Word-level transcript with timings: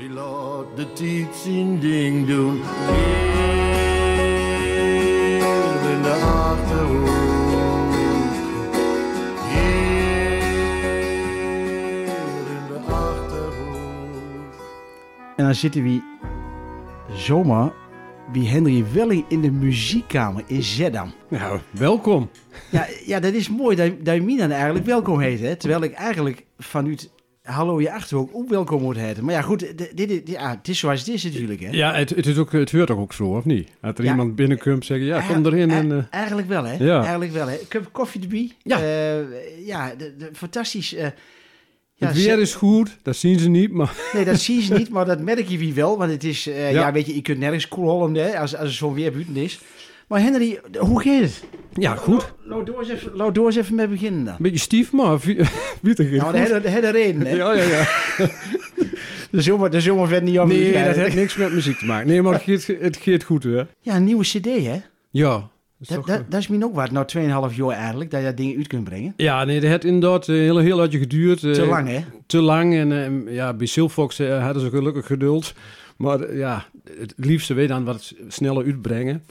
Wie 0.00 0.10
laat 0.10 0.76
de 0.76 0.92
tijd 0.92 1.36
zijn 1.36 1.78
ding 1.78 2.26
doen? 2.26 2.60
Hier 5.32 5.90
in 5.94 6.02
de 6.02 6.12
Achterhoek. 6.24 7.92
Hier 9.48 10.36
in 12.46 12.66
de 12.68 12.78
Achterhoek. 12.86 14.54
En 15.36 15.44
dan 15.44 15.54
zitten 15.54 15.82
we 15.82 16.00
zomaar 17.14 17.72
bij 18.32 18.42
Henry 18.42 18.84
Welling 18.92 19.24
in 19.28 19.40
de 19.40 19.50
muziekkamer 19.50 20.42
in 20.46 20.62
Zeddam. 20.62 21.12
Nou, 21.28 21.60
welkom. 21.70 22.30
Ja, 22.70 22.86
ja, 23.06 23.20
dat 23.20 23.32
is 23.32 23.48
mooi 23.48 23.76
dat, 23.76 24.04
dat 24.04 24.14
je 24.14 24.22
mij 24.22 24.36
dan 24.36 24.50
eigenlijk 24.50 24.86
welkom 24.86 25.20
heet. 25.20 25.40
Hè? 25.40 25.56
Terwijl 25.56 25.82
ik 25.82 25.92
eigenlijk 25.92 26.44
vanuit 26.58 27.10
Hallo 27.42 27.80
je 27.80 27.92
Achterhoek 27.92 28.30
ook 28.32 28.48
welkom 28.48 28.82
moet 28.82 28.96
heten. 28.96 29.24
Maar 29.24 29.34
ja, 29.34 29.42
goed, 29.42 29.58
dit, 29.78 29.96
dit, 29.96 30.28
ja, 30.28 30.50
het 30.50 30.68
is 30.68 30.78
zoals 30.78 30.98
het 31.00 31.08
is 31.08 31.24
natuurlijk. 31.24 31.60
Hè? 31.60 31.68
Ja, 31.70 31.94
het, 31.94 32.10
het, 32.10 32.26
is 32.26 32.36
ook, 32.38 32.52
het 32.52 32.72
hoort 32.72 32.90
ook 32.90 33.12
zo, 33.12 33.24
of 33.36 33.44
niet? 33.44 33.68
Dat 33.80 33.98
er 33.98 34.04
Ja. 34.04 34.10
iemand 34.10 34.34
binnenkomt 34.36 34.84
zeggen, 34.84 35.06
ja, 35.06 35.20
kom 35.20 35.46
erin. 35.46 35.70
En, 35.70 35.90
E- 35.90 35.96
eh, 35.98 36.04
Eigenlijk 36.10 36.48
wel, 36.48 36.64
hè? 36.64 36.84
Ja. 36.84 37.00
Eigenlijk 37.00 37.32
wel, 37.32 37.46
hè? 37.48 37.56
Cup 37.68 37.88
koffie 37.92 38.20
erbij. 38.22 38.50
Ja. 38.62 38.80
Eh, 38.80 39.66
ja, 39.66 39.94
de, 39.98 40.16
de- 40.16 40.30
fantastisch. 40.32 40.94
eh, 40.94 41.06
ja, 41.94 42.06
het 42.06 42.16
weer 42.16 42.38
is 42.38 42.54
goed, 42.54 42.96
dat 43.02 43.16
zien 43.16 43.38
ze 43.38 43.48
niet, 43.48 43.72
maar 43.72 43.94
Nee, 44.12 44.24
dat 44.24 44.40
zien 44.40 44.62
ze 44.62 44.74
niet, 44.78 44.88
maar 44.88 45.04
dat 45.04 45.20
merk 45.20 45.48
je 45.48 45.58
wie 45.58 45.74
wel. 45.74 45.98
Want 45.98 46.10
het 46.10 46.24
is, 46.24 46.44
ja. 46.44 46.92
Weet 46.92 47.06
je, 47.06 47.14
je 47.14 47.22
kunt 47.22 47.38
nergens 47.38 47.68
koelhollen 47.68 48.14
hè, 48.14 48.38
als, 48.38 48.56
als 48.56 48.68
er 48.68 48.74
zo'n 48.74 48.94
weer 48.94 49.12
buiten 49.12 49.36
is. 49.36 49.60
Maar 50.10 50.20
Henry, 50.20 50.60
hoe 50.78 51.02
gaat 51.02 51.20
het? 51.20 51.44
ja, 51.72 51.94
goed. 51.94 52.32
Laat 52.44 52.66
door 52.66 52.78
eens 52.80 52.88
even, 52.88 53.10
laat 53.14 53.34
door 53.34 53.46
eens 53.46 53.56
even 53.56 53.74
mee 53.74 53.88
beginnen 53.88 54.24
dan. 54.24 54.34
Beetje 54.38 54.58
stief, 54.58 54.92
maar 54.92 55.18
wie- 55.18 55.36
Nou, 55.82 56.32
de 56.32 56.38
hele, 56.38 56.60
de 56.60 56.68
hele 56.70 56.90
reden, 56.90 57.26
hè? 57.26 57.34
Ja, 57.34 57.52
ja, 57.52 57.62
ja. 57.62 57.86
De 59.30 59.40
zomer, 59.40 59.70
de 59.70 59.80
zomer 59.80 60.08
verder 60.08 60.28
niet 60.28 60.38
over. 60.38 60.54
Nee, 60.54 60.84
dat 60.84 60.96
heeft 60.96 61.14
niks 61.14 61.36
met 61.36 61.52
muziek 61.52 61.78
te 61.78 61.84
maken. 61.84 62.08
Nee, 62.08 62.22
maar 62.22 62.42
het 62.44 62.96
gaat, 62.96 63.04
het 63.04 63.22
goed, 63.24 63.42
hè? 63.42 63.62
Ja, 63.80 63.96
een 63.96 64.04
nieuwe 64.04 64.22
cd, 64.24 64.44
hè? 64.44 64.80
Ja. 65.10 65.30
Dat 65.30 65.48
is 65.80 65.88
Dat, 65.88 65.96
toch, 65.96 66.06
dat, 66.06 66.16
eh, 66.16 66.22
dat 66.28 66.40
is 66.40 66.48
misschien 66.48 66.64
ook 66.64 66.74
wat, 66.74 66.90
nou 66.90 67.06
2,5 67.50 67.56
jaar 67.56 67.68
eigenlijk, 67.70 68.10
dat 68.10 68.20
je 68.20 68.26
dat 68.26 68.36
dingen 68.36 68.56
uit 68.56 68.66
kunt 68.66 68.84
brengen. 68.84 69.14
ja, 69.16 69.44
nee, 69.44 69.60
dat 69.60 69.70
heeft 69.70 69.84
inderdaad 69.84 70.28
eh, 70.28 70.34
heel, 70.36 70.58
heel 70.58 70.80
uitje 70.80 70.98
geduurd. 70.98 71.42
eh, 71.44 71.50
Te 71.52 71.66
lang, 71.66 71.88
hè? 71.88 72.00
Te 72.26 72.40
lang. 72.40 72.74
En 72.74 72.92
eh, 73.26 73.34
ja, 73.34 73.52
bij 73.54 73.66
Silfox 73.66 74.18
hadden 74.18 74.62
ze 74.62 74.70
gelukkig 74.70 75.06
geduld. 75.06 75.54
Maar 75.96 76.36
ja, 76.36 76.64
het 76.98 77.14
liefste 77.16 77.54
weet 77.54 77.68
dan 77.68 77.84
wat 77.84 78.14
sneller 78.28 78.64
uitbrengen. 78.64 79.24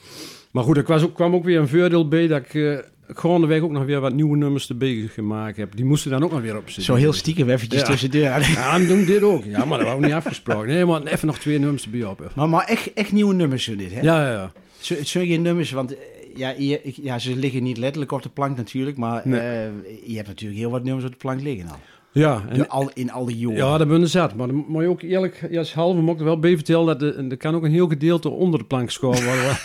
Maar 0.52 0.64
goed, 0.64 0.78
er 0.78 0.84
was 0.88 1.04
ook, 1.04 1.14
kwam 1.14 1.34
ook 1.36 1.44
weer 1.44 1.60
een 1.60 1.68
voordeel 1.68 2.08
bij 2.08 2.28
dat 2.28 2.40
ik 2.40 2.54
eh 2.54 2.78
gewoon 3.16 3.42
de 3.42 3.48
week 3.48 3.64
ook 3.64 3.72
nog 3.72 3.86
weer 3.86 4.00
wat 4.00 4.14
nieuwe 4.14 4.38
nummers 4.38 4.70
erbij 4.70 5.10
gemaakt 5.12 5.58
heb. 5.58 5.76
Die 5.76 5.86
moesten 5.86 6.12
dan 6.12 6.24
ook 6.24 6.32
nog 6.32 6.42
weer 6.42 6.56
op 6.58 6.64
zitten. 6.66 6.84
Zo 6.84 6.96
heel 6.96 7.14
stiekem 7.14 7.50
eventjes 7.50 7.82
Ja. 7.82 7.88
tussendoor. 7.88 8.22
Ja, 8.56 8.78
dan 8.78 8.88
doen 8.88 9.06
dit 9.06 9.22
ook. 9.24 9.44
Ja, 9.46 9.66
maar 9.66 9.78
dat 9.80 9.88
was 9.88 10.00
niet 10.00 10.12
afgesproken. 10.12 10.68
Nee, 10.68 10.86
maar 10.86 11.04
even 11.04 11.28
nog 11.28 11.38
twee 11.38 11.60
nummers 11.60 11.84
erbij 11.84 12.04
op. 12.04 12.32
Maar, 12.36 12.50
maar 12.50 12.66
echt, 12.66 12.94
echt 12.94 13.12
nieuwe 13.12 13.34
nummers 13.34 13.64
zo 13.64 13.76
dit, 13.76 13.94
hè? 13.94 14.02
Ja, 14.02 14.26
ja, 14.26 14.32
ja. 14.32 14.52
Zo- 14.80 14.96
Zul 15.04 15.22
je 15.22 15.38
nummers, 15.40 15.72
want 15.72 15.92
eh, 15.94 16.00
ja, 16.36 16.54
je, 16.58 16.80
ik- 16.84 16.98
ja, 17.02 17.20
ze 17.20 17.36
liggen 17.36 17.64
niet 17.64 17.78
letterlijk 17.78 18.12
op 18.12 18.22
de 18.22 18.30
plank 18.30 18.58
natuurlijk, 18.58 18.98
maar 18.98 19.22
Nee. 19.26 19.40
eh, 19.40 19.68
je 20.06 20.16
hebt 20.16 20.28
natuurlijk 20.28 20.60
heel 20.60 20.72
wat 20.72 20.84
nummers 20.84 21.06
op 21.06 21.12
de 21.12 21.18
plank 21.18 21.42
liggen 21.42 21.70
al. 21.70 21.80
Ja, 22.12 22.44
en, 22.50 22.56
In 22.56 22.70
al, 22.70 22.92
in 22.94 23.12
al 23.12 23.26
die 23.26 23.38
jaren. 23.38 23.58
ja 23.58 23.78
dat 23.78 23.88
ben 23.88 24.00
je 24.00 24.08
zat. 24.08 24.36
Maar 24.36 24.48
dan 24.48 24.66
moet 24.68 24.82
je 24.84 24.90
ook 24.90 25.02
eerlijk, 25.02 25.48
ja, 25.52 25.60
als 25.60 25.74
halve 25.74 26.02
moet 26.02 26.14
ik 26.14 26.20
er 26.20 26.26
wel 26.26 26.40
bij 26.40 26.56
vertellen 26.56 27.00
dat 27.00 27.16
er, 27.32 27.38
kan 27.38 27.56
ook 27.56 27.64
een 27.64 27.72
heel 27.72 27.88
gedeelte 27.88 28.30
onder 28.30 28.60
de 28.60 28.66
plank 28.66 28.90
scoren 28.92 29.24
worden. 29.26 29.58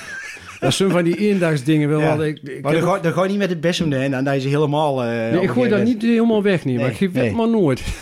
Dat 0.61 0.75
zijn 0.75 0.91
van 0.91 1.05
die 1.05 1.17
eendagsdingen 1.17 1.89
wel. 1.89 2.01
Ja. 2.01 2.17
wat 2.17 2.27
Ik, 2.27 2.39
ik, 2.43 2.63
maar 2.63 2.73
dan 2.73 2.83
ook- 2.83 3.07
ga, 3.07 3.23
je 3.23 3.29
niet 3.29 3.39
met 3.39 3.51
het 3.51 3.61
best 3.61 3.81
om 3.81 3.91
de 3.91 3.97
en 3.97 4.11
dan 4.11 4.29
is 4.35 4.45
helemaal... 4.45 5.03
eh, 5.05 5.09
Nee, 5.33 5.41
ik 5.43 5.51
gooi 5.51 5.69
dat 5.71 5.85
niet 5.85 6.03
helemaal 6.03 6.43
weg, 6.43 6.65
niet. 6.65 6.75
Maar 6.75 6.83
Nee, 6.85 6.93
ik 6.93 6.99
geef 6.99 7.13
nee. 7.13 7.25
het 7.25 7.35
maar 7.37 7.49
nooit. 7.49 7.83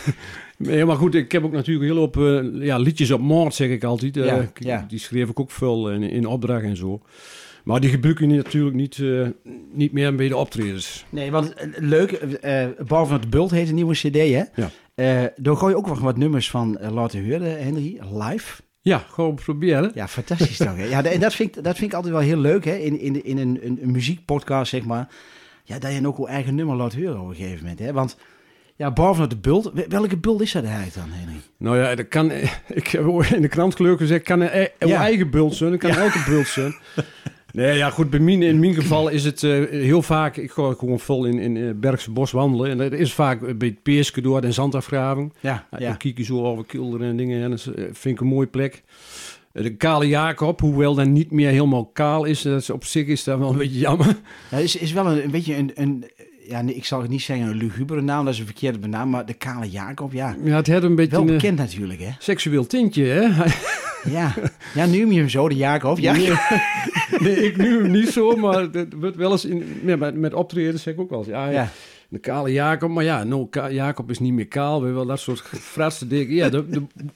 Maar 0.57 0.95
goed, 0.95 1.15
ik 1.15 1.31
heb 1.31 1.43
ook 1.43 1.51
natuurlijk 1.51 1.85
heel 1.93 2.01
op 2.01 2.17
eh, 2.17 2.39
ja, 2.53 2.77
liedjes 2.77 3.11
op 3.11 3.21
maat, 3.21 3.55
zeg 3.55 3.69
ik 3.69 3.83
altijd. 3.83 4.17
Eh, 4.17 4.25
Ja, 4.25 4.35
ik- 4.35 4.63
ja. 4.63 4.85
Die 4.87 4.99
schreef 4.99 5.29
ik 5.29 5.39
ook 5.39 5.51
veel 5.51 5.91
in, 5.91 6.03
in 6.03 6.25
opdracht 6.25 6.63
en 6.63 6.77
zo. 6.77 7.01
Maar 7.63 7.79
die 7.79 7.89
gebruik 7.89 8.19
je 8.19 8.27
natuurlijk 8.27 8.75
niet, 8.75 9.01
niet 9.73 9.91
meer 9.91 10.15
bij 10.15 10.27
de 10.27 10.37
optredens. 10.37 11.05
Nee, 11.09 11.31
want 11.31 11.53
leuk, 11.77 12.19
Bar 12.87 13.05
van 13.07 13.19
het 13.19 13.29
Bult 13.29 13.51
heet 13.51 13.69
een 13.69 13.75
nieuwe 13.75 13.93
cd, 13.93 14.15
hè? 14.15 14.41
Ja. 14.55 15.31
Daar 15.35 15.55
gooi 15.55 15.71
je 15.71 15.77
ook 15.77 15.87
nog 15.87 15.99
wat 15.99 16.17
nummers 16.17 16.49
van 16.49 16.77
laten 16.91 17.23
horen, 17.29 17.63
Henry, 17.63 17.99
live. 18.13 18.61
Ja, 18.85 18.97
gewoon 19.09 19.35
proberen. 19.35 19.91
Ja, 19.93 20.07
fantastisch 20.07 20.57
toch, 20.57 20.75
hè? 20.75 20.83
Ja, 20.83 21.01
de- 21.01 21.09
en 21.09 21.19
dat 21.19 21.33
vind, 21.33 21.57
ik, 21.57 21.63
dat 21.63 21.75
vind 21.77 21.89
ik 21.91 21.95
altijd 21.95 22.13
wel 22.13 22.21
heel 22.23 22.37
leuk, 22.37 22.65
hè? 22.65 22.75
In, 22.75 22.99
in, 22.99 23.23
in 23.25 23.37
een, 23.37 23.59
een, 23.63 23.79
een 23.81 23.91
muziekpodcast, 23.91 24.69
zeg 24.69 24.83
maar. 24.83 25.07
Ja, 25.63 25.79
dat 25.79 25.91
je 25.93 26.01
dan 26.01 26.07
ook 26.11 26.17
wel 26.17 26.29
eigen 26.29 26.55
nummer 26.55 26.75
laat 26.75 26.93
horen 26.95 27.21
op 27.21 27.29
een 27.29 27.35
gegeven 27.35 27.59
moment, 27.61 27.79
hè? 27.79 27.93
Want, 27.93 28.17
ja, 28.75 28.91
Bar 28.91 29.15
van 29.15 29.23
het 29.29 29.41
Bult, 29.41 29.71
wel- 29.73 29.85
welke 29.89 30.17
bult 30.17 30.41
is 30.41 30.51
dat 30.51 30.63
eigenlijk 30.63 30.95
dan, 30.95 31.09
Henry? 31.09 31.35
Nou 31.57 31.77
ja, 31.77 31.95
dat 31.95 32.07
kan, 32.07 32.31
ik 32.81 32.87
heb 32.87 33.05
in 33.31 33.41
de 33.41 33.47
krant 33.47 33.75
gelukkig 33.75 33.99
gezegd, 34.07 34.23
kan 34.23 34.41
een, 34.41 34.69
Ja. 34.79 34.99
eigen 35.01 35.29
bult 35.29 35.55
zijn, 35.55 35.71
dat 35.71 35.79
kan 35.79 35.89
elke 35.91 36.23
bult 36.27 36.47
zijn. 36.47 36.75
Nee, 37.53 37.77
ja, 37.77 37.89
goed, 37.89 38.09
bij 38.09 38.19
mij, 38.19 38.33
in 38.33 38.59
mijn 38.59 38.73
geval 38.73 39.07
is 39.09 39.23
het 39.23 39.43
eh, 39.43 39.51
heel 39.69 40.01
vaak, 40.01 40.37
ik 40.37 40.51
ga 40.51 40.73
gewoon 40.77 40.99
vol 40.99 41.25
in, 41.25 41.39
in 41.39 41.57
eh, 41.57 41.69
Bergse 41.75 42.11
bos 42.11 42.31
wandelen. 42.31 42.69
En 42.69 42.77
dat 42.77 42.91
is 42.91 43.13
vaak 43.13 43.57
bij 43.57 43.67
het 43.67 43.83
Peerske 43.83 44.21
door 44.21 44.41
en 44.41 44.53
zandafgraving. 44.53 45.33
Ja, 45.39 45.67
Ja. 45.71 45.77
ja. 45.79 45.87
Dan 45.87 45.97
kijk 45.97 46.17
je 46.17 46.23
zo 46.23 46.43
over 46.43 46.65
Kilderen 46.65 47.07
en 47.09 47.17
dingen 47.17 47.43
en 47.43 47.49
dat 47.49 47.65
eh, 47.65 47.83
vind 47.91 48.15
ik 48.15 48.19
een 48.19 48.27
mooie 48.27 48.47
plek. 48.47 48.83
De 49.51 49.75
Kale 49.75 50.07
Jacob, 50.07 50.59
hoewel 50.59 50.95
dat 50.95 51.07
niet 51.07 51.31
meer 51.31 51.49
helemaal 51.49 51.85
kaal 51.85 52.23
is, 52.25 52.41
dat 52.41 52.61
is 52.61 52.69
op 52.69 52.85
zich 52.85 53.07
is 53.07 53.23
dat 53.23 53.39
wel 53.39 53.49
een 53.49 53.57
beetje 53.57 53.79
jammer. 53.79 54.15
Ja, 54.51 54.57
is, 54.57 54.75
is 54.75 54.93
wel 54.93 55.05
een, 55.07 55.23
een 55.23 55.31
beetje 55.31 55.55
een, 55.55 55.71
een 55.75 56.05
ja, 56.47 56.61
nee, 56.61 56.75
ik 56.75 56.85
zal 56.85 57.01
het 57.01 57.09
niet 57.09 57.21
zeggen 57.21 57.47
een 57.47 57.55
lugubere 57.55 58.01
naam, 58.01 58.25
dat 58.25 58.33
is 58.33 58.39
een 58.39 58.45
verkeerde 58.45 58.79
benaming, 58.79 59.11
maar 59.11 59.25
de 59.25 59.33
Kale 59.33 59.69
Jacob, 59.69 60.13
ja. 60.13 60.35
Ja, 60.43 60.55
het 60.55 60.67
heeft 60.67 60.83
een 60.83 60.95
beetje 60.95 61.11
Wel 61.11 61.21
een 61.21 61.25
bekend 61.25 61.57
natuurlijk, 61.57 61.99
hè? 61.99 62.09
seksueel 62.19 62.67
tintje, 62.67 63.05
hè? 63.05 63.29
Ja, 64.11 64.33
ja 64.73 64.85
nu 64.85 65.11
je 65.11 65.19
hem 65.19 65.29
zo, 65.29 65.49
de 65.49 65.55
Jacob. 65.55 65.99
Ja, 65.99 66.13
Nee, 66.13 66.31
nee, 67.19 67.45
ik 67.45 67.57
nu 67.57 67.81
hem 67.81 67.91
niet 67.91 68.09
zo, 68.09 68.35
maar 68.35 68.71
dat 68.71 68.87
wordt 68.99 69.15
wel 69.15 69.31
eens 69.31 69.45
in, 69.45 69.81
ja, 69.85 69.95
met, 69.95 70.15
met 70.15 70.33
optreden 70.33 70.79
zeg 70.79 70.93
ik 70.93 70.99
ook 70.99 71.09
wel 71.09 71.19
eens. 71.19 71.27
Ja, 71.27 71.49
ja. 71.49 71.69
De 72.13 72.19
kale 72.19 72.51
Jacob, 72.51 72.89
maar 72.91 73.03
ja, 73.03 73.23
no, 73.23 73.49
Jacob 73.69 74.09
is 74.09 74.19
niet 74.19 74.33
meer 74.33 74.47
kaal, 74.47 74.79
weet 74.81 74.89
je 74.89 74.95
wel, 74.95 75.05
dat 75.05 75.19
soort 75.19 75.39
fratste 75.59 76.07
dingen. 76.07 76.35
Ja, 76.35 76.49
daar 76.49 76.63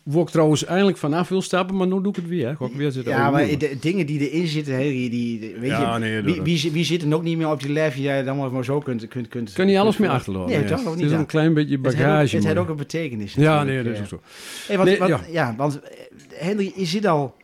word 0.04 0.28
ik 0.28 0.34
trouwens 0.34 0.66
eindelijk 0.66 0.98
vanaf 0.98 1.30
wil 1.30 1.42
stappen, 1.42 1.76
maar 1.76 1.88
nu 1.88 1.94
doe 2.02 2.08
ik 2.08 2.16
het 2.16 2.28
weer. 2.28 2.56
Hè. 2.60 2.68
Weer 2.76 2.92
zitten 2.92 3.14
Ja, 3.14 3.32
maar 3.32 3.58
de 3.58 3.78
dingen 3.82 4.06
die 4.06 4.30
erin 4.30 4.48
zitten, 4.48 4.74
hè, 4.74 4.82
die, 4.84 5.56
weet 5.60 5.70
Ja, 5.70 5.94
je, 5.94 6.00
nee, 6.00 6.22
wie, 6.22 6.42
wie, 6.42 6.72
wie 6.72 6.84
zit 6.84 7.02
er 7.04 7.14
ook 7.16 7.24
niet 7.24 7.38
meer 7.38 7.50
op 7.50 7.62
die 7.62 7.72
lijf 7.72 7.94
die 7.94 8.04
jij 8.04 8.24
dan 8.24 8.52
maar 8.52 8.64
zo 8.64 8.80
kunt... 8.80 9.08
kunt, 9.08 9.28
kunt 9.28 9.54
kan 9.54 9.66
niet 9.66 9.78
alles 9.78 9.96
kunt- 9.96 10.08
meer 10.08 10.18
achterlaten. 10.18 10.60
Nee, 10.60 10.64
toch? 10.70 10.80
Of 10.80 10.86
Het 10.86 10.96
niet 10.96 11.04
is 11.04 11.12
dan? 11.12 11.20
een 11.20 11.26
klein 11.26 11.54
beetje 11.54 11.78
bagage. 11.78 12.36
Het 12.36 12.46
heeft 12.46 12.58
ook 12.58 12.70
een 12.70 12.76
betekenis 12.76 13.34
Ja, 13.34 13.64
nee, 13.64 13.84
dat 13.84 13.94
is 13.94 14.00
ook 14.00 14.08
zo. 14.08 14.22
Hey, 14.68 14.78
want, 14.78 14.90
Nee, 14.90 14.98
want- 15.00 15.12
ja. 15.12 15.22
ja. 15.32 15.54
want 15.58 15.80
eh, 15.82 15.90
Henry, 16.30 16.72
je 16.76 16.86
zit 16.86 17.06
al... 17.06 17.36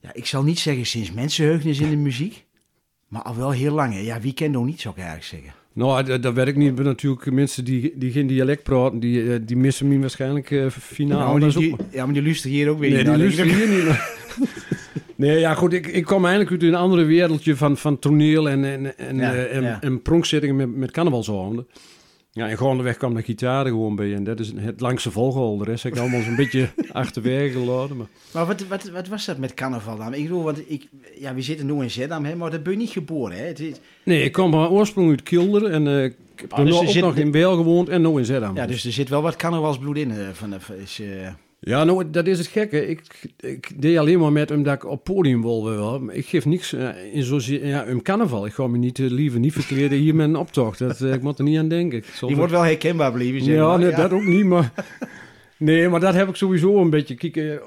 Ja, 0.00 0.10
ik 0.12 0.26
zal 0.26 0.42
niet 0.42 0.58
zeggen 0.58 0.86
sinds 0.86 1.12
mensenheugenis 1.12 1.80
in 1.80 1.90
de 1.90 1.96
muziek, 1.96 2.44
maar 3.08 3.22
al 3.22 3.36
wel 3.36 3.50
heel 3.50 3.74
lang. 3.74 3.92
hè. 3.92 4.00
Ja, 4.00 4.20
wie 4.20 4.34
kent 4.34 4.52
nog 4.52 4.64
niet, 4.64 4.80
zou 4.80 4.94
ik 4.94 5.00
eigenlijk 5.02 5.28
zeggen. 5.30 5.52
Nou, 5.78 6.04
dat, 6.04 6.22
dat 6.22 6.46
ik 6.46 6.56
niet. 6.56 6.78
Natuurlijk 6.82 7.30
mensen 7.30 7.64
die, 7.64 7.92
die 7.96 8.12
geen 8.12 8.26
dialect 8.26 8.62
praten, 8.62 8.98
die, 9.00 9.32
eh, 9.32 9.38
die 9.42 9.56
missen 9.56 9.88
me 9.88 9.98
waarschijnlijk 9.98 10.50
eh 10.50 10.66
finaal. 10.70 11.18
Nou, 11.18 11.38
die, 11.40 11.48
ook- 11.72 11.78
die- 11.78 11.86
ja, 11.98 12.04
maar 12.04 12.14
die 12.14 12.22
luisteren 12.22 12.56
hier 12.56 12.68
ook 12.68 12.78
weer 12.78 12.88
Nee, 12.90 12.98
niet 12.98 13.06
die 13.06 13.16
naar, 13.16 13.22
luisteren 13.22 13.54
hier 13.54 13.68
niet 13.76 13.84
naar. 13.84 14.10
Nee, 15.16 15.38
ja, 15.38 15.54
goed. 15.54 15.72
Ik, 15.72 15.86
ik 15.86 16.04
kom 16.04 16.24
eigenlijk 16.26 16.50
uit 16.50 16.62
een 16.72 16.78
andere 16.78 17.04
wereldje 17.04 17.56
van, 17.56 17.76
van 17.76 17.98
toneel 17.98 18.48
en, 18.48 18.64
en, 18.64 18.98
en, 18.98 19.16
Ja, 19.16 19.34
eh, 19.34 19.56
en, 19.56 19.62
ja. 19.62 19.80
en 19.82 20.02
pronkzittingen 20.02 20.56
met, 20.56 20.76
met 20.76 20.90
carnavalsavonden. 20.90 21.66
Ja, 22.38 22.48
en 22.48 22.58
gaandeweg 22.58 22.96
kwam 22.96 23.14
de 23.14 23.22
gitaar 23.22 23.64
er 23.64 23.70
gewoon 23.70 23.96
bij. 23.96 24.14
En 24.14 24.24
dat 24.24 24.40
is 24.40 24.52
het 24.56 24.80
langste 24.80 25.10
volgehouden. 25.10 25.64
De 25.64 25.70
rest 25.70 25.82
heb 25.82 25.92
ik 25.92 25.98
allemaal 25.98 26.22
zo'n 26.22 26.36
beetje 26.44 26.68
achterwege 26.92 27.58
gelaten. 27.58 27.96
Maar... 27.96 28.06
Maar 28.32 28.46
wat, 28.46 28.66
wat, 28.68 28.88
wat 28.90 29.08
was 29.08 29.24
dat 29.24 29.38
met 29.38 29.54
carnaval 29.54 29.96
dan? 29.96 30.14
Ik 30.14 30.22
bedoel, 30.22 30.42
want 30.42 30.70
ik, 30.70 30.88
ja, 31.18 31.34
we 31.34 31.42
zitten 31.42 31.66
nu 31.66 31.82
in 31.82 31.90
Zeddam, 31.90 32.24
hè, 32.24 32.34
maar 32.36 32.50
daar 32.50 32.62
ben 32.62 32.72
je 32.72 32.78
niet 32.78 32.90
geboren. 32.90 33.36
Hè? 33.38 33.44
Het 33.44 33.60
is, 33.60 33.74
Nee, 34.04 34.22
ik 34.24 34.32
kom 34.32 34.50
van 34.50 34.68
oorsprong 34.68 35.10
uit 35.10 35.22
Kilderen. 35.22 35.70
En 35.72 35.86
eh, 35.86 36.04
ik 36.04 36.14
heb 36.36 36.52
Oh, 36.52 36.58
er 36.58 36.64
dus 36.64 36.80
nog- 36.80 36.90
zit- 36.90 37.02
nog 37.02 37.16
in 37.16 37.32
Wel 37.32 37.56
gewoond 37.56 37.88
en 37.88 38.02
nu 38.02 38.18
in 38.18 38.24
Zeddam. 38.24 38.56
ja, 38.56 38.66
dus 38.66 38.84
er 38.84 38.92
zit 38.92 39.08
wel 39.08 39.22
wat 39.22 39.36
carnavalsbloed 39.36 39.96
in. 39.96 40.10
eh, 40.10 40.16
van, 40.32 40.54
van- 40.58 40.74
is, 40.76 41.00
eh, 41.00 41.28
Ja, 41.60 41.84
nou, 41.84 42.10
dat 42.10 42.26
is 42.26 42.38
het 42.38 42.46
gekke. 42.46 42.86
Ik, 42.86 43.00
ik 43.36 43.82
deed 43.82 43.98
alleen 43.98 44.18
maar 44.18 44.32
met 44.32 44.50
omdat 44.50 44.74
ik 44.74 44.84
op 44.84 45.04
podium 45.04 45.42
wilde 45.42 45.74
wel. 45.74 46.02
Ik 46.12 46.26
geef 46.26 46.44
niks 46.44 46.72
eh, 46.72 47.14
in 47.14 47.22
zozeer, 47.22 47.66
ja, 47.66 47.86
een 47.86 48.02
carnaval. 48.02 48.46
Ik 48.46 48.52
ga 48.52 48.66
me 48.66 48.78
niet 48.78 48.98
eh, 48.98 49.10
liever 49.10 49.40
niet 49.40 49.52
verkleden 49.52 49.98
hier 49.98 50.14
met 50.14 50.28
een 50.28 50.36
optocht. 50.36 50.78
Dat, 50.78 51.00
eh, 51.00 51.12
ik 51.12 51.22
moet 51.22 51.38
er 51.38 51.44
niet 51.44 51.58
aan 51.58 51.68
denken. 51.68 52.02
Die 52.20 52.36
wordt 52.36 52.52
wel 52.52 52.62
herkenbaar 52.62 53.12
blijven, 53.12 53.42
zeg 53.42 53.54
ja, 53.54 53.66
maar. 53.66 53.78
nee, 53.78 53.90
dat 53.90 54.12
ook 54.12 54.24
niet, 54.24 54.44
maar... 54.44 54.72
Nee, 55.56 55.88
maar 55.88 56.00
dat 56.00 56.14
heb 56.14 56.28
ik 56.28 56.34
sowieso 56.34 56.80
een 56.80 56.90
beetje. 56.90 57.14
Kijk, 57.14 57.62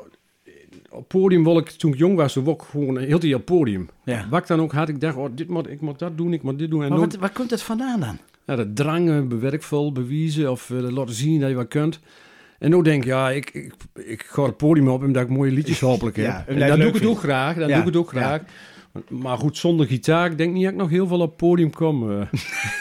op 0.90 1.08
podium 1.08 1.44
wil 1.44 1.58
ik, 1.58 1.70
toen 1.70 1.92
ik 1.92 1.98
jong 1.98 2.16
was, 2.16 2.36
wou 2.36 2.50
ik 2.50 2.62
gewoon 2.62 2.98
heel 2.98 3.20
die 3.20 3.36
op 3.36 3.46
podium. 3.46 3.90
Ja. 4.04 4.28
Wat 4.30 4.42
ik 4.42 4.48
dan 4.48 4.62
ook 4.62 4.72
had, 4.72 4.90
ik 4.90 5.02
dacht, 5.02 5.18
oh, 5.18 5.30
dit 5.36 5.48
moet, 5.48 5.70
ik 5.70 5.82
moet 5.82 6.00
dat 6.00 6.18
doen, 6.18 6.34
ik 6.34 6.42
moet 6.42 6.60
dit 6.60 6.70
doen. 6.70 6.84
En 6.84 6.90
Maar 6.90 7.00
wat, 7.00 7.16
waar 7.16 7.32
komt 7.32 7.50
dat 7.50 7.62
vandaan 7.62 8.00
dan? 8.00 8.18
ja, 8.46 8.56
dat 8.56 8.76
drangen, 8.76 9.28
bewerkvol, 9.28 9.92
bewijzen 9.92 10.52
of 10.52 10.70
laten 10.70 11.14
zien 11.14 11.40
dat 11.40 11.50
je 11.50 11.56
wat 11.56 11.68
kunt. 11.68 12.00
En 12.62 12.70
nu 12.70 12.82
denk 12.82 13.02
ik, 13.04 13.10
ja, 13.10 13.30
ik, 13.30 13.50
ik, 13.50 13.74
ik 13.94 14.24
ga 14.28 14.44
het 14.44 14.58
podium 14.58 14.88
op 14.88 15.04
omdat 15.04 15.24
ik 15.24 15.30
mooie 15.30 15.52
liedjes 15.52 15.80
hopelijk 15.80 16.16
heb. 16.16 16.26
Ja, 16.26 16.44
en 16.48 16.58
leuk 16.58 16.76
doe 16.76 16.88
ik 16.88 16.94
het 16.94 17.06
ook 17.06 17.20
graag, 17.20 17.56
Ja, 17.58 17.68
doe 17.68 17.76
ik 17.76 17.86
het 17.86 17.96
ook 17.96 18.10
graag. 18.10 18.42
Maar 19.10 19.38
goed, 19.38 19.58
zonder 19.58 19.86
gitaar, 19.88 20.32
ik 20.32 20.38
denk 20.38 20.54
niet 20.54 20.64
dat 20.64 20.72
ik 20.72 20.78
nog 20.78 20.90
heel 20.90 21.08
veel 21.08 21.20
op 21.20 21.28
het 21.28 21.38
podium 21.38 21.72
kom. 21.72 22.12
eh. 22.12 22.22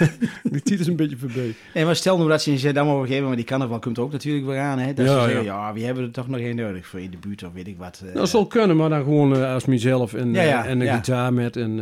Die 0.53 0.63
tijd 0.63 0.81
is 0.81 0.87
een 0.87 0.97
beetje 0.97 1.17
voorbij. 1.17 1.55
Nee, 1.75 1.85
maar 1.85 1.97
stel 1.97 2.17
nou 2.17 2.29
dat 2.29 2.43
ze 2.43 2.51
in 2.51 2.59
Zeddam 2.59 2.87
op 2.89 2.95
een 2.95 3.01
gegeven 3.01 3.21
moment, 3.23 3.37
die 3.41 3.47
carnaval 3.49 3.79
komt 3.79 3.99
ook 3.99 4.13
natuurlijk 4.13 4.47
weer 4.47 4.59
aan, 4.59 4.79
hè? 4.79 4.93
Dat 4.93 5.07
Ja, 5.07 5.13
ze 5.13 5.21
zeggen, 5.27 5.45
ja. 5.45 5.67
ja, 5.67 5.73
wie 5.73 5.85
hebben 5.85 6.05
er 6.05 6.11
toch 6.11 6.29
nog 6.29 6.41
één 6.41 6.57
nodig 6.57 6.87
voor 6.87 7.01
in 7.01 7.11
de 7.11 7.17
buurt 7.17 7.43
of 7.45 7.53
weet 7.53 7.67
ik 7.67 7.79
wat. 7.79 8.03
eh. 8.07 8.15
Dat 8.15 8.29
zal 8.29 8.47
kunnen, 8.47 8.77
maar 8.77 8.89
dan 8.89 9.03
gewoon 9.03 9.37
eh, 9.37 9.53
als 9.53 9.65
mezelf 9.65 10.15
en, 10.15 10.33
Ja, 10.33 10.43
ja, 10.43 10.67
en 10.67 10.81
een 10.81 10.87
ja. 10.87 10.97
gitaar 10.97 11.33
met. 11.33 11.57
En, 11.57 11.77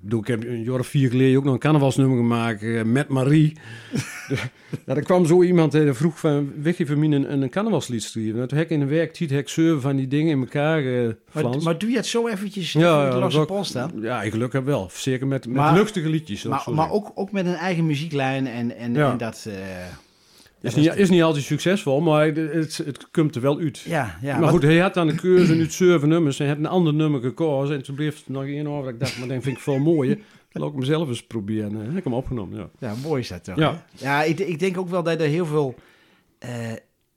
bedoel, 0.00 0.20
ik 0.20 0.26
heb 0.26 0.44
een 0.44 0.62
jaar 0.62 0.78
of 0.78 0.86
vier 0.86 1.10
geleden 1.10 1.36
ook 1.38 1.44
nog 1.44 1.52
een 1.54 1.58
carnavalsnummer 1.58 2.16
gemaakt 2.16 2.84
met 2.84 3.08
Marie. 3.08 3.52
Ja, 4.86 4.94
er 4.94 5.02
kwam 5.02 5.26
zo 5.26 5.42
iemand 5.42 5.74
en 5.74 5.96
vroeg 5.96 6.18
van, 6.18 6.52
weet 6.62 6.76
je 6.76 6.86
voor 6.86 6.98
mij 6.98 7.08
een, 7.08 7.32
een 7.42 7.50
carnavalslied 7.50 8.02
schrijven? 8.02 8.34
Nou, 8.34 8.46
toen 8.48 8.58
heb 8.58 8.66
ik 8.66 8.72
in 8.76 8.80
een 8.80 8.88
werktijd 8.88 9.30
heb 9.30 9.38
ik 9.40 9.48
zeven 9.48 9.80
van 9.80 9.96
die 9.96 10.08
dingen 10.08 10.30
in 10.32 10.40
elkaar 10.40 10.82
maar, 11.62 11.78
doe 11.78 11.90
je 11.90 11.96
het 11.96 12.06
zo 12.06 12.28
eventjes 12.28 12.72
Ja, 12.72 12.80
ja, 12.80 13.10
de 13.10 13.20
dat 13.20 13.32
staan? 13.74 13.92
Ja, 14.00 14.22
ik 14.22 14.32
geluk 14.32 14.52
heb 14.52 14.64
wel. 14.64 14.88
Zeker 14.92 15.26
met, 15.26 15.46
met 15.46 15.56
Maar- 15.56 15.74
luchtige 15.74 16.08
liedjes. 16.08 16.42
Maar, 16.44 16.64
maar 16.72 16.90
ook, 16.90 17.12
ook 17.14 17.32
met 17.32 17.46
een 17.46 17.54
eigen 17.54 17.86
muzieklijn 17.86 18.46
en, 18.46 18.76
en, 18.76 18.94
Ja. 18.94 19.10
en 19.10 19.18
dat... 19.18 19.44
eh, 19.48 19.54
is, 20.60 20.74
niet, 20.74 20.96
is 20.96 21.10
niet 21.10 21.22
altijd 21.22 21.44
succesvol, 21.44 22.00
maar 22.00 22.26
het, 22.26 22.76
het, 22.76 23.10
komt 23.10 23.34
er 23.34 23.40
wel 23.40 23.58
uit. 23.58 23.78
Ja, 23.78 24.18
ja. 24.22 24.32
maar 24.32 24.40
wat- 24.40 24.50
goed, 24.50 24.62
hij 24.62 24.78
had 24.78 24.94
dan 24.94 25.06
de 25.06 25.14
keuze 25.14 25.58
uit 25.58 25.72
zeven 25.72 26.08
nummers 26.08 26.40
en 26.40 26.48
had 26.48 26.56
een 26.56 26.66
ander 26.66 26.94
nummer 26.94 27.20
gekozen. 27.20 27.76
En 27.76 27.82
toen 27.82 27.94
bleef 27.94 28.16
het 28.18 28.28
nog 28.28 28.44
één 28.44 28.66
over. 28.66 28.90
Ik 28.90 29.00
dacht, 29.00 29.18
maar 29.18 29.28
dat 29.28 29.42
vind 29.42 29.56
ik 29.56 29.62
veel 29.62 29.78
mooier. 29.78 30.18
Dan 30.52 30.62
laat 30.62 30.70
ik 30.70 30.76
hem 30.76 30.84
zelf 30.84 31.08
eens 31.08 31.26
proberen. 31.26 31.70
En 31.80 31.86
heb 31.86 31.96
ik 31.96 32.04
hem 32.04 32.14
opgenomen, 32.14 32.58
ja. 32.58 32.68
Ja, 32.88 32.94
mooi 33.02 33.20
is 33.20 33.28
dat 33.28 33.44
toch? 33.44 33.56
Ja. 33.56 33.84
hè? 33.96 34.04
ja 34.06 34.22
ik, 34.22 34.38
ik 34.38 34.58
denk 34.58 34.78
ook 34.78 34.88
wel 34.88 35.02
dat 35.02 35.18
je 35.18 35.24
er 35.24 35.30
heel 35.30 35.46
veel 35.46 35.74
eh 36.38 36.50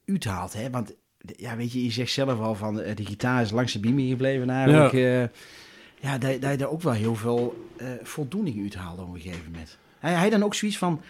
uithaalt. 0.06 0.54
Hè? 0.54 0.70
Want 0.70 0.94
ja, 1.36 1.56
weet 1.56 1.72
je, 1.72 1.84
je 1.84 1.92
zegt 1.92 2.12
zelf 2.12 2.40
al 2.40 2.56
van 2.56 2.82
eh, 2.82 2.96
de 2.96 3.06
gitaar 3.06 3.42
is 3.42 3.52
langs 3.52 3.74
de 3.74 3.80
biemen 3.80 4.08
gebleven 4.08 4.50
eigenlijk. 4.50 4.92
Ja, 4.92 5.30
ja 6.00 6.18
dat, 6.18 6.42
dat 6.42 6.52
je 6.52 6.58
er 6.66 6.70
ook 6.70 6.82
wel 6.82 6.94
heel 6.94 7.16
veel 7.16 7.68
eh, 7.78 7.88
voldoening 8.04 8.62
uithaalt 8.62 9.00
op 9.00 9.14
een 9.14 9.22
gegeven 9.22 9.52
moment. 9.52 9.78
Hij, 10.00 10.14
hij 10.14 10.30
dan 10.30 10.44
ook 10.44 10.54
zoiets 10.56 10.78
van... 10.78 11.02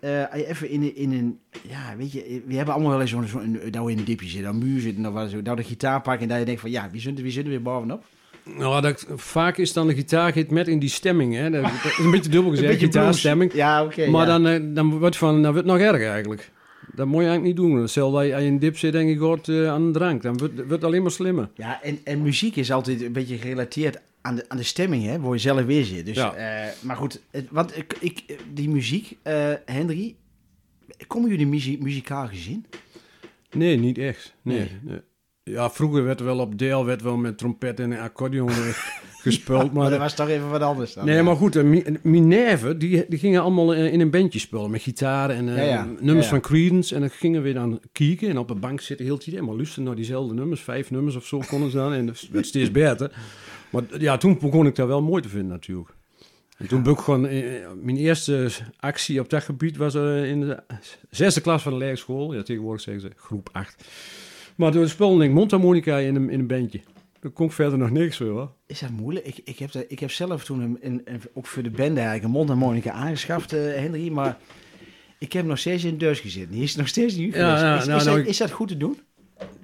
je 0.00 0.46
even 0.46 0.70
in, 0.70 0.82
een- 0.82 0.96
in 0.96 1.12
een... 1.12 1.38
Ja, 1.68 1.96
weet 1.96 2.12
je, 2.12 2.42
we 2.46 2.54
hebben 2.54 2.74
allemaal 2.74 2.92
wel 2.92 3.00
eens 3.00 3.10
zo'n... 3.10 3.26
Zo 3.26 3.38
we 3.84 3.90
in 3.92 3.98
een 3.98 4.04
dipje 4.04 4.26
zitten, 4.28 4.44
dan 4.52 4.58
muur 4.58 4.80
zitten 4.80 5.06
of 5.06 5.12
wat 5.12 5.30
zo. 5.30 5.42
Dat 5.42 5.56
de 5.56 5.62
gitaar 5.62 6.00
pakken 6.00 6.22
en 6.22 6.28
dat 6.28 6.38
je 6.38 6.44
denkt 6.44 6.60
van... 6.60 6.70
Ja, 6.70 6.88
wie 6.90 7.00
zitten, 7.00 7.22
wie 7.24 7.32
zitten 7.32 7.50
weer 7.52 7.62
bovenop? 7.62 8.04
Nou, 8.44 8.82
dat, 8.82 9.06
vaak 9.16 9.56
is 9.56 9.72
dan 9.72 9.86
de 9.86 9.94
gitaar 9.94 10.32
met 10.50 10.68
in 10.68 10.78
die 10.78 10.88
stemming. 10.88 11.34
Hè. 11.34 11.50
Dat, 11.50 11.62
dat 11.62 11.72
is 11.84 11.98
een 11.98 12.10
beetje 12.10 12.30
dubbel 12.30 12.50
gezegd, 12.54 12.68
Een 12.72 12.78
beetje 12.78 12.86
gitaarstemming. 12.98 13.52
Ja, 13.52 13.84
oké. 13.84 14.06
maar 14.10 14.26
ja. 14.26 14.38
dan, 14.38 14.46
eh, 14.46 14.60
dan 14.74 14.98
wordt 14.98 15.16
van, 15.16 15.42
dan 15.42 15.52
wordt 15.52 15.68
het 15.68 15.78
nog 15.78 15.86
erger 15.92 16.10
eigenlijk. 16.10 16.50
Dat 16.94 17.06
moet 17.06 17.22
je 17.22 17.28
eigenlijk 17.28 17.42
niet 17.42 17.56
doen. 17.70 17.88
Stel 17.88 18.10
dat 18.10 18.26
je, 18.26 18.32
als 18.34 18.42
je 18.42 18.48
in 18.48 18.58
dip 18.58 18.78
zit 18.78 18.94
en 18.94 19.06
je 19.06 19.18
gaat 19.18 19.48
eh, 19.48 19.68
aan 19.68 19.86
de 19.86 19.98
drank, 19.98 20.22
dan 20.22 20.36
wordt 20.38 20.70
het 20.70 20.84
alleen 20.84 21.02
maar 21.02 21.10
slimmer. 21.10 21.50
Ja, 21.54 21.82
en, 21.82 21.98
en 22.04 22.22
muziek 22.22 22.56
is 22.56 22.72
altijd 22.72 23.02
een 23.02 23.12
beetje 23.12 23.38
gerelateerd 23.38 24.00
aan 24.20 24.34
de, 24.36 24.44
aan 24.48 24.56
de 24.56 24.62
stemming, 24.62 25.04
hè, 25.04 25.20
waar 25.20 25.32
je 25.32 25.38
zelf 25.38 25.64
weer 25.64 25.84
zit. 25.84 26.06
Dus, 26.06 26.16
Ja. 26.16 26.34
eh, 26.34 26.72
maar 26.82 26.96
goed, 26.96 27.20
het, 27.30 27.46
want 27.50 27.76
ik, 27.76 27.96
ik, 28.00 28.38
die 28.52 28.68
muziek, 28.68 29.16
eh, 29.22 29.52
Henry, 29.64 30.16
komen 31.06 31.30
jullie 31.30 31.78
muzikaal 31.82 32.26
gezien? 32.28 32.66
Nee, 33.50 33.78
niet 33.78 33.98
echt. 33.98 34.34
Nee. 34.42 34.58
Nee. 34.58 34.68
nee. 34.82 35.00
Ja, 35.42 35.70
vroeger 35.70 36.04
werd 36.04 36.18
er 36.20 36.26
wel 36.26 36.38
op 36.38 36.58
deel 36.58 36.84
werd 36.84 37.02
wel 37.02 37.16
met 37.16 37.38
trompet 37.38 37.80
en 37.80 37.98
accordeon 37.98 38.50
eh. 39.26 39.48
Maar 39.72 39.72
maar 39.72 39.90
dat 39.90 39.98
was 39.98 40.14
toch 40.14 40.28
even 40.28 40.50
wat 40.50 40.60
anders 40.60 40.94
dan. 40.94 41.04
Nee, 41.04 41.22
maar 41.22 41.36
goed, 41.36 41.56
eh, 41.56 41.62
Mi- 41.62 41.84
Minerve, 42.02 42.76
die, 42.76 43.04
die 43.08 43.18
gingen 43.18 43.42
allemaal 43.42 43.74
eh, 43.74 43.92
in 43.92 44.00
een 44.00 44.10
bandje 44.10 44.38
spelen 44.38 44.70
met 44.70 44.82
gitaar 44.82 45.30
en 45.30 45.48
eh, 45.48 45.56
nummers 46.00 46.26
van 46.26 46.40
Creedence. 46.40 46.94
En 46.94 47.00
dan 47.00 47.10
gingen 47.10 47.42
we 47.42 47.52
dan 47.52 47.80
kijken 47.92 48.28
en 48.28 48.38
op 48.38 48.48
de 48.48 48.54
bank 48.54 48.80
zitten 48.80 49.06
heel 49.06 49.18
tijd. 49.18 49.40
Maar 49.40 49.54
luisteren 49.54 49.84
naar 49.84 49.94
diezelfde 49.94 50.34
nummers, 50.34 50.60
vijf 50.60 50.90
nummers 50.90 51.16
of 51.16 51.26
zo 51.26 51.42
konden 51.48 51.70
ze 51.70 51.76
dan. 51.76 51.92
En 51.92 52.06
dat 52.06 52.26
werd 52.30 52.46
steeds 52.46 52.70
beter. 52.70 53.12
Maar 53.70 53.82
ja, 53.98 54.16
toen 54.16 54.38
begon 54.40 54.66
ik 54.66 54.74
dat 54.74 54.86
wel 54.86 55.02
mooi 55.02 55.22
te 55.22 55.28
vinden 55.28 55.48
natuurlijk. 55.50 55.88
En 56.56 56.66
toen 56.68 56.82
ben 56.82 56.92
ik 56.92 56.98
gewoon, 56.98 57.26
eh, 57.26 57.42
mijn 57.82 57.96
eerste 57.96 58.48
actie 58.80 59.20
op 59.20 59.30
dat 59.30 59.42
gebied 59.42 59.76
was 59.76 59.94
eh, 59.94 60.30
in 60.30 60.40
de 60.40 60.56
zesde 61.10 61.40
klas 61.40 61.62
van 61.62 61.72
de 61.72 61.78
lagere 61.78 61.96
school. 61.96 62.34
Ja, 62.34 62.42
tegenwoordig 62.42 62.82
zeggen 62.82 63.02
ze 63.02 63.10
groep 63.16 63.48
acht. 63.52 63.84
Maar 64.56 64.72
toen 64.72 64.88
speelde 64.88 65.24
ik 65.24 65.30
mondharmonica 65.30 65.98
in 65.98 66.14
een, 66.14 66.30
in 66.30 66.38
een 66.38 66.46
bandje. 66.46 66.80
Daar 67.26 67.34
kon 67.34 67.46
ik 67.46 67.52
verder 67.52 67.78
nog 67.78 67.90
niks 67.90 68.16
voor. 68.16 68.26
hoor. 68.26 68.50
Is 68.66 68.78
dat 68.80 68.90
moeilijk? 68.90 69.26
Ik, 69.26 69.38
ik, 69.44 69.58
heb, 69.58 69.72
dat, 69.72 69.84
ik 69.88 69.98
heb 69.98 70.10
zelf 70.10 70.44
toen 70.44 70.60
een, 70.60 70.78
een, 70.80 71.00
een- 71.04 71.20
ook 71.34 71.46
voor 71.46 71.62
de 71.62 71.70
band 71.70 71.94
eigenlijk 71.96 72.24
een 72.24 72.30
mondharmonica 72.30 72.90
aangeschaft, 72.90 73.52
eh, 73.52 73.60
Henry. 73.60 74.08
Maar 74.10 74.38
ik 75.18 75.32
heb 75.32 75.44
nog 75.46 75.58
steeds 75.58 75.84
in 75.84 75.90
de 75.90 75.96
deus 75.96 76.20
gezeten. 76.20 76.50
Die 76.52 76.62
is 76.62 76.76
nog 76.76 76.88
steeds 76.88 77.14
niet 77.16 77.34
Ja, 77.34 77.44
geweest. 77.44 77.62
ja, 77.62 77.78
is, 77.78 77.86
nou, 77.86 77.98
is, 77.98 78.04
nou, 78.04 78.16
dat, 78.16 78.24
ik- 78.26 78.30
is 78.30 78.38
dat 78.38 78.50
goed 78.50 78.68
te 78.68 78.76
doen? 78.76 78.98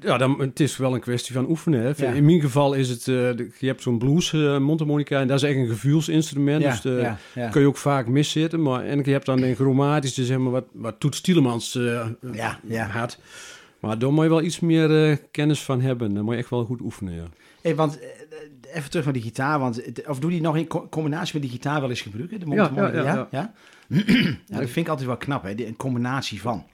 Ja, 0.01 0.19
dan, 0.19 0.41
het 0.41 0.61
is 0.61 0.77
wel 0.77 0.95
een 0.95 1.01
kwestie 1.01 1.35
van 1.35 1.49
oefenen. 1.49 1.81
Hè. 1.81 1.93
Ja. 2.07 2.13
In 2.13 2.25
mijn 2.25 2.41
geval 2.41 2.73
is 2.75 2.89
het, 2.89 3.09
eh, 3.09 3.15
je 3.59 3.67
hebt 3.67 3.83
zo'n 3.83 3.99
blues 3.99 4.33
eh 4.33 4.59
mondharmonica 4.59 5.21
en 5.21 5.27
dat 5.29 5.43
is 5.43 5.49
echt 5.49 5.57
een 5.59 5.69
gevoelsinstrument. 5.69 6.63
dus 6.63 6.81
de, 6.81 6.91
ja, 6.91 7.19
ja. 7.35 7.49
kun 7.49 7.61
je 7.61 7.67
ook 7.67 7.77
vaak 7.77 8.07
miszitten. 8.07 8.63
Maar, 8.63 8.85
en 8.85 9.03
je 9.05 9.11
hebt 9.11 9.27
dan 9.27 9.43
een 9.43 9.55
chromatische, 9.55 10.25
zeg 10.25 10.39
maar, 10.39 10.53
wat, 10.53 10.65
wat 10.73 11.01
Toets 11.01 11.21
Tielemans 11.21 11.75
eh, 11.75 12.07
Ja, 12.33 12.61
ja. 12.67 12.87
had. 12.87 13.19
Maar 13.81 13.99
daar 13.99 14.13
moet 14.13 14.23
je 14.25 14.31
wel 14.31 14.43
iets 14.43 14.61
meer 14.61 15.09
eh, 15.11 15.17
kennis 15.31 15.63
van 15.63 15.81
hebben. 15.81 16.15
Dan 16.15 16.25
moet 16.25 16.35
je 16.35 16.41
echt 16.41 16.51
wel 16.51 16.65
goed 16.65 16.81
oefenen, 16.81 17.15
ja. 17.15 17.25
Hey, 17.63 17.75
want 17.75 17.99
eh, 18.01 18.09
even 18.77 18.91
terug 18.91 19.05
naar 19.05 19.15
die 19.15 19.23
gitaar, 19.23 19.59
want 19.59 19.83
of 20.09 20.19
doe 20.19 20.31
die 20.31 20.41
nog 20.41 20.57
in 20.57 20.67
co- 20.67 20.89
combinatie 20.89 21.33
met 21.33 21.43
die 21.43 21.51
gitaar 21.51 21.81
wel 21.81 21.91
eens 21.91 22.01
gebruiken? 22.01 22.41
De 22.41 22.47
Ja, 22.47 22.51
mondharmonica, 22.55 23.03
ja, 23.03 23.15
ja, 23.15 23.29
ja? 23.31 23.53
Ja, 24.47 24.59
dat 24.59 24.71
vind 24.71 24.77
ik 24.77 24.89
altijd 24.89 25.07
wel 25.09 25.17
knap, 25.17 25.43
hè? 25.43 25.55
die- 25.55 25.67
een 25.67 25.77
combinatie 25.77 26.41
van. 26.41 26.67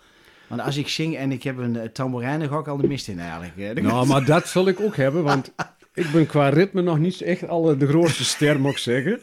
Want 0.46 0.60
als 0.60 0.76
ik 0.76 0.88
zing 0.88 1.16
en 1.16 1.32
ik 1.32 1.42
heb 1.42 1.58
een 1.58 1.74
uh, 1.74 1.82
tamboerijn, 1.82 2.40
dan 2.40 2.48
ga 2.48 2.58
ik 2.58 2.68
al 2.68 2.76
de 2.76 2.86
mist 2.86 3.08
in 3.08 3.18
eigenlijk. 3.20 3.56
eh. 3.78 3.84
Nou, 3.84 4.06
maar 4.12 4.24
dat 4.24 4.48
zal 4.48 4.68
ik 4.68 4.80
ook 4.80 4.96
hebben, 4.96 5.22
want 5.22 5.52
ik 5.98 6.10
ben 6.12 6.26
qua 6.26 6.48
ritme 6.48 6.82
nog 6.82 6.98
niet 6.98 7.20
echt 7.20 7.48
alle 7.48 7.76
de 7.76 7.86
grootste 7.86 8.24
ster, 8.24 8.60
moet 8.60 8.70
ik 8.72 8.78
zeggen. 8.78 9.20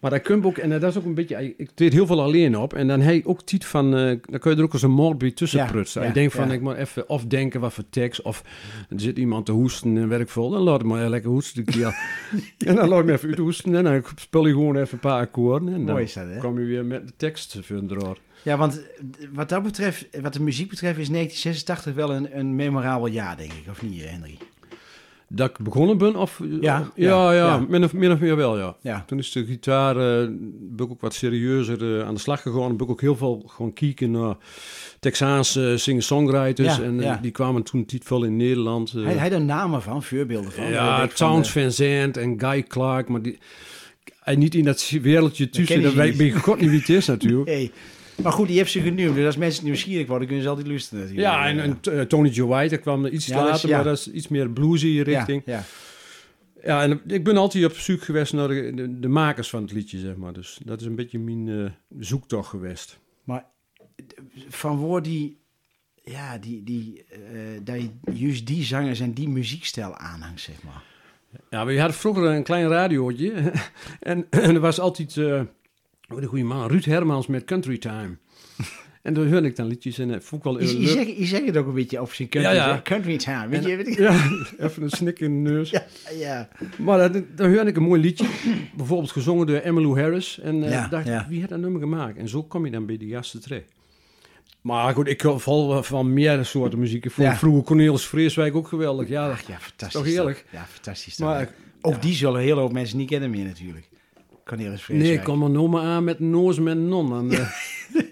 Maar 0.00 0.10
dat 0.10 0.22
kun 0.22 0.40
je 0.40 0.46
ook, 0.46 0.56
en 0.58 0.70
dat 0.70 0.82
is 0.82 0.96
ook 0.98 1.04
een 1.04 1.14
beetje, 1.14 1.54
ik 1.56 1.70
treed 1.74 1.92
heel 1.92 2.06
veel 2.06 2.22
alleen 2.22 2.56
op. 2.58 2.74
En 2.74 2.88
dan 2.88 3.00
heb 3.00 3.14
je 3.14 3.26
ook 3.26 3.42
tijd 3.42 3.64
van, 3.64 3.96
eh, 3.96 4.16
dan 4.30 4.40
kun 4.40 4.50
je 4.50 4.56
er 4.56 4.62
ook 4.62 4.72
eens 4.72 4.82
een 4.82 4.90
moordbeat 4.90 5.36
tussen 5.36 5.58
Ja, 5.58 5.66
prutsen. 5.66 6.02
ja, 6.02 6.08
ik 6.08 6.14
denk 6.14 6.30
van, 6.32 6.48
ja. 6.48 6.52
ik 6.54 6.60
moet 6.60 6.76
even 6.76 7.08
of 7.08 7.24
denken 7.24 7.60
wat 7.60 7.72
voor 7.72 7.84
tekst, 7.90 8.22
of 8.22 8.42
er 8.88 9.00
zit 9.00 9.18
iemand 9.18 9.46
te 9.46 9.52
hoesten 9.52 9.96
en 9.96 10.08
werk 10.08 10.28
vol. 10.28 10.50
Dan 10.50 10.62
laat 10.62 10.80
ik 10.80 10.86
maar 10.86 11.08
lekker 11.08 11.30
hoesten. 11.30 11.64
Ja. 11.66 11.92
en 12.66 12.74
dan 12.74 12.88
laat 12.88 12.98
ik 13.00 13.04
me 13.04 13.12
even 13.12 13.28
uithoesten 13.28 13.74
en 13.74 13.84
dan 13.84 14.02
speel 14.16 14.46
je 14.46 14.52
gewoon 14.52 14.76
even 14.76 14.92
een 14.92 14.98
paar 14.98 15.20
akkoorden. 15.20 15.68
En 15.68 15.84
dan 15.84 15.94
Mooi 15.94 16.04
is 16.04 16.12
dat, 16.12 16.26
hè? 16.28 16.38
kom 16.38 16.58
je 16.58 16.66
weer 16.66 16.84
met 16.84 17.06
de 17.06 17.12
tekst 17.16 17.58
verder. 17.60 18.16
Ja, 18.42 18.56
want 18.56 18.80
eh, 18.80 19.26
wat 19.32 19.48
dat 19.48 19.62
betreft, 19.62 20.06
wat 20.22 20.32
de 20.32 20.42
muziek 20.42 20.68
betreft, 20.68 20.98
is 20.98 21.08
1986 21.08 21.94
wel 21.94 22.12
een, 22.12 22.38
een 22.38 22.56
memorabel 22.56 23.06
jaar, 23.06 23.36
denk 23.36 23.52
ik. 23.52 23.64
Of 23.70 23.82
niet, 23.82 24.02
eh, 24.02 24.10
Henry? 24.10 24.38
Dat 25.34 25.50
ik 25.50 25.58
begonnen 25.58 25.98
ben, 25.98 26.16
of... 26.16 26.40
Ja, 26.60 26.60
ja, 26.60 26.90
ja, 26.94 27.32
ja, 27.32 27.46
ja. 27.46 27.64
Min, 27.68 27.84
of, 27.84 27.92
min 27.92 28.12
of 28.12 28.18
meer 28.20 28.36
wel, 28.36 28.58
ja. 28.58 28.76
Ja. 28.80 29.04
Toen 29.06 29.18
is 29.18 29.32
de 29.32 29.44
gitaar, 29.44 29.96
eh 29.96 30.28
ben 30.60 30.86
ik 30.86 30.92
ook 30.92 31.00
wat 31.00 31.14
serieuzer 31.14 31.98
eh, 31.98 32.06
aan 32.06 32.14
de 32.14 32.20
slag 32.20 32.42
gegaan. 32.42 32.76
Ben 32.76 32.86
ik 32.86 32.92
ook 32.92 33.00
heel 33.00 33.16
veel 33.16 33.42
gewoon 33.46 33.72
kijken 33.72 34.10
naar 34.10 34.36
Texaanse 35.00 35.74
singer-songwriters. 35.76 36.76
Ja, 36.76 36.82
en 36.82 37.00
eh, 37.00 37.16
die 37.22 37.30
kwamen 37.30 37.62
toen 37.62 37.84
niet 37.86 38.04
veel 38.04 38.24
in 38.24 38.36
Nederland. 38.36 38.92
eh. 38.92 39.04
Hij, 39.04 39.14
hij 39.14 39.30
had 39.30 39.42
namen 39.42 39.82
van, 39.82 40.02
voorbeelden 40.02 40.52
van. 40.52 40.70
Ja, 40.70 40.98
van, 40.98 41.08
Towns 41.08 41.54
eh, 41.54 41.62
Van 41.62 41.72
Zandt 41.72 42.16
en 42.16 42.40
Guy 42.40 42.62
Clark, 42.62 43.08
maar 43.08 43.22
die... 43.22 43.38
En 44.22 44.38
niet 44.38 44.54
in 44.54 44.64
dat 44.64 44.90
wereldje 45.02 45.50
tussen, 45.50 45.82
dat 45.82 45.92
je 45.92 46.16
weet 46.16 46.36
god 46.36 46.60
niet 46.60 46.70
wie 46.70 46.78
het 46.78 46.88
is 46.88 47.06
natuurlijk. 47.06 47.50
Maar 48.22 48.32
goed, 48.32 48.46
die 48.48 48.56
heeft 48.56 48.70
ze 48.70 48.80
genoemd. 48.80 49.14
Dus 49.14 49.26
als 49.26 49.36
mensen 49.36 49.64
nieuwsgierig 49.64 50.06
worden, 50.06 50.26
kunnen 50.26 50.44
ze 50.44 50.50
altijd 50.50 50.68
luisteren 50.68 51.00
natuurlijk. 51.04 51.28
Ja, 51.28 51.46
en, 51.46 51.58
en 51.58 51.78
eh, 51.98 52.00
Tony 52.00 52.28
Joe 52.28 52.48
White, 52.48 52.74
dat 52.74 52.80
kwam 52.80 53.04
er 53.04 53.10
iets 53.10 53.26
Ja, 53.26 53.42
is- 53.44 53.50
later, 53.50 53.68
ja. 53.68 53.74
maar 53.76 53.84
dat 53.84 53.98
is 53.98 54.10
iets 54.10 54.28
meer 54.28 54.50
bluesy 54.50 55.00
richting. 55.04 55.42
Ja, 55.46 55.64
ja. 56.64 56.82
En 56.82 57.00
ik 57.06 57.24
ben 57.24 57.36
altijd 57.36 57.64
op 57.64 57.72
zoek 57.72 58.02
geweest 58.02 58.32
naar 58.32 58.48
de, 58.48 58.72
de, 58.74 58.98
de 59.00 59.08
makers 59.08 59.50
van 59.50 59.62
het 59.62 59.72
liedje, 59.72 59.98
zeg 59.98 60.16
maar. 60.16 60.32
Dus 60.32 60.58
dat 60.64 60.80
is 60.80 60.86
een 60.86 60.94
beetje 60.96 61.18
mijn 61.18 61.48
eh, 61.48 61.70
zoektocht 62.00 62.48
geweest. 62.48 62.98
Maar 63.24 63.44
van 64.48 64.86
waar 64.88 65.02
die, 65.02 65.38
ja, 66.04 66.38
die, 66.38 66.62
die, 66.62 67.04
dat 67.62 67.76
je 67.80 67.88
juist 68.12 68.46
die 68.46 68.64
zangers 68.64 69.00
en 69.00 69.12
die 69.12 69.28
muziekstijl 69.28 69.96
aanhangt, 69.96 70.40
zeg 70.40 70.62
maar. 70.62 70.82
Ja, 71.50 71.66
we 71.66 71.78
hadden 71.78 71.96
vroeger 71.96 72.24
een 72.24 72.42
klein 72.42 72.68
radiootje. 72.68 73.32
en, 74.00 74.26
en 74.30 74.54
er 74.54 74.60
was 74.60 74.80
altijd, 74.80 75.16
eh 76.12 76.16
oh, 76.16 76.22
de 76.22 76.28
goede 76.28 76.44
man, 76.44 76.68
Ruud 76.68 76.84
Hermans 76.84 77.26
met 77.26 77.44
Country 77.44 77.78
Time. 77.78 78.16
en 79.02 79.14
daar 79.14 79.26
hoorde 79.26 79.46
ik 79.46 79.56
dan 79.56 79.66
liedjes 79.66 79.98
en 79.98 80.08
dat 80.08 80.24
vond 80.24 80.44
ik 80.44 80.50
wel 80.52 80.60
Je, 80.60 80.66
heel 80.66 80.80
je, 80.80 80.88
zegt, 80.88 81.16
je 81.16 81.24
zegt 81.24 81.46
het 81.46 81.56
ook 81.56 81.66
een 81.66 81.74
beetje 81.74 82.00
op 82.00 82.12
zijn 82.12 82.28
country, 82.28 82.54
Ja, 82.54 82.66
ja. 82.68 82.80
country 82.84 83.16
time. 83.16 83.48
Weet 83.48 83.64
En- 83.64 83.70
je, 83.70 83.76
weet 83.76 83.88
ik, 83.88 83.98
Ja, 84.08 84.30
even 84.58 84.82
een 84.82 84.90
snik 84.90 85.20
in 85.20 85.44
de 85.44 85.50
neus. 85.50 85.70
ja, 85.76 85.84
ja. 86.18 86.48
Maar 86.78 87.12
dan, 87.12 87.24
dan 87.36 87.54
hoorde 87.54 87.70
ik 87.70 87.76
een 87.76 87.82
mooi 87.82 88.00
liedje. 88.00 88.26
Bijvoorbeeld 88.76 89.10
gezongen 89.10 89.46
door 89.46 89.56
Emmylou 89.56 90.00
Harris. 90.00 90.38
En 90.40 90.64
eh, 90.64 90.70
Ja, 90.70 90.88
dacht, 90.88 91.28
wie 91.28 91.40
had 91.40 91.48
dat 91.48 91.58
nummer 91.58 91.80
gemaakt? 91.80 92.16
En 92.16 92.28
zo 92.28 92.42
kom 92.42 92.64
je 92.64 92.70
dan 92.70 92.86
bij 92.86 92.96
die 92.96 93.12
gasten 93.12 93.40
terecht. 93.40 93.72
Maar 94.60 94.94
goed, 94.94 95.08
ik 95.08 95.22
val 95.36 95.82
van 95.82 96.12
meer 96.12 96.44
soorten 96.44 96.78
muziek. 96.78 97.04
Ik 97.04 97.10
vond 97.10 97.38
vroeger 97.38 97.62
Cornelis 97.62 98.06
Vreeswijk 98.06 98.54
ook 98.54 98.68
geweldig. 98.68 99.08
Ja, 99.08 99.30
Ach, 99.30 99.40
ja, 99.46 99.56
fantastisch. 99.58 100.00
Toch 100.00 100.10
heerlijk? 100.10 100.44
Ja, 100.50 100.66
fantastisch. 100.70 101.18
maar 101.18 101.48
Ook 101.80 102.02
die 102.02 102.14
zullen 102.14 102.34
een 102.40 102.46
hele 102.46 102.60
hoop 102.60 102.72
mensen 102.72 102.98
niet 102.98 103.08
kennen 103.08 103.30
meer 103.30 103.44
natuurlijk. 103.44 103.88
Cornelis 104.44 104.88
nee, 104.88 105.12
ik 105.12 105.22
kom 105.22 105.38
maar 105.38 105.50
noemen 105.50 105.82
aan 105.82 106.04
met 106.04 106.18
noos 106.20 106.58
met 106.58 106.78
non. 106.78 107.08
Dan, 107.10 107.32
eh, 107.32 107.48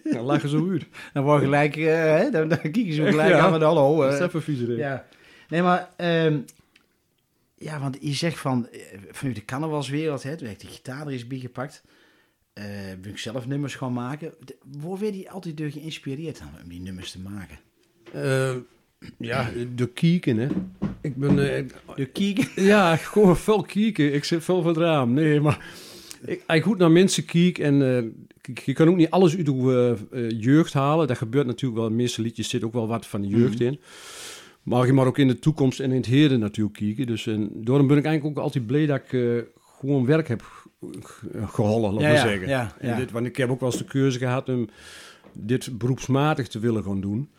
dan 0.14 0.22
lachen 0.25 0.49
ze 0.49 0.68
uit. 0.70 0.87
Dan 1.12 1.25
word 1.25 1.38
je 1.38 1.44
gelijk, 1.44 1.76
eh, 1.76 1.84
hè, 1.94 2.30
dan, 2.30 2.49
dan 2.49 2.58
kijken 2.60 2.92
ze 2.92 3.04
gelijk 3.06 3.28
Ja. 3.28 3.38
aan 3.38 3.52
met 3.52 3.62
hallo. 3.62 4.00
Dat 4.02 4.10
eh. 4.12 4.18
is 4.18 4.25
even 4.26 4.42
viezerik. 4.42 4.78
Ja. 4.78 5.06
Nee, 5.49 5.62
maar 5.62 5.88
ehm, 5.96 6.38
Ja, 7.54 7.80
want 7.80 7.96
je 8.00 8.12
zegt 8.14 8.38
van, 8.38 8.68
eh, 8.68 8.80
vanuit 9.10 9.37
de 9.37 9.44
carnavalswereld, 9.44 10.22
hè, 10.22 10.37
toen 10.37 10.46
heb 10.49 10.60
ik 10.60 10.66
de 10.68 10.75
gitaar 10.75 11.06
er 11.06 11.12
eens 11.12 11.26
bij 11.26 11.38
gepakt. 11.38 11.82
eh 12.52 12.64
wil 13.02 13.10
ik 13.12 13.18
zelf 13.18 13.46
nummers 13.46 13.75
gaan 13.75 13.92
maken. 13.92 14.32
De- 14.44 14.56
Waar 14.78 14.99
werd 14.99 15.14
je 15.16 15.30
altijd 15.30 15.56
door 15.56 15.70
geïnspireerd 15.70 16.38
dan, 16.38 16.49
om 16.62 16.68
die 16.68 16.80
nummers 16.80 17.10
te 17.10 17.18
maken? 17.20 17.58
Eh, 18.12 18.56
ja, 19.18 19.50
de 19.75 19.87
kieken, 19.88 20.37
hè. 20.37 20.49
Ik 21.00 21.16
ben... 21.16 21.54
eh, 21.56 21.64
De 21.96 22.06
kiek? 22.06 22.50
ja, 22.56 22.96
gewoon 22.96 23.37
veel 23.37 23.62
kieken. 23.62 24.14
Ik 24.14 24.25
zit 24.25 24.44
veel 24.44 24.60
voor 24.62 24.70
het 24.70 24.78
raam. 24.80 25.12
Nee, 25.12 25.40
maar... 25.40 25.64
Ik, 26.25 26.43
ik 26.47 26.62
goed 26.62 26.79
naar 26.79 26.91
mensen 26.91 27.25
kiek 27.25 27.59
en 27.59 27.97
eh, 27.97 28.05
kijk, 28.41 28.59
je 28.59 28.73
kan 28.73 28.89
ook 28.89 28.97
niet 28.97 29.11
alles 29.11 29.37
uit 29.37 29.47
de 29.47 29.97
eh, 30.12 30.25
eh, 30.25 30.31
jeugd 30.41 30.73
halen. 30.73 31.07
Dat 31.07 31.17
gebeurt 31.19 31.47
natuurlijk 31.47 31.81
wel. 31.81 31.91
In 31.91 31.97
de 31.97 32.03
meeste 32.03 32.23
liedjes 32.23 32.49
zit 32.49 32.65
ook 32.65 32.73
wel 32.73 32.87
wat 32.89 33.07
van 33.07 33.21
de 33.21 33.29
jeugd 33.29 33.61
in. 33.61 33.81
Maar 34.62 34.87
je 34.87 34.93
mag 34.93 35.07
ook 35.07 35.19
in 35.19 35.29
de 35.29 35.39
toekomst 35.39 35.81
en 35.81 35.91
in 35.91 35.97
het 35.97 36.07
heden 36.07 36.41
natuurlijk 36.41 36.77
kijken. 36.77 37.07
Dus 37.07 37.27
en 37.27 37.50
daarom 37.55 37.87
ben 37.87 37.99
ik 37.99 38.05
eigenlijk 38.05 38.39
ook 38.39 38.45
altijd 38.45 38.67
blij 38.67 38.87
dat 38.87 39.00
ik 39.11 39.45
gewoon 39.79 40.07
werk 40.07 40.29
heb 40.29 40.43
ge- 41.00 41.47
gehollen, 41.47 41.93
laat 41.93 42.00
Ja, 42.03 42.07
maar 42.09 42.17
ja, 42.17 42.23
zeggen. 42.27 42.49
ja, 42.49 42.75
En 42.79 42.89
ja. 42.89 42.97
Dit, 42.97 43.11
want 43.11 43.27
ik 43.27 43.37
heb 43.37 43.50
ook 43.50 43.61
wel 43.61 43.69
eens 43.71 43.79
de 43.79 43.85
keuze 43.85 44.19
gehad 44.19 44.49
om 44.49 44.69
dit 45.33 45.79
beroepsmatig 45.79 46.49
te 46.49 46.59
willen 46.59 46.85
gaan 46.85 47.00
doen. 47.00 47.31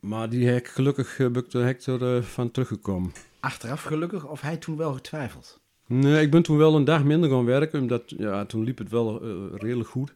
Maar 0.00 0.28
die 0.28 0.46
heb 0.48 0.56
ik 0.58 0.66
gelukkig 0.68 1.18
eh, 1.18 1.26
ben 1.28 1.44
ik 1.68 1.82
er, 1.86 2.22
van 2.22 2.50
teruggekomen. 2.50 3.12
Achteraf 3.40 3.82
gelukkig, 3.82 4.26
of 4.28 4.40
hij 4.40 4.56
toen 4.56 4.76
wel 4.76 4.92
getwijfeld? 4.92 5.60
Nee, 5.86 6.22
ik 6.22 6.30
ben 6.30 6.42
toen 6.42 6.56
wel 6.56 6.76
een 6.76 6.84
dag 6.84 7.04
minder 7.04 7.30
gaan 7.30 7.44
werken, 7.44 7.80
omdat 7.80 8.02
ja, 8.06 8.44
toen 8.44 8.64
liep 8.64 8.78
het 8.78 8.90
wel 8.90 9.22
eh, 9.22 9.28
redelijk 9.60 9.88
goed. 9.88 10.12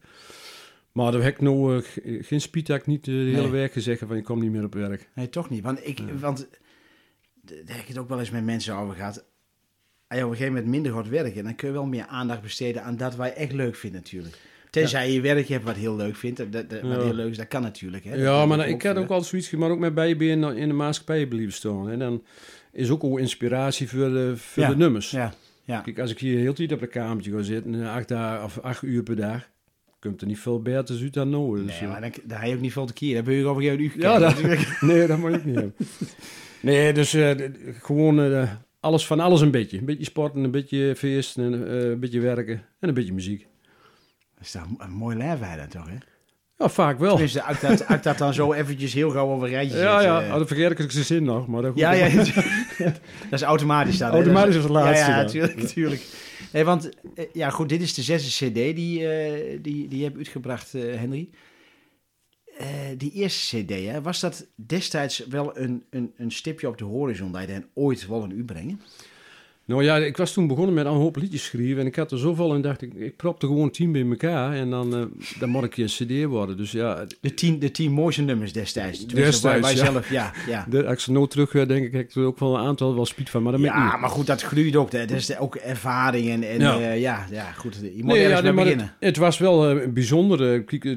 Maar 0.92 1.12
daar 1.12 1.22
heb 1.22 1.34
ik 1.34 1.40
nou 1.40 1.76
eh, 1.76 1.82
ge- 1.82 2.18
geen 2.22 2.40
ik 2.76 2.86
niet 2.86 3.08
eh, 3.08 3.14
de 3.14 3.20
hele 3.20 3.40
Nee. 3.40 3.50
week 3.50 3.72
gezegd 3.72 4.02
van 4.06 4.16
ik 4.16 4.24
kom 4.24 4.40
niet 4.40 4.50
meer 4.50 4.64
op 4.64 4.74
werk. 4.74 5.08
Nee, 5.14 5.28
toch 5.28 5.50
niet. 5.50 5.62
Want, 5.62 5.86
ik, 5.86 5.98
want 6.20 6.48
daar 7.42 7.56
heb 7.76 7.82
ik 7.82 7.88
het 7.88 7.98
ook 7.98 8.08
wel 8.08 8.18
eens 8.18 8.30
met 8.30 8.44
mensen 8.44 8.74
over 8.76 8.94
gehad. 8.94 9.24
Als 10.08 10.18
je 10.18 10.24
op 10.24 10.30
een 10.30 10.36
gegeven 10.36 10.54
moment 10.58 10.72
minder 10.72 10.92
gaat 10.92 11.08
werken, 11.08 11.44
dan 11.44 11.54
kun 11.54 11.68
je 11.68 11.74
wel 11.74 11.86
meer 11.86 12.06
aandacht 12.06 12.42
besteden 12.42 12.82
aan 12.84 12.96
dat 12.96 13.16
wat 13.16 13.26
je 13.26 13.32
echt 13.32 13.52
leuk 13.52 13.74
vindt 13.76 13.96
natuurlijk. 13.96 14.38
Tenzij 14.70 15.06
je 15.08 15.14
je 15.14 15.20
werk 15.20 15.48
hebt 15.48 15.64
wat 15.64 15.76
heel 15.76 15.96
leuk 15.96 16.16
vindt. 16.16 16.36
Dat, 16.36 16.52
dat, 16.52 16.80
wat 16.80 16.80
Ja. 16.82 17.02
heel 17.02 17.14
leuk 17.14 17.30
is, 17.30 17.36
dat 17.36 17.48
kan 17.48 17.62
natuurlijk. 17.62 18.04
Hè. 18.04 18.10
Dat 18.10 18.20
Ja, 18.20 18.46
maar 18.46 18.68
ik 18.68 18.74
ik 18.74 18.82
had 18.82 18.96
ook 18.96 19.08
al 19.10 19.22
zoiets, 19.22 19.50
maar 19.50 19.70
ook 19.70 19.78
met 19.78 19.94
bijbeen 19.94 20.44
in 20.56 20.68
de 20.68 20.74
maatschappij 20.74 21.26
blijven 21.26 21.52
staan. 21.52 21.90
En 21.90 21.98
dan 21.98 22.22
is 22.72 22.90
ook 22.90 23.02
al 23.02 23.16
inspiratie 23.16 23.88
voor 23.88 24.08
de, 24.08 24.32
voor 24.36 24.66
de 24.66 24.76
nummers. 24.76 25.10
Ja, 25.10 25.34
ja. 25.66 25.80
Kijk, 25.80 25.98
als 25.98 26.10
ik 26.10 26.18
hier 26.18 26.38
heel 26.38 26.54
tijd 26.54 26.72
op 26.72 26.82
een 26.82 26.88
kamertje 26.88 27.32
ga 27.32 27.42
zitten, 27.42 27.74
eh, 27.74 27.94
acht, 27.94 28.08
dagen, 28.08 28.44
of 28.44 28.58
acht 28.58 28.82
uur 28.82 29.02
per 29.02 29.16
dag, 29.16 29.48
komt 29.98 30.20
er 30.20 30.26
niet 30.26 30.38
veel 30.38 30.62
dan 30.62 31.30
nou. 31.30 31.56
Dus, 31.56 31.66
Nee, 31.66 31.80
eh, 31.80 31.88
maar 31.88 32.00
dan, 32.00 32.10
dan 32.24 32.38
heb 32.38 32.48
je 32.48 32.54
ook 32.54 32.60
niet 32.60 32.72
veel 32.72 32.86
te 32.86 32.92
kiezen. 32.92 33.16
Dan 33.16 33.24
ben 33.24 33.34
je 33.34 33.46
over 33.46 33.72
een 33.72 33.80
uur 33.80 33.92
Ja, 33.98 34.18
dat, 34.18 34.42
nee, 34.80 35.06
dat 35.06 35.18
moet 35.18 35.34
ik 35.34 35.44
niet 35.44 35.54
hebben. 35.54 35.74
Nee, 36.66 36.92
dus 36.92 37.14
eh, 37.14 37.50
gewoon 37.82 38.20
eh, 38.20 38.50
alles 38.80 39.06
van 39.06 39.20
alles 39.20 39.40
een 39.40 39.50
beetje. 39.50 39.78
Een 39.78 39.84
beetje 39.84 40.04
sporten, 40.04 40.44
een 40.44 40.50
beetje 40.50 40.94
feesten, 40.96 41.44
en, 41.44 41.68
eh, 41.68 41.90
een 41.90 42.00
beetje 42.00 42.20
werken 42.20 42.62
en 42.80 42.88
een 42.88 42.94
beetje 42.94 43.12
muziek. 43.12 43.46
Dat 44.34 44.44
is 44.44 44.50
toch 44.50 44.66
een, 44.78 44.90
mooi 44.90 45.16
leven 45.16 45.56
dan 45.56 45.68
toch, 45.68 45.88
hè? 45.88 45.96
Ja, 46.58 46.68
vaak 46.68 46.98
wel. 46.98 47.10
Tenminste, 47.10 47.42
als 47.42 47.62
ik 47.62 47.68
dat, 47.68 47.90
ik 47.90 48.02
dat 48.02 48.18
dan 48.18 48.34
zo 48.34 48.52
eventjes 48.52 48.92
heel 48.92 49.10
gauw 49.10 49.28
over 49.28 49.46
een 49.46 49.52
rijtje 49.52 49.78
Ja, 49.78 50.00
ja, 50.00 50.20
eh. 50.20 50.26
oh, 50.26 50.36
dan 50.36 50.46
vergeet 50.46 50.78
ik 50.78 50.90
zijn 50.90 51.04
zin 51.04 51.24
nog. 51.24 51.46
Maar 51.46 51.62
dat 51.62 51.72
Ja, 51.74 51.92
ja. 51.92 52.08
dat 52.78 52.94
is 53.30 53.42
automatisch 53.42 53.98
dan. 53.98 54.08
hè? 54.08 54.14
Automatisch 54.14 54.54
is 54.56 54.62
het 54.62 54.72
laatste 54.72 55.10
Ja, 55.10 55.16
ja 55.16 55.22
natuurlijk. 55.22 55.56
natuurlijk. 55.56 56.02
Nee, 56.52 56.64
want, 56.64 56.88
eh, 57.14 57.24
ja 57.32 57.50
goed, 57.50 57.68
dit 57.68 57.82
is 57.82 57.94
de 57.94 58.02
zesde 58.02 58.46
cd 58.46 58.54
die, 58.54 59.08
eh, 59.08 59.58
die, 59.62 59.88
die 59.88 59.98
je 59.98 60.04
hebt 60.04 60.16
uitgebracht, 60.16 60.74
eh, 60.74 60.82
Henry. 60.82 61.30
Eh, 62.58 62.66
die 62.96 63.12
eerste 63.12 63.64
cd, 63.64 63.70
hè, 63.70 64.02
was 64.02 64.20
dat 64.20 64.46
destijds 64.54 65.26
wel 65.26 65.58
een, 65.58 65.84
een, 65.90 66.12
een 66.16 66.30
stipje 66.30 66.68
op 66.68 66.78
de 66.78 66.84
horizon 66.84 67.32
dat 67.32 67.40
je 67.40 67.46
dan 67.46 67.64
ooit 67.74 68.06
wil 68.06 68.22
een 68.22 68.38
u 68.38 68.44
brengen? 68.44 68.80
Nou 69.66 69.84
ja, 69.84 69.96
ik 69.96 70.16
was 70.16 70.32
toen 70.32 70.46
begonnen 70.46 70.74
met 70.74 70.86
een 70.86 70.92
hoop 70.92 71.16
liedjes 71.16 71.44
schrijven. 71.44 71.78
En 71.78 71.86
ik 71.86 71.96
had 71.96 72.12
er 72.12 72.18
zoveel 72.18 72.54
en 72.54 72.60
dacht 72.60 72.82
ik, 72.82 72.94
ik 72.94 73.16
propte 73.16 73.46
gewoon 73.46 73.70
tien 73.70 73.92
bij 73.92 74.06
elkaar. 74.08 74.52
En 74.54 74.70
dan, 74.70 74.94
eh, 74.96 75.02
dan 75.40 75.48
moet 75.48 75.64
ik 75.64 75.76
een 75.76 75.86
cd 75.86 76.24
worden. 76.24 76.56
Dus 76.56 76.72
ja, 76.72 77.06
De 77.20 77.34
tien, 77.34 77.58
de 77.58 77.70
tien 77.70 77.92
mooiste 77.92 78.22
nummers 78.22 78.52
destijds. 78.52 78.98
Tenminste, 79.06 79.22
Destijds, 79.48 79.60
waar 79.60 79.76
ja. 79.76 79.92
zelf, 79.92 80.10
ja. 80.10 80.32
ja. 80.48 80.66
de, 80.70 80.86
als 80.86 81.06
ik 81.08 81.14
nou 81.14 81.28
terug 81.28 81.54
eh, 81.54 81.66
denk 81.68 81.86
ik, 81.86 81.92
heb 81.92 82.08
ik 82.08 82.14
er 82.14 82.24
ook 82.24 82.38
wel 82.38 82.54
een 82.58 82.64
aantal 82.66 82.94
wel 82.94 83.06
spiet 83.06 83.30
van. 83.30 83.42
Maar 83.42 83.52
dat 83.52 83.60
Ja, 83.60 83.90
niet. 83.90 84.00
maar 84.00 84.10
goed, 84.10 84.26
dat 84.26 84.42
groeit 84.42 84.76
ook. 84.76 84.90
Dat 84.90 85.10
is 85.10 85.38
ook 85.38 85.54
ervaring 85.56 86.30
en, 86.30 86.42
en 86.42 86.60
Ja. 86.60 86.78
ja. 86.78 86.92
ja, 86.92 87.26
ja, 87.30 87.52
goed. 87.52 87.74
Je 87.82 87.90
moet 88.02 88.04
Nee, 88.12 88.22
ergens 88.22 88.38
ja, 88.38 88.42
mee 88.44 88.52
maar 88.52 88.64
beginnen. 88.64 88.86
het, 88.86 88.94
het 89.08 89.16
was 89.16 89.38
wel 89.38 89.68
eh, 89.70 89.88
bijzonder. 89.88 90.52
eh, 90.54 90.64
kijk, 90.66 90.84
eh, 90.84 90.92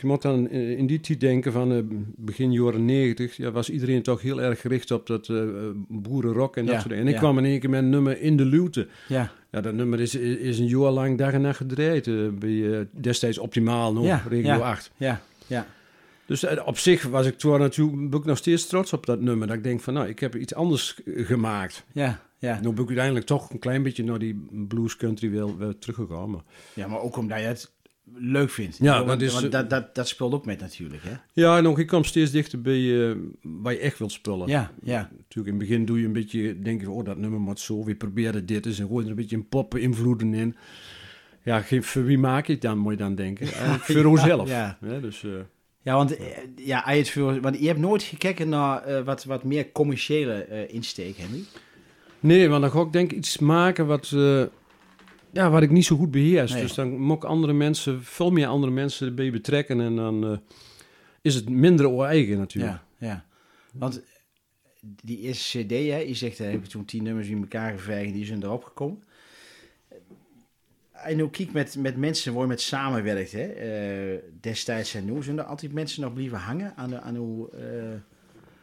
je 0.00 0.06
moet 0.06 0.22
dan 0.22 0.48
eh, 0.48 0.78
in 0.78 0.86
die 0.86 1.00
tijd 1.00 1.20
denken 1.20 1.52
van 1.52 1.72
eh, 1.72 1.78
begin 2.16 2.52
jaren 2.52 2.84
negentig. 2.84 3.36
Ja, 3.36 3.50
was 3.50 3.70
iedereen 3.70 4.02
toch 4.02 4.22
heel 4.22 4.42
erg 4.42 4.60
gericht 4.60 4.90
op 4.90 5.06
dat 5.06 5.28
eh, 5.28 5.42
boerenrock 5.88 6.56
en 6.56 6.64
dat 6.64 6.74
Ja, 6.74 6.80
soort 6.80 6.90
dingen. 6.90 7.04
En 7.04 7.08
ik 7.10 7.14
ja. 7.16 7.20
kwam 7.20 7.38
in 7.38 7.44
één 7.44 7.60
keer 7.60 7.70
met 7.70 7.82
een 7.82 7.90
nummer 7.90 8.20
In 8.20 8.36
de 8.36 8.44
Luwte. 8.44 8.88
Ja, 9.08 9.32
Ja, 9.50 9.60
dat 9.60 9.74
nummer 9.74 10.00
is, 10.00 10.14
is 10.14 10.58
een 10.58 10.66
jaar 10.66 10.90
lang 10.90 11.18
dag 11.18 11.32
en 11.32 11.40
nacht 11.40 11.56
gedraaid. 11.56 12.38
bij 12.38 12.72
eh, 12.72 12.80
destijds 12.90 13.38
optimaal 13.38 13.92
nog, 13.92 14.04
Ja, 14.04 14.24
regio 14.28 14.50
ja. 14.50 14.58
8. 14.58 14.90
ja, 14.96 15.20
ja. 15.46 15.66
Dus 16.26 16.46
op 16.64 16.78
zich 16.78 17.02
was 17.02 17.26
ik 17.26 17.38
toen 17.38 17.58
natuurlijk 17.58 18.24
nog 18.24 18.36
steeds 18.36 18.66
trots 18.66 18.92
op 18.92 19.06
dat 19.06 19.20
nummer. 19.20 19.46
Dat 19.46 19.56
ik 19.56 19.64
denk 19.64 19.80
van, 19.80 19.94
nou, 19.94 20.08
ik 20.08 20.18
heb 20.18 20.36
iets 20.36 20.54
anders 20.54 21.00
gemaakt. 21.06 21.84
Ja, 21.92 22.20
ja. 22.38 22.54
Nu 22.60 22.68
ben 22.72 22.82
ik 22.82 22.86
uiteindelijk 22.86 23.26
toch 23.26 23.50
een 23.50 23.58
klein 23.58 23.82
beetje 23.82 24.04
naar 24.04 24.18
die 24.18 24.46
blues 24.68 24.96
country 24.96 25.42
teruggegaan. 25.78 26.30
Maar... 26.30 26.40
ja, 26.74 26.86
maar 26.86 27.00
ook 27.00 27.16
omdat 27.16 27.38
je 27.38 27.44
het 27.44 27.70
leuk 28.14 28.50
vindt. 28.50 28.76
Ja, 28.80 28.94
Want- 28.96 29.06
dat 29.08 29.20
is, 29.22 29.32
want 29.32 29.44
eh, 29.44 29.50
dat, 29.50 29.70
dat, 29.70 29.94
dat 29.94 30.08
speelt 30.08 30.32
ook 30.32 30.46
met 30.46 30.60
natuurlijk, 30.60 31.02
hè? 31.04 31.12
Ja, 31.32 31.56
en 31.56 31.66
ook, 31.66 31.78
ik 31.78 31.86
kwam 31.86 32.04
steeds 32.04 32.30
dichter 32.30 32.60
bij 32.60 33.08
eh, 33.10 33.16
waar 33.42 33.72
je 33.72 33.78
echt 33.78 33.98
wilt 33.98 34.12
spullen. 34.12 34.48
Ja, 34.48 34.70
ja. 34.82 35.10
Natuurlijk, 35.16 35.54
in 35.54 35.60
het 35.60 35.68
begin 35.68 35.84
doe 35.84 36.00
je 36.00 36.06
een 36.06 36.12
beetje, 36.12 36.58
denk 36.58 36.80
je, 36.80 36.90
oh, 36.90 37.04
dat 37.04 37.16
nummer 37.18 37.40
moet 37.40 37.60
zo, 37.60 37.84
we 37.84 37.94
proberen 37.94 38.46
dit 38.46 38.66
eens 38.66 38.78
en 38.78 38.86
gooi 38.88 39.04
er 39.04 39.10
een 39.10 39.16
beetje 39.16 39.36
een 39.36 39.48
poppen 39.48 39.80
invloeden 39.80 40.34
in. 40.34 40.56
Ja, 41.44 41.62
voor 41.80 42.04
wie 42.04 42.18
maak 42.18 42.46
je 42.46 42.52
het 42.52 42.62
dan, 42.62 42.78
moet 42.78 42.92
je 42.92 42.98
dan 42.98 43.14
denken. 43.14 43.46
Eigenlijk 43.52 43.82
voor 43.82 43.96
Ja, 44.00 44.06
onszelf. 44.06 44.48
ja. 44.48 44.78
dus, 45.00 45.24
eh, 45.24 45.30
Ja, 45.82 45.94
want, 45.94 46.16
eh, 46.16 46.26
ja, 46.56 46.90
je 46.90 47.38
want 47.40 47.58
je 47.60 47.66
hebt 47.66 47.78
nooit 47.78 48.02
gekeken 48.02 48.48
naar 48.48 48.82
eh, 48.82 49.04
wat, 49.04 49.24
wat 49.24 49.44
meer 49.44 49.72
commerciële 49.72 50.32
eh, 50.32 50.74
insteek, 50.74 51.16
Henry. 51.16 51.42
nee, 52.20 52.48
want 52.48 52.62
dan 52.62 52.70
ga 52.70 52.80
ik 52.80 52.92
denk 52.92 53.10
ik 53.12 53.18
iets 53.18 53.38
maken 53.38 53.86
wat, 53.86 54.10
eh, 54.14 54.42
ja, 55.32 55.50
wat 55.50 55.62
ik 55.62 55.70
niet 55.70 55.84
zo 55.84 55.96
goed 55.96 56.10
beheers. 56.10 56.52
Nee. 56.52 56.62
Dus 56.62 56.74
dan 56.74 56.98
moet 56.98 57.16
ik 57.16 57.24
andere 57.24 57.52
mensen, 57.52 58.04
veel 58.04 58.30
meer 58.30 58.46
andere 58.46 58.72
mensen 58.72 59.06
erbij 59.06 59.30
betrekken 59.30 59.80
en 59.80 59.96
dan 59.96 60.24
eh, 60.24 60.38
is 61.22 61.34
het 61.34 61.48
minder 61.48 62.00
eigen 62.00 62.38
natuurlijk. 62.38 62.80
Ja, 62.98 63.06
ja. 63.06 63.24
Want 63.72 64.02
die 65.02 65.18
eerste 65.18 65.58
cd, 65.58 65.70
hè, 65.70 65.96
je 65.96 66.14
zegt, 66.14 66.38
hè, 66.38 66.44
heb 66.44 66.62
je 66.62 66.70
toen 66.70 66.84
tien 66.84 67.02
nummers 67.02 67.28
in 67.28 67.40
elkaar 67.40 67.72
gevergd, 67.72 68.12
die 68.12 68.24
zijn 68.24 68.42
erop 68.42 68.64
gekomen. 68.64 69.02
En 70.92 71.18
hoe 71.20 71.30
kijk 71.30 71.52
met, 71.52 71.76
met 71.78 71.96
mensen 71.96 72.32
waar 72.32 72.42
je 72.42 72.48
met 72.48 72.60
samenwerkt, 72.60 73.32
hè, 73.32 73.46
eh, 73.46 74.22
destijds 74.40 74.94
en 74.94 75.04
nu, 75.04 75.22
zijn 75.22 75.38
er 75.38 75.44
altijd 75.44 75.72
mensen 75.72 76.02
nog 76.02 76.12
blijven 76.12 76.38
hangen 76.38 76.72
aan, 76.76 76.90
de, 76.90 77.00
aan 77.00 77.16
hoe... 77.16 77.50
eh, 77.50 78.09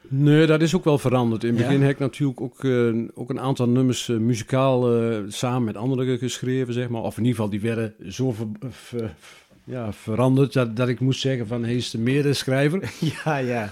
Nee, 0.09 0.45
dat 0.45 0.61
is 0.61 0.75
ook 0.75 0.83
wel 0.83 0.97
veranderd. 0.97 1.43
In 1.43 1.49
het 1.49 1.59
Ja? 1.59 1.65
begin 1.65 1.81
heb 1.81 1.91
ik 1.91 1.99
natuurlijk 1.99 2.41
ook, 2.41 2.63
eh, 2.63 2.93
ook 3.13 3.29
een 3.29 3.39
aantal 3.39 3.67
nummers 3.69 4.09
eh, 4.09 4.17
muzikaal 4.17 5.01
eh, 5.01 5.19
samen 5.27 5.63
met 5.63 5.75
anderen 5.77 6.17
geschreven, 6.17 6.73
zeg 6.73 6.89
maar. 6.89 7.01
Of 7.01 7.17
in 7.17 7.23
ieder 7.25 7.35
geval, 7.35 7.49
die 7.51 7.61
werden 7.61 7.93
zo 8.07 8.31
ver- 8.31 8.47
ver- 8.69 9.15
ja, 9.63 9.93
veranderd 9.93 10.53
dat, 10.53 10.75
dat 10.75 10.87
ik 10.87 10.99
moest 10.99 11.19
zeggen 11.21 11.47
van, 11.47 11.63
hij 11.63 11.75
is 11.75 11.89
de 11.89 11.97
medeschrijver. 11.99 12.93
ja, 13.25 13.37
ja. 13.37 13.69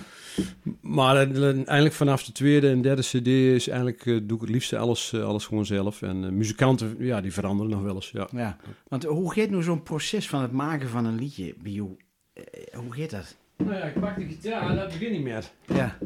maar 0.82 1.16
eigenlijk 1.16 1.94
vanaf 1.94 2.24
de 2.24 2.32
tweede 2.32 2.70
en 2.70 2.82
derde 2.82 3.02
cd 3.02 3.28
is 3.28 3.68
eigenlijk, 3.68 4.04
doe 4.04 4.36
ik 4.38 4.42
het 4.42 4.50
liefste 4.50 4.78
alles, 4.78 5.14
alles 5.14 5.46
gewoon 5.46 5.66
zelf. 5.66 6.02
En 6.02 6.38
muzikanten, 6.38 6.96
ja, 7.00 7.22
die 7.22 7.34
veranderen 7.34 7.72
nog 7.72 7.82
wel 7.82 7.96
eens, 7.96 8.10
ja. 8.12 8.28
ja. 8.32 8.58
Want 8.88 9.04
hoe 9.04 9.34
gaat 9.34 9.50
nou 9.50 9.64
zo'n 9.64 9.84
proces 9.84 10.30
van 10.30 10.42
het 10.42 10.52
maken 10.52 10.90
van 10.90 11.06
een 11.06 11.16
liedje 11.20 11.54
bij 11.64 11.72
jou? 11.72 11.90
Eh, 12.34 12.44
hoe 12.80 12.94
gaat 12.94 13.10
dat? 13.10 13.36
Nou 13.58 13.74
ja, 13.76 13.84
ik 13.84 14.00
pak 14.00 14.16
de 14.16 14.26
gitaar, 14.26 14.76
dat 14.76 14.88
begin 14.88 15.14
ik 15.14 15.24
met. 15.24 15.54
Ja. 15.66 15.98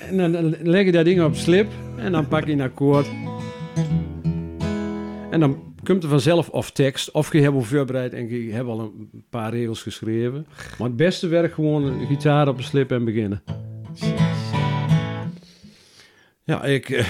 En 0.00 0.32
dan, 0.32 0.56
leg 0.62 0.84
je 0.84 0.92
dat 0.92 1.04
ding 1.04 1.22
op 1.22 1.34
slip 1.34 1.68
en 1.96 2.12
dan 2.12 2.28
pak 2.28 2.46
je 2.46 2.52
een 2.52 2.60
akkoord. 2.60 3.06
En 5.30 5.40
dan 5.40 5.74
komt 5.84 6.02
er 6.02 6.08
vanzelf 6.08 6.48
of 6.48 6.70
tekst, 6.70 7.10
of 7.10 7.32
je 7.32 7.40
hebt 7.40 7.54
al 7.54 7.62
voorbereid 7.62 8.12
en 8.12 8.28
je 8.28 8.52
hebt 8.52 8.68
al 8.68 8.80
een 8.80 9.24
paar 9.30 9.50
regels 9.52 9.82
geschreven. 9.82 10.46
Maar 10.78 10.86
het 10.88 10.96
beste 10.96 11.26
werkt 11.26 11.54
gewoon 11.54 11.82
een 11.84 12.06
gitaar 12.06 12.48
op 12.48 12.56
een 12.58 12.64
slip 12.64 12.90
en 12.92 13.04
beginnen. 13.04 13.42
Ja, 16.44 16.64
ik... 16.64 16.88
eh, 16.90 17.06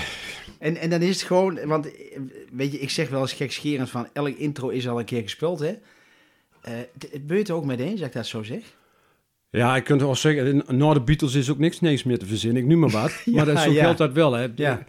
En, 0.59 0.77
en 0.77 0.91
dan 0.91 1.03
is 1.03 1.09
het 1.17 1.23
gewoon, 1.27 1.67
want 1.67 1.87
eh, 1.87 2.19
weet 2.53 2.73
je, 2.73 2.79
ik 2.79 2.91
zeg 2.91 3.09
wel 3.09 3.21
eens 3.21 3.33
gekscherend 3.33 3.91
van 3.91 4.09
elk 4.13 4.37
intro 4.37 4.69
is 4.69 4.89
al 4.89 4.99
een 4.99 5.05
keer 5.05 5.23
gespeeld, 5.23 5.59
hè? 5.59 5.67
Eh, 6.63 6.73
het- 6.99 7.09
het 7.13 7.27
beurt 7.27 7.51
ook 7.51 7.65
met 7.65 7.81
eens, 7.81 7.99
dat 8.01 8.09
ik 8.09 8.15
dat 8.15 8.27
zo 8.27 8.43
zeg. 8.43 8.61
Ja, 9.57 9.77
ik 9.77 9.85
kunt 9.85 10.01
wel 10.01 10.15
zeggen, 10.15 10.63
na 10.69 10.93
de 10.95 11.01
Beatles 11.01 11.35
is 11.35 11.51
ook 11.51 11.59
niks, 11.59 11.81
niks 11.81 12.03
meer 12.05 12.19
te 12.19 12.27
verzinnen. 12.27 12.63
Ik 12.63 12.69
noem 12.69 12.79
maar 12.79 12.91
wat. 12.91 13.13
Ja, 13.25 13.33
maar 13.33 13.45
dat, 13.55 13.65
ja. 13.65 13.83
geldt 13.83 13.99
dat 13.99 14.13
wel. 14.13 14.33
Hè. 14.33 14.47
Ja. 14.55 14.85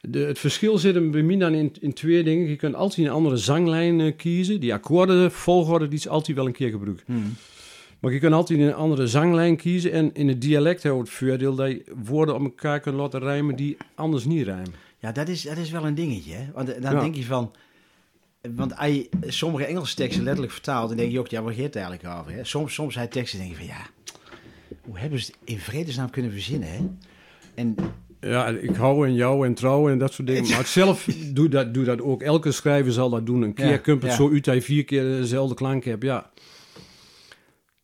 De, 0.00 0.18
het 0.18 0.38
verschil 0.38 0.78
zit 0.78 0.94
hem 0.94 1.10
bij 1.10 1.22
mij 1.22 1.36
dan 1.36 1.54
in, 1.54 1.72
in 1.80 1.92
twee 1.92 2.22
dingen. 2.22 2.48
Je 2.48 2.56
kunt 2.56 2.74
altijd 2.74 3.06
een 3.06 3.12
andere 3.12 3.36
zanglijn 3.36 4.00
eh, 4.00 4.16
kiezen. 4.16 4.60
Die 4.60 4.72
akkoorden, 4.72 5.32
volgorde, 5.32 5.88
die 5.88 5.98
is 5.98 6.08
altijd 6.08 6.36
wel 6.36 6.46
een 6.46 6.52
keer 6.52 6.70
gebruikt. 6.70 7.04
Maar 8.00 8.12
je 8.12 8.18
kunt 8.18 8.34
altijd 8.34 8.58
een 8.60 8.74
andere 8.74 9.06
zanglijn 9.06 9.56
kiezen. 9.56 9.92
En 9.92 10.14
in 10.14 10.28
het 10.28 10.40
dialect 10.40 10.82
heb 10.82 10.92
je 10.92 10.98
het 10.98 11.10
voordeel 11.10 11.54
dat 11.54 11.68
je 11.68 11.84
woorden 12.04 12.34
op 12.34 12.40
elkaar 12.42 12.80
kunt 12.80 12.96
laten 12.96 13.20
rijmen 13.20 13.56
die 13.56 13.76
anders 13.94 14.24
niet 14.24 14.44
rijmen. 14.44 14.72
Ja, 14.98 15.12
dat 15.12 15.28
is, 15.28 15.42
dat 15.42 15.56
is 15.56 15.70
wel 15.70 15.86
een 15.86 15.94
dingetje. 15.94 16.32
Hè? 16.32 16.44
Want 16.54 16.74
eh, 16.74 16.82
dan 16.82 16.92
Ja. 16.92 17.00
denk 17.00 17.14
je 17.14 17.24
van... 17.24 17.52
Want 18.54 18.76
als 18.76 18.88
je 18.88 19.08
sommige 19.26 19.64
Engelse 19.64 19.94
teksten 19.94 20.22
letterlijk 20.22 20.52
vertaalt... 20.52 20.88
dan 20.88 20.96
denk 20.96 21.12
je 21.12 21.18
ook, 21.18 21.28
ja, 21.28 21.42
waar 21.42 21.52
gaat 21.52 21.62
het 21.62 21.76
eigenlijk 21.76 22.18
over? 22.18 22.32
Hè? 22.32 22.44
Soms, 22.44 22.74
soms 22.74 22.94
zijn 22.94 23.08
teksten 23.08 23.38
denk 23.38 23.50
je 23.50 23.56
van, 23.56 23.66
ja... 23.66 23.86
Hoe 24.88 24.98
hebben 24.98 25.18
ze 25.18 25.26
het 25.26 25.36
in 25.44 25.58
vredesnaam 25.58 26.10
kunnen 26.10 26.30
verzinnen, 26.32 26.68
hè? 26.68 26.78
En 27.54 27.74
Ja, 28.20 28.46
ik 28.48 28.74
hou 28.74 29.06
en 29.06 29.14
jou 29.14 29.46
en 29.46 29.54
trouw 29.54 29.88
en 29.88 29.98
dat 29.98 30.12
soort 30.12 30.28
dingen. 30.28 30.48
Maar 30.50 30.60
ik 30.60 30.66
zelf 30.66 31.04
doe 31.32 31.48
dat, 31.48 31.74
doe 31.74 31.84
dat 31.84 32.00
ook. 32.02 32.22
Elke 32.22 32.52
schrijver 32.52 32.92
zal 32.92 33.10
dat 33.10 33.26
doen. 33.26 33.42
Een 33.42 33.54
keer 33.54 33.68
Ja, 33.70 33.76
komt 33.76 34.02
het 34.02 34.10
ja. 34.10 34.16
zo 34.16 34.30
uit 34.30 34.44
dat 34.44 34.54
je 34.54 34.62
vier 34.62 34.84
keer 34.84 35.02
dezelfde 35.02 35.54
klank 35.54 35.84
hebt. 35.84 36.02
Ja. 36.02 36.30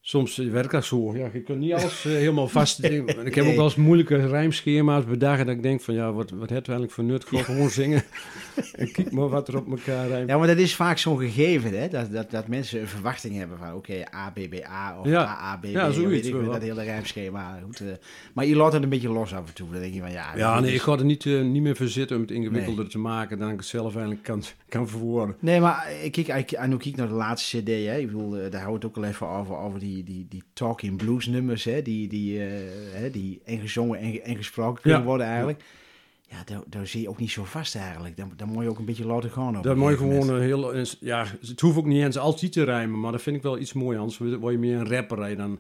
Soms 0.07 0.39
eh, 0.39 0.51
werkt 0.51 0.71
dat 0.71 0.85
zo. 0.85 1.17
Ja, 1.17 1.29
je 1.33 1.41
kunt 1.43 1.59
niet 1.59 1.73
alles 1.73 2.05
eh, 2.05 2.13
helemaal 2.13 2.49
vast. 2.49 2.85
Ik 2.85 3.35
heb 3.35 3.47
ook 3.47 3.55
wel 3.55 3.65
eens 3.65 3.75
moeilijke 3.75 4.27
rijmschema's 4.27 5.05
bedacht. 5.05 5.39
Dat 5.47 5.49
ik 5.57 5.63
denk 5.63 5.81
van 5.81 5.95
ja, 5.95 6.13
wat, 6.13 6.31
wat 6.31 6.51
heeft 6.51 6.69
eigenlijk 6.69 6.91
voor 6.93 7.05
nut? 7.05 7.25
Gewoon 7.25 7.71
zingen. 7.71 8.03
en 8.73 8.93
kijk 8.93 9.11
maar 9.11 9.29
wat 9.29 9.49
er 9.49 9.57
op 9.57 9.71
elkaar 9.71 10.09
rijmt. 10.09 10.29
Ja, 10.29 10.39
maar 10.39 10.47
dat 10.47 10.57
is 10.57 10.75
vaak 10.75 10.99
zo'n 10.99 11.19
gegeven, 11.19 11.81
hè? 11.81 11.89
Dat, 11.89 12.13
dat, 12.13 12.31
dat 12.31 12.49
mensen 12.49 12.81
een 12.81 12.87
verwachting 12.89 13.37
hebben 13.37 13.59
van, 13.59 13.75
oké, 13.75 14.05
ABBA 14.11 14.99
of 15.01 15.07
Ja. 15.07 15.25
AABB. 15.25 15.65
Ja, 15.65 15.91
zoiets 15.91 16.29
weet 16.31 16.41
ik, 16.43 16.45
dat 16.53 16.63
hele 16.63 16.83
rijmschema. 16.83 17.59
Goed, 17.65 17.81
eh, 17.81 17.87
maar 18.33 18.47
je 18.47 18.57
laat 18.57 18.73
het 18.73 18.83
een 18.83 18.89
beetje 18.89 19.11
los 19.13 19.35
af 19.35 19.47
en 19.49 19.55
toe. 19.55 19.71
Dan 19.71 19.81
denk 19.81 19.95
je 19.95 20.01
van, 20.01 20.13
ja... 20.13 20.37
Ja, 20.37 20.61
nee, 20.61 20.69
is- 20.71 20.77
ik 20.77 20.83
ga 20.83 20.93
er 20.93 21.05
niet, 21.05 21.25
niet 21.25 21.63
meer 21.63 21.77
voor 21.77 21.89
zitten 21.89 22.17
om 22.17 22.23
het 22.23 22.31
ingewikkelder 22.31 22.89
te 22.89 22.99
maken 22.99 23.39
dan 23.39 23.51
ik 23.51 23.57
het 23.57 23.67
zelf 23.67 23.93
eigenlijk 23.93 24.25
kan, 24.25 24.43
kan 24.69 24.89
verwoorden. 24.89 25.37
Nee, 25.39 25.61
maar 25.61 25.87
ik 26.03 26.13
kijk, 26.13 26.29
ik, 26.29 26.51
en 26.53 26.71
hoe 26.71 26.81
kijk 26.81 26.97
naar 26.97 27.09
de 27.09 27.15
laatste 27.15 27.59
cd, 27.63 27.67
hè? 27.69 27.97
Ik 27.99 28.07
bedoel, 28.07 28.51
daar 28.51 28.63
houdt 28.63 28.83
het 28.83 28.85
ook 28.93 28.97
al 28.97 29.05
even 29.11 29.29
over, 29.29 29.57
over 29.57 29.79
die, 29.81 29.94
die, 30.03 30.27
die 30.29 30.43
talking 30.53 30.97
blues 30.97 31.27
nummers, 31.27 31.65
hè? 31.65 31.83
Die, 31.83 32.09
die, 32.09 32.41
eh, 32.41 32.47
hè? 32.93 33.11
die 33.11 33.41
en 33.45 33.59
gezongen 33.59 33.99
en, 33.99 34.25
en 34.25 34.37
gesproken 34.37 34.83
kunnen 34.83 35.01
Ja. 35.01 35.07
worden 35.07 35.27
eigenlijk. 35.27 35.63
Ja, 36.29 36.37
daar, 36.45 36.63
daar 36.67 36.87
zie 36.87 37.01
je 37.01 37.09
ook 37.09 37.19
niet 37.19 37.31
zo 37.31 37.45
vast 37.45 37.75
eigenlijk. 37.77 38.17
Dan, 38.17 38.33
dan 38.37 38.49
moet 38.49 38.63
je 38.63 38.69
ook 38.69 38.79
een 38.79 38.85
beetje 38.85 39.07
laten 39.07 39.31
gaan. 39.31 39.53
Dat 39.53 39.65
een 39.67 39.79
moet 39.79 39.91
je 39.91 39.97
gewoon 39.97 40.29
een 40.29 40.43
heel... 40.43 40.75
Ja, 41.01 41.27
het 41.47 41.61
hoeft 41.61 41.77
ook 41.77 41.87
niet 41.87 42.03
eens 42.05 42.19
altijd 42.19 42.53
te 42.53 42.63
rijmen, 42.63 43.01
maar 43.01 43.13
dat 43.13 43.23
vind 43.23 43.37
ik 43.37 43.43
wel 43.43 43.59
iets 43.59 43.73
mooi. 43.73 43.99
Anders 43.99 44.19
word 44.19 44.53
je 44.53 44.59
meer 44.59 44.79
een 44.79 44.89
rapper 44.89 45.25
hè, 45.25 45.37
dan 45.37 45.59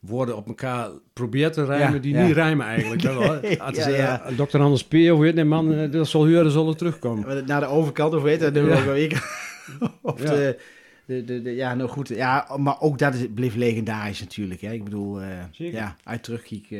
woorden 0.00 0.36
op 0.36 0.46
elkaar 0.46 0.90
probeert 1.12 1.52
te 1.52 1.64
rijmen 1.64 1.94
Ja, 1.94 1.98
die 1.98 2.14
ja. 2.14 2.26
niet 2.26 2.34
rijmen 2.34 2.66
eigenlijk. 2.66 3.02
Dat 3.02 3.14
wel. 3.14 3.50
Ja, 3.50 3.72
eh, 3.72 3.96
ja. 3.98 4.22
Dr. 4.36 4.58
Anders 4.58 4.84
P. 4.84 4.94
of 4.94 5.18
weet 5.18 5.34
niet, 5.34 5.44
man, 5.44 5.72
eh, 5.72 5.90
dat 5.90 6.08
zal 6.08 6.26
huren, 6.26 6.50
zal 6.50 6.68
er 6.68 6.76
terugkomen. 6.76 7.46
Naar 7.46 7.60
de 7.60 7.66
overkant, 7.66 8.14
of 8.14 8.22
weet 8.22 8.40
je, 8.40 8.50
dat 8.50 8.64
of 10.02 10.20
de, 10.20 10.58
de, 11.06 11.24
de, 11.24 11.42
de- 11.42 11.54
ja, 11.54 11.74
nou 11.74 11.88
goed. 11.88 12.08
Ja, 12.08 12.56
maar 12.56 12.80
ook 12.80 12.98
dat 12.98 13.14
is, 13.14 13.26
bleef 13.34 13.54
legendarisch 13.54 14.20
natuurlijk. 14.20 14.60
Hè? 14.60 14.72
Ik 14.72 14.84
bedoel, 14.84 15.20
eh, 15.20 15.28
ja, 15.52 15.96
uit 16.04 16.22
terugkiek 16.22 16.70
eh, 16.70 16.78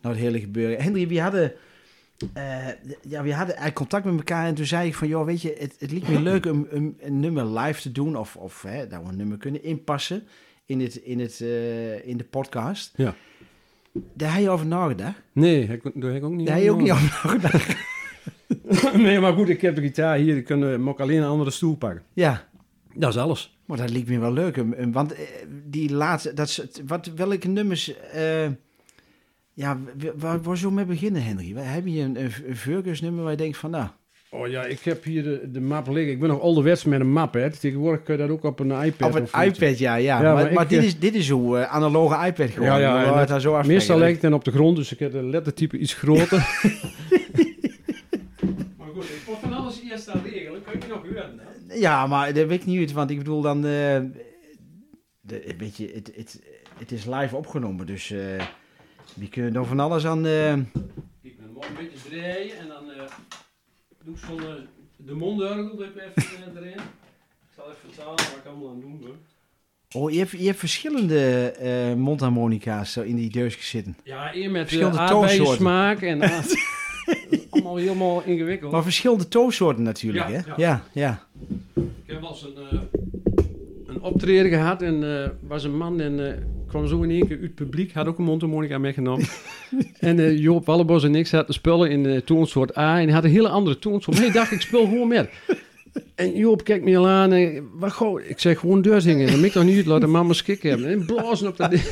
naar 0.00 0.12
het 0.12 0.20
hele 0.20 0.40
gebeuren. 0.40 0.82
Henry, 0.82 1.08
we 1.08 1.20
hadden, 1.20 1.52
eh, 2.32 2.66
ja, 3.02 3.22
we 3.22 3.32
hadden 3.34 3.54
eigenlijk 3.54 3.74
contact 3.74 4.04
met 4.04 4.14
elkaar 4.14 4.46
en 4.46 4.54
toen 4.54 4.66
zei 4.66 4.88
ik 4.88 4.94
van, 4.94 5.08
joh, 5.08 5.24
weet 5.24 5.42
je, 5.42 5.56
het, 5.58 5.76
het 5.78 5.90
liep 5.90 6.08
me 6.08 6.20
leuk 6.20 6.46
om, 6.46 6.66
een 6.70 7.20
nummer 7.20 7.58
live 7.58 7.80
te 7.80 7.92
doen 7.92 8.16
of, 8.16 8.36
of 8.36 8.62
hè, 8.62 8.86
dat 8.86 9.02
we 9.02 9.08
een 9.08 9.16
nummer 9.16 9.38
kunnen 9.38 9.62
inpassen 9.62 10.22
in, 10.66 10.80
het, 10.80 10.96
in, 10.96 11.20
het, 11.20 11.40
in 12.04 12.16
de 12.16 12.26
podcast. 12.30 12.92
Ja. 12.96 13.14
Daar 14.12 14.34
heb 14.34 14.42
je 14.42 14.50
over 14.50 14.66
nagedacht? 14.66 15.22
Nee, 15.32 15.66
daar 15.66 15.70
heb 15.70 16.16
ik 16.16 16.24
ook 16.24 16.32
niet 16.32 16.46
Daar 16.46 16.56
heb 16.56 16.64
je 16.64 16.70
ook 16.70 16.80
niet 16.80 16.90
over 16.90 17.20
over 17.24 17.38
nagedacht? 17.38 17.76
nee, 18.96 19.20
maar 19.20 19.32
goed, 19.32 19.48
ik 19.48 19.60
heb 19.60 19.74
de 19.74 19.80
gitaar 19.80 20.16
hier. 20.16 20.36
Ik 20.36 20.44
kan 20.44 20.82
mag 20.82 20.96
alleen 20.98 21.22
een 21.22 21.28
andere 21.28 21.50
stoel 21.50 21.76
pakken. 21.76 22.02
Ja. 22.12 22.47
Dat 22.98 23.14
is 23.14 23.16
alles. 23.16 23.58
Maar 23.64 23.76
dat 23.76 23.90
liep 23.90 24.08
me 24.08 24.18
wel 24.18 24.32
leuk. 24.32 24.64
Want 24.92 25.12
eh, 25.12 25.20
die 25.64 25.92
laatste, 25.92 26.34
dat 26.34 26.48
is, 26.48 26.66
wat, 26.86 27.10
welke 27.16 27.48
nummers, 27.48 27.94
eh, 28.12 28.46
ja, 29.52 29.78
waar, 30.16 30.42
waar 30.42 30.56
zullen 30.56 30.74
we 30.74 30.84
mee 30.84 30.96
beginnen, 30.96 31.22
Henry? 31.22 31.56
Heb 31.56 31.86
je 31.86 32.00
een, 32.00 32.20
een, 32.20 32.96
nummer 33.00 33.22
waar 33.22 33.30
je 33.30 33.36
denkt 33.36 33.56
van, 33.56 33.70
nou, 33.70 33.88
Oh 34.30 34.48
ja, 34.48 34.64
ik 34.64 34.80
heb 34.80 35.04
hier 35.04 35.22
de, 35.22 35.50
de 35.50 35.60
map 35.60 35.88
liggen. 35.88 36.12
Ik 36.12 36.20
ben 36.20 36.28
nog 36.28 36.40
ouderwets 36.40 36.84
met 36.84 37.00
een 37.00 37.12
map, 37.12 37.34
hè. 37.34 37.50
Tegenwoordig 37.50 38.02
kun 38.02 38.14
je 38.14 38.20
dat 38.20 38.30
ook 38.30 38.44
op 38.44 38.60
een 38.60 38.84
iPad. 38.84 39.08
op 39.08 39.28
een 39.32 39.44
iPad, 39.44 39.78
ja, 39.78 39.94
ja. 39.94 40.20
Ja, 40.20 40.20
maar 40.20 40.34
maar 40.34 40.52
maar 40.52 40.62
ik, 40.62 40.68
dit, 40.68 40.78
eh, 40.78 40.84
is, 40.84 40.98
dit 40.98 41.14
is 41.14 41.28
hoe 41.28 41.66
analoge 41.66 42.26
iPad 42.26 42.50
gewoon. 42.50 42.80
Ja, 42.80 43.02
ja, 43.02 43.24
daar 43.24 43.40
zo. 43.40 43.62
Meestal 43.62 43.98
lijkt 43.98 44.22
het 44.22 44.32
op 44.32 44.44
de 44.44 44.50
grond, 44.50 44.76
dus 44.76 44.92
ik 44.92 44.98
heb 44.98 45.12
de 45.12 45.22
lettertype 45.22 45.78
iets 45.78 45.94
groter. 45.94 46.38
maar 48.78 48.88
goed, 48.94 49.04
ik 49.04 49.22
moet 49.26 49.36
van 49.40 49.52
alles 49.52 49.80
eerst 49.90 50.08
aan 50.08 50.22
regelen. 50.24 50.62
Kun 50.62 50.80
je 50.80 50.86
nog 50.88 51.02
huren? 51.02 51.40
Ja, 51.78 52.06
maar 52.06 52.32
dat 52.34 52.46
weet 52.46 52.60
ik 52.60 52.66
niet 52.66 52.92
want 52.92 53.10
ik 53.10 53.18
bedoel 53.18 53.40
dan, 53.40 53.56
eh, 53.56 54.00
de, 55.20 55.54
weet 55.58 55.76
je, 55.76 55.90
het, 55.94 56.12
het, 56.16 56.42
het 56.78 56.92
is 56.92 57.04
live 57.04 57.36
opgenomen, 57.36 57.86
dus 57.86 58.10
eh 58.10 58.42
we 59.14 59.28
kunnen 59.28 59.54
er 59.54 59.64
van 59.66 59.80
alles 59.80 60.06
aan... 60.06 60.26
eh, 60.26 60.52
Ik 60.52 60.62
ben 61.22 61.34
hem 61.38 61.56
een 61.56 61.76
beetje 61.76 62.08
draaien 62.10 62.58
en 62.58 62.68
dan 62.68 62.90
eh, 62.90 63.02
doe 64.04 64.14
ik 64.14 64.20
zo'n... 64.26 64.40
eh, 64.40 64.52
de 64.96 65.14
mondorgel 65.14 65.84
even 65.84 66.56
erin. 66.56 66.72
Ik 66.72 67.54
zal 67.56 67.64
even 67.64 67.76
vertalen 67.92 68.16
wat 68.16 68.36
ik 68.42 68.46
allemaal 68.46 68.68
aan 68.70 68.80
doen 68.80 68.98
ben. 69.00 69.18
Oh, 69.92 70.10
je 70.10 70.18
hebt, 70.18 70.30
je 70.30 70.46
hebt 70.46 70.58
verschillende 70.58 71.50
eh 71.50 71.94
mondharmonica's 71.94 72.92
zo 72.92 73.02
in 73.02 73.16
die 73.16 73.30
deusjes 73.30 73.68
zitten. 73.68 73.96
Ja, 74.04 74.34
eer 74.34 74.50
met 74.50 74.68
Verschillende 74.68 74.98
uh, 75.38 75.52
smaak 75.54 76.00
en 76.02 76.18
allemaal 77.50 77.76
helemaal 77.76 78.22
ingewikkeld. 78.24 78.72
Maar 78.72 78.82
verschillende 78.82 79.28
toonsoorten 79.28 79.82
natuurlijk, 79.82 80.28
Ja, 80.28 80.32
hè? 80.34 80.40
ja. 80.46 80.54
Ja, 80.56 80.82
ja. 80.92 81.22
Ik 81.74 81.82
heb 82.14 82.20
wel 82.20 82.30
eens 82.30 82.42
een, 82.42 82.62
eh, 82.70 82.78
een 83.86 84.00
optreden 84.00 84.50
gehad 84.50 84.82
en 84.82 85.22
eh 85.22 85.28
was 85.48 85.64
een 85.64 85.76
man 85.76 86.00
en 86.00 86.26
eh, 86.28 86.32
kwam 86.68 86.86
zo 86.86 87.02
in 87.02 87.10
één 87.10 87.20
keer 87.26 87.30
uit 87.36 87.40
het 87.40 87.54
publiek, 87.54 87.92
had 87.92 88.06
ook 88.06 88.18
een 88.18 88.24
mondharmonica 88.24 88.78
meegenomen. 88.78 89.26
en 89.98 90.36
Joop 90.38 90.66
Wallebos 90.66 91.04
en 91.04 91.14
ik 91.14 91.26
zaten 91.26 91.54
spullen 91.54 91.90
in 91.90 92.02
de 92.02 92.22
toonsoort 92.24 92.76
A 92.76 92.98
en 92.98 93.04
hij 93.04 93.14
had 93.14 93.24
een 93.24 93.30
hele 93.30 93.48
andere 93.48 93.78
toonsoort. 93.78 94.18
Ik 94.20 94.32
dacht, 94.32 94.52
ik 94.52 94.60
speel 94.60 94.84
gewoon 94.84 95.08
met. 95.08 95.30
En 96.14 96.36
Joop 96.36 96.64
kijkt 96.64 96.84
me 96.84 96.96
al 96.98 97.08
aan 97.08 97.32
en 97.32 97.68
wat 97.74 97.92
gauw, 97.92 98.18
ik 98.18 98.38
zeg 98.38 98.58
gewoon 98.58 98.82
deur 98.82 99.00
zingen. 99.00 99.26
Dan 99.26 99.36
moet 99.36 99.44
ik 99.44 99.54
nog 99.54 99.64
niet 99.64 99.76
uit, 99.76 99.86
laat 99.86 100.00
de 100.00 100.06
mama 100.06 100.32
schik 100.32 100.62
hebben. 100.62 100.86
En 100.88 101.06
blazen 101.06 101.48
op 101.48 101.56
dat 101.56 101.70
ding. 101.70 101.82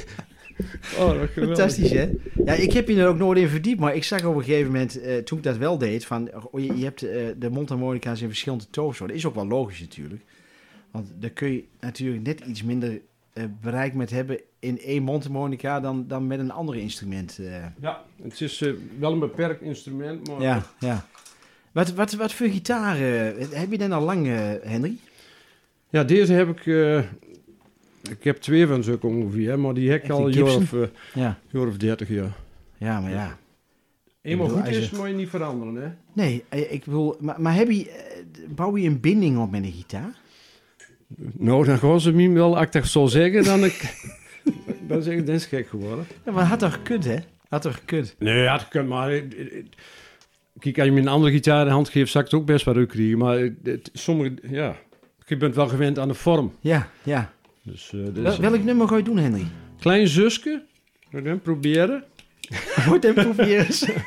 Oh, 0.98 1.06
wat 1.18 1.28
geweldig. 1.30 1.34
Fantastisch, 1.34 1.90
hè? 1.90 2.10
Ja, 2.44 2.52
ik 2.52 2.72
heb 2.72 2.88
je 2.88 2.96
er 3.00 3.08
ook 3.08 3.16
nooit 3.16 3.38
in 3.38 3.48
verdiept, 3.48 3.80
maar 3.80 3.94
ik 3.94 4.04
zag 4.04 4.24
op 4.24 4.36
een 4.36 4.42
gegeven 4.44 4.72
moment, 4.72 5.00
eh, 5.00 5.16
toen 5.16 5.38
ik 5.38 5.44
dat 5.44 5.56
wel 5.56 5.78
deed, 5.78 6.04
van, 6.04 6.30
oh, 6.50 6.60
je, 6.60 6.76
je 6.78 6.84
hebt 6.84 7.02
eh, 7.02 7.26
de 7.38 7.50
mondharmonica's 7.50 8.20
in 8.20 8.28
verschillende 8.28 8.64
toonsoorten. 8.70 9.16
Is 9.16 9.26
ook 9.26 9.34
wel 9.34 9.46
logisch 9.46 9.80
natuurlijk. 9.80 10.22
Want 10.90 11.12
daar 11.18 11.30
kun 11.30 11.52
je 11.52 11.64
natuurlijk 11.80 12.22
net 12.26 12.40
iets 12.40 12.62
minder 12.62 13.00
eh, 13.32 13.44
bereik 13.60 13.94
met 13.94 14.10
hebben 14.10 14.38
in 14.58 14.80
één 14.80 15.02
mondharmonica 15.02 15.80
dan, 15.80 16.04
dan 16.08 16.26
met 16.26 16.38
een 16.38 16.50
ander 16.52 16.76
instrument. 16.76 17.38
eh. 17.38 17.64
Ja, 17.80 18.02
het 18.22 18.40
is 18.40 18.62
eh, 18.62 18.72
wel 18.98 19.12
een 19.12 19.18
beperkt 19.18 19.62
instrument, 19.62 20.28
maar 20.28 20.40
Ja, 20.40 20.66
ja. 20.78 21.06
Wat, 21.72 21.92
wat, 21.94 22.12
wat 22.12 22.32
voor 22.32 22.46
gitaar 22.48 22.96
eh, 22.96 23.46
heb 23.50 23.70
je 23.70 23.78
dan 23.78 23.92
al 23.92 24.02
lang, 24.02 24.26
eh, 24.26 24.50
Henry? 24.62 24.96
Ja, 25.90 26.04
deze 26.04 26.32
heb 26.32 26.48
ik. 26.48 26.66
eh, 26.66 27.02
ik 28.10 28.24
heb 28.24 28.36
twee 28.36 28.66
van 28.66 28.82
zulke 28.82 29.06
ongeveer, 29.06 29.58
maar 29.58 29.74
die 29.74 29.90
heb 29.90 30.04
ik 30.04 30.10
al 30.10 30.26
een 30.26 30.32
jaar 30.32 30.54
of, 30.56 30.72
eh, 30.72 30.80
Ja, 31.14 31.38
jaar 31.50 31.66
of 31.66 31.76
30 31.76 32.08
jaar. 32.08 32.32
ja 32.78 33.00
maar 33.00 33.10
ja. 33.10 33.38
Eenmaal 34.22 34.48
goed 34.48 34.66
is, 34.66 34.90
moet 34.90 35.08
je 35.08 35.14
niet 35.14 35.28
veranderen, 35.28 35.74
hè? 35.74 35.88
Nee, 36.12 36.44
eh, 36.48 36.72
ik 36.72 36.84
bedoel, 36.84 37.16
maar, 37.20 37.40
maar 37.40 37.54
heb 37.54 37.70
je, 37.70 37.90
eh, 37.90 38.22
bouw 38.48 38.76
je 38.76 38.88
een 38.88 39.00
binding 39.00 39.38
op 39.38 39.50
met 39.50 39.64
een 39.64 39.72
gitaar? 39.72 40.14
Nou, 41.32 41.64
dan 41.64 41.78
gaan 41.78 42.00
ze 42.00 42.12
me 42.12 42.28
wel, 42.32 42.56
als 42.56 42.66
ik 42.66 42.72
dat 42.72 42.86
zal 42.86 43.08
zeggen, 43.08 43.44
dan, 43.44 43.64
ik, 43.64 43.94
dan 44.88 45.02
zeg 45.02 45.14
ik, 45.18 45.26
dat 45.26 45.34
is 45.34 45.44
gek 45.46 45.68
geworden. 45.68 46.06
Ja, 46.24 46.32
maar 46.32 46.44
had 46.44 46.58
toch 46.58 46.72
gekund, 46.72 47.04
hè? 47.04 47.16
Had 47.48 47.62
toch 47.62 47.74
gekund? 47.74 48.14
Nee, 48.18 48.44
dat 48.46 48.68
kan 48.68 48.86
maar. 48.88 49.10
Kijk, 50.58 50.78
als 50.78 50.86
je 50.86 50.92
me 50.92 51.00
een 51.00 51.08
andere 51.08 51.32
gitaar 51.32 51.60
in 51.60 51.66
de 51.66 51.72
hand 51.72 51.88
geeft, 51.88 52.10
zou 52.10 52.24
ik 52.24 52.30
het 52.30 52.40
ook 52.40 52.46
best 52.46 52.64
wel 52.64 52.74
leuk 52.74 52.88
krijgen. 52.88 53.18
Maar 53.18 53.38
het, 53.62 53.90
sommige, 53.92 54.34
ja, 54.42 54.76
je 55.26 55.36
bent 55.36 55.54
wel 55.54 55.68
gewend 55.68 55.98
aan 55.98 56.08
de 56.08 56.14
vorm. 56.14 56.54
Ja, 56.60 56.88
ja. 57.02 57.32
Dus, 57.66 57.90
Wel- 58.14 58.40
welk 58.40 58.64
nummer 58.64 58.88
ga 58.88 58.96
je 58.96 59.02
doen, 59.02 59.16
Henry? 59.18 59.44
Klein 59.80 60.08
zusje, 60.08 60.62
we 61.10 61.22
gaan 61.22 61.40
proberen. 61.40 62.04
Moet 62.88 63.02
hem 63.02 63.14
proberen. 63.14 63.66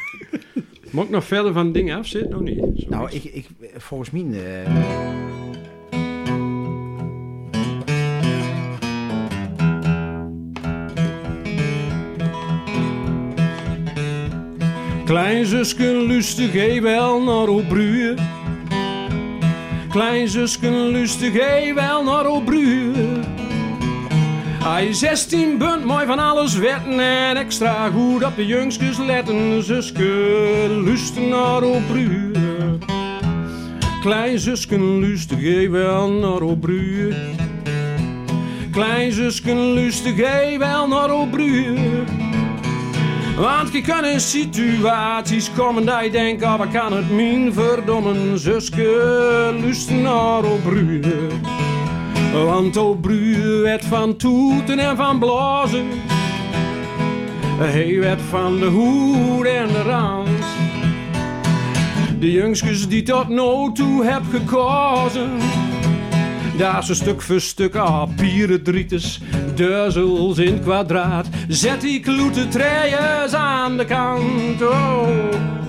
Moet 0.91 1.03
ik 1.03 1.09
nog 1.09 1.25
verder 1.25 1.53
van 1.53 1.71
dingen 1.71 1.97
afzitten? 1.97 2.31
Nog 2.31 2.41
niet. 2.41 2.57
Zoiets. 2.57 2.85
nou, 2.87 3.09
ik, 3.11 3.23
ik, 3.23 3.45
volgens 3.77 4.11
mij... 4.11 4.43
eh, 4.63 4.71
Klein 15.05 15.45
zusken 15.45 16.01
lustig, 16.05 16.51
hé 16.53 16.81
wel 16.81 17.23
naar 17.23 17.47
Obruur. 17.47 18.13
Klein 19.89 20.27
zusken 20.27 20.87
lustig, 20.87 21.33
hé 21.33 21.73
wel 21.73 22.03
naar 22.03 22.27
Obruur. 22.27 22.95
Hij 22.95 23.18
16 24.91 25.57
bunt, 25.57 25.85
mooi 25.85 26.05
van 26.05 26.19
alles 26.19 26.57
wetten 26.57 26.99
en 26.99 27.37
extra 27.37 27.89
goed 27.89 28.23
op 28.23 28.35
de 28.35 28.45
jongskes 28.45 28.97
letten. 28.97 29.63
Zusken 29.63 30.83
lustig 30.83 31.23
naar 31.23 31.63
Obruur. 31.63 32.37
Klein 34.01 34.39
zusken 34.39 34.99
lustig, 34.99 35.39
hé 35.39 35.69
wel 35.69 36.11
naar 36.11 36.41
Obruur. 36.41 37.15
Klein 38.71 39.11
zusken 39.11 39.73
lustig, 39.73 40.15
hé 40.15 40.57
wel 40.57 40.87
naar 40.87 41.11
Obruur. 41.11 42.03
Want 43.37 43.73
je 43.73 43.81
kan 43.81 44.05
in 44.05 44.19
situaties 44.19 45.51
komen 45.55 45.85
dat 45.85 46.03
je 46.03 46.11
denkt, 46.11 46.43
oh, 46.43 46.57
wat 46.57 46.71
kan 46.71 46.93
het 46.93 47.11
min 47.11 47.53
verdomme 47.53 48.37
zuske 48.37 49.55
lusten 49.61 50.01
naar 50.01 50.43
op. 50.43 50.61
Want 52.33 52.77
op 52.77 53.01
bruur 53.01 53.61
werd 53.61 53.85
van 53.85 54.15
toeten 54.15 54.79
en 54.79 54.97
van 54.97 55.19
blazen. 55.19 55.87
Hij 57.57 57.99
werd 57.99 58.21
van 58.21 58.59
de 58.59 58.65
hoed 58.65 59.45
en 59.45 59.67
de 59.67 59.81
rand. 59.81 60.29
De 62.19 62.31
jongskes 62.31 62.87
die 62.87 63.03
tot 63.03 63.27
nu 63.27 63.71
toe 63.73 64.05
heb 64.05 64.21
gekozen. 64.31 65.29
Daar 66.57 66.83
ze 66.83 66.95
stuk 66.95 67.21
voor 67.21 67.41
stuk 67.41 67.71
papieren 67.71 68.63
drietes, 68.63 69.21
duizels 69.55 70.37
in 70.37 70.61
kwadraat. 70.61 71.27
Zet 71.47 71.81
die 71.81 71.99
kloete 71.99 72.47
treien 72.47 73.31
aan 73.37 73.77
de 73.77 73.85
kant. 73.85 74.61
Oh. 74.61 75.68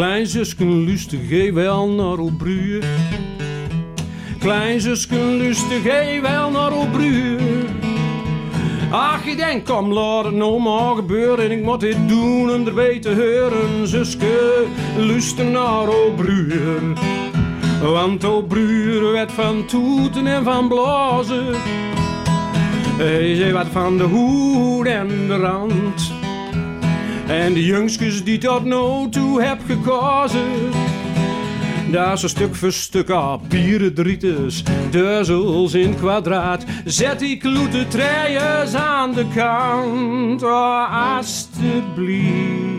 Klein 0.00 0.26
zusken 0.26 0.84
lustig, 0.84 1.52
wel 1.52 1.88
naar 1.88 2.18
op 2.18 2.38
bruur. 2.38 2.84
Klein 4.38 4.80
zusken 4.80 5.36
lustig, 5.36 5.82
wel 6.20 6.50
naar 6.50 6.72
op 6.72 6.92
bruur. 6.92 7.40
Ach, 8.90 9.24
je 9.24 9.36
denkt, 9.36 9.70
kom, 9.70 9.92
laat 9.92 10.24
het 10.24 10.34
nou 10.34 10.60
maar 10.60 10.94
gebeuren. 10.94 11.50
Ik 11.50 11.62
moet 11.62 11.80
dit 11.80 12.08
doen 12.08 12.50
om 12.50 12.66
erbij 12.66 12.98
te 12.98 13.08
horen. 13.08 13.88
Zuske, 13.88 14.64
lusten 14.96 15.50
naar 15.50 15.88
op 15.88 16.16
bruur. 16.16 16.80
Want 17.82 18.24
op 18.24 18.48
bruur 18.48 19.12
werd 19.12 19.32
van 19.32 19.66
toeten 19.66 20.26
en 20.26 20.44
van 20.44 20.68
blazen. 20.68 21.54
Hij 22.96 23.34
zei 23.34 23.52
wat 23.52 23.68
van 23.72 23.96
de 23.96 24.04
hoed 24.04 24.86
en 24.86 25.08
de 25.08 25.36
rand. 25.36 26.19
En 27.30 27.52
de 27.52 27.64
jongskes 27.64 28.24
die 28.24 28.38
tot 28.38 28.64
nu 28.64 29.08
toe 29.10 29.42
heb 29.42 29.58
gekozen. 29.66 30.70
Daar 31.90 32.18
zo 32.18 32.28
stuk 32.28 32.54
voor 32.54 32.72
stuk 32.72 33.06
papieren 33.06 33.94
drietes, 33.94 34.62
duizels 34.90 35.74
in 35.74 35.96
kwadraat. 35.96 36.64
Zet 36.84 37.18
die 37.18 37.36
kloete 37.36 37.88
treien 37.88 38.78
aan 38.80 39.12
de 39.14 39.26
kant, 39.34 40.42
oh, 40.42 41.16
alstublieft. 41.16 42.69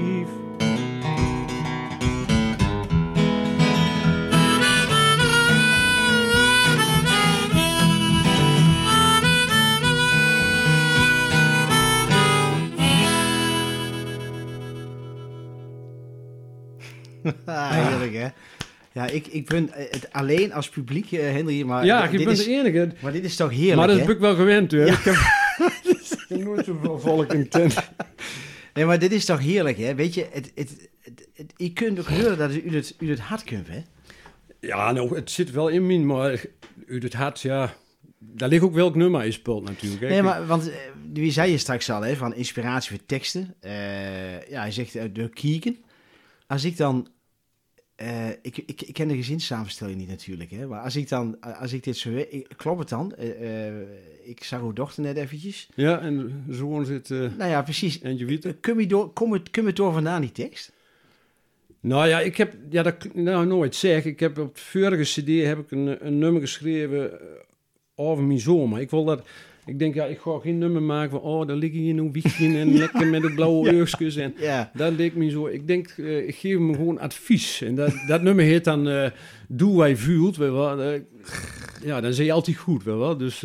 heerlijk 17.89 18.13
hè. 18.13 18.28
Ja, 18.94 19.08
ik, 19.08 19.28
ik 19.28 19.48
ben 19.48 19.74
eh, 19.74 19.91
het 19.91 20.08
alleen 20.13 20.54
als 20.54 20.70
publiek, 20.70 21.12
eh, 21.12 21.20
Henry, 21.20 21.63
maar, 21.63 21.86
Ja, 21.86 22.04
je 22.10 22.17
bent 22.17 22.39
is, 22.39 22.44
de 22.46 22.52
enige. 22.52 22.91
maar 23.02 23.12
dit 23.12 23.24
is 23.24 23.36
toch 23.36 23.50
heerlijk 23.52 23.76
Maar 23.76 23.88
dat 23.88 23.96
hè? 23.96 24.02
heb 24.02 24.12
ik 24.12 24.20
wel 24.20 24.36
gewend, 24.36 24.72
hoor. 24.72 24.82
Ik, 24.86 24.98
heb, 25.04 25.15
ik 26.10 26.26
heb 26.28 26.39
nooit 26.44 26.65
zoveel 26.65 27.00
volk 27.00 27.34
in 27.34 27.50
tent. 27.50 27.76
Nee, 28.74 28.86
maar 28.86 29.00
dit 29.00 29.12
is 29.12 29.26
toch 29.26 29.39
heerlijk 29.39 29.78
hè? 29.78 29.96
Weet 29.96 30.13
je, 30.13 30.28
het, 30.32 30.52
het, 30.56 30.89
het, 31.02 31.28
het- 31.34 31.54
je 31.58 31.74
kunt 31.74 32.00
ook 32.00 32.08
horen 32.08 32.38
dat 32.38 32.52
u 32.56 32.76
het, 32.76 32.96
u 33.00 33.10
het 33.10 33.20
hard 33.20 33.44
kunt 33.44 33.67
hè? 33.67 33.82
Ja, 34.60 34.91
nou, 34.91 35.15
het 35.15 35.32
zit 35.32 35.52
wel 35.52 35.67
in 35.67 35.86
me, 35.88 35.98
maar 36.00 36.41
uit 36.89 37.04
het 37.04 37.13
hart, 37.13 37.41
ja... 37.41 37.74
Daar 38.20 38.50
ligt 38.50 38.63
ook 38.63 38.74
welk 38.74 38.96
nummer 38.96 39.26
je 39.26 39.32
speelt 39.32 39.63
natuurlijk. 39.63 40.02
hè. 40.02 40.08
Nee, 40.08 40.22
maar, 40.22 40.46
want 40.46 40.70
eh, 40.70 40.76
wie 41.13 41.32
zei 41.32 41.52
je 41.52 41.58
straks 41.58 41.89
al, 41.89 42.02
hè, 42.02 42.15
van 42.15 42.36
inspiratie 42.36 42.89
voor 42.98 43.06
teksten. 43.06 43.54
Eh, 43.60 44.50
ja, 44.50 44.62
hij 44.62 44.72
zegt 44.72 44.96
uh, 44.96 45.04
de 45.13 45.30
kieken. 45.30 45.78
Als 46.48 46.63
ik 46.63 46.78
dan, 46.78 47.08
eh, 48.02 48.30
ik, 48.42 48.58
ik, 48.58 48.82
ik 48.82 48.94
ken 48.94 49.08
de 49.08 49.16
gezinssamenstelling 49.16 49.98
niet 49.98 50.08
natuurlijk, 50.08 50.52
hè, 50.52 50.68
maar 50.68 50.80
als 50.80 50.96
ik 50.96 51.10
dan, 51.10 51.40
als 51.40 51.74
ik 51.74 51.84
dit 51.84 51.98
zo, 51.98 52.12
weet, 52.12 52.48
klopt 52.56 52.80
het 52.80 52.90
dan? 52.90 53.16
Eh, 53.16 53.68
eh, 53.68 53.88
ik 54.24 54.44
zag 54.44 54.62
uw 54.62 54.74
dochter 54.74 55.04
net 55.04 55.18
eventjes. 55.18 55.70
Ja, 55.76 56.00
en 56.00 56.46
zoon 56.50 56.86
zit 56.86 57.10
Nou 57.10 57.46
ja, 57.46 57.62
precies. 57.62 58.02
Eentje 58.02 58.26
Wieten. 58.26 58.60
Kom 58.60 58.80
je 58.80 58.88
door, 58.88 59.14
kom 59.14 59.34
het, 59.34 59.52
kom 59.52 59.66
het 59.66 59.76
door 59.76 59.94
vandaan 59.94 60.22
die 60.22 60.32
tekst? 60.32 60.72
Nou 61.80 62.08
ja, 62.08 62.20
ik 62.20 62.38
heb, 62.38 62.54
ja, 62.70 62.84
dat 62.84 63.14
nou 63.14 63.46
nooit 63.46 63.76
zeg. 63.76 64.06
Ik 64.06 64.20
heb 64.20 64.38
op 64.38 64.54
het 64.54 64.60
vorige 64.60 65.22
cd 65.22 65.46
heb 65.46 65.60
ik 65.60 65.72
een, 65.72 66.06
een 66.06 66.18
nummer 66.18 66.42
geschreven 66.42 67.20
over 67.96 68.24
mijn 68.24 68.40
zomer. 68.40 68.80
Ik 68.80 68.90
wil 68.90 69.06
dat, 69.06 69.28
ik 69.65 69.80
denk, 69.80 69.93
ja, 69.93 70.06
ik 70.06 70.19
ga 70.19 70.39
geen 70.41 70.58
nummer 70.58 70.82
maken 70.82 71.10
van, 71.12 71.19
oh, 71.19 71.47
daar 71.47 71.56
liggen 71.56 71.80
hier 71.80 71.97
een 71.97 72.12
wiegje 72.12 72.58
en 72.58 72.78
lekker 72.78 73.08
met 73.08 73.21
de 73.21 73.34
blauwe 73.34 73.80
oogstjes 73.80 74.15
en 74.15 74.34
Ja. 74.38 74.71
dat 74.74 74.93
leek 74.93 75.15
me 75.15 75.30
zo. 75.30 75.47
Ik 75.47 75.67
denk, 75.67 75.88
eh, 75.97 76.28
ik 76.28 76.36
geef 76.36 76.54
hem 76.54 76.76
gewoon 76.76 77.00
advies. 77.00 77.62
En 77.62 77.76
dat, 77.76 77.93
dat 78.08 78.21
nummer 78.21 78.45
heet 78.45 78.63
dan 78.63 78.88
eh, 78.89 79.10
Doe 79.47 79.78
Wij 79.78 79.95
je 80.45 80.52
wel. 80.52 80.82
Eh, 80.82 81.00
ja, 81.84 82.02
dan 82.02 82.13
zeg 82.13 82.26
je 82.26 82.32
altijd 82.32 82.58
goed, 82.58 82.84
je 82.84 82.95
wel. 82.95 83.17
Dus, 83.17 83.39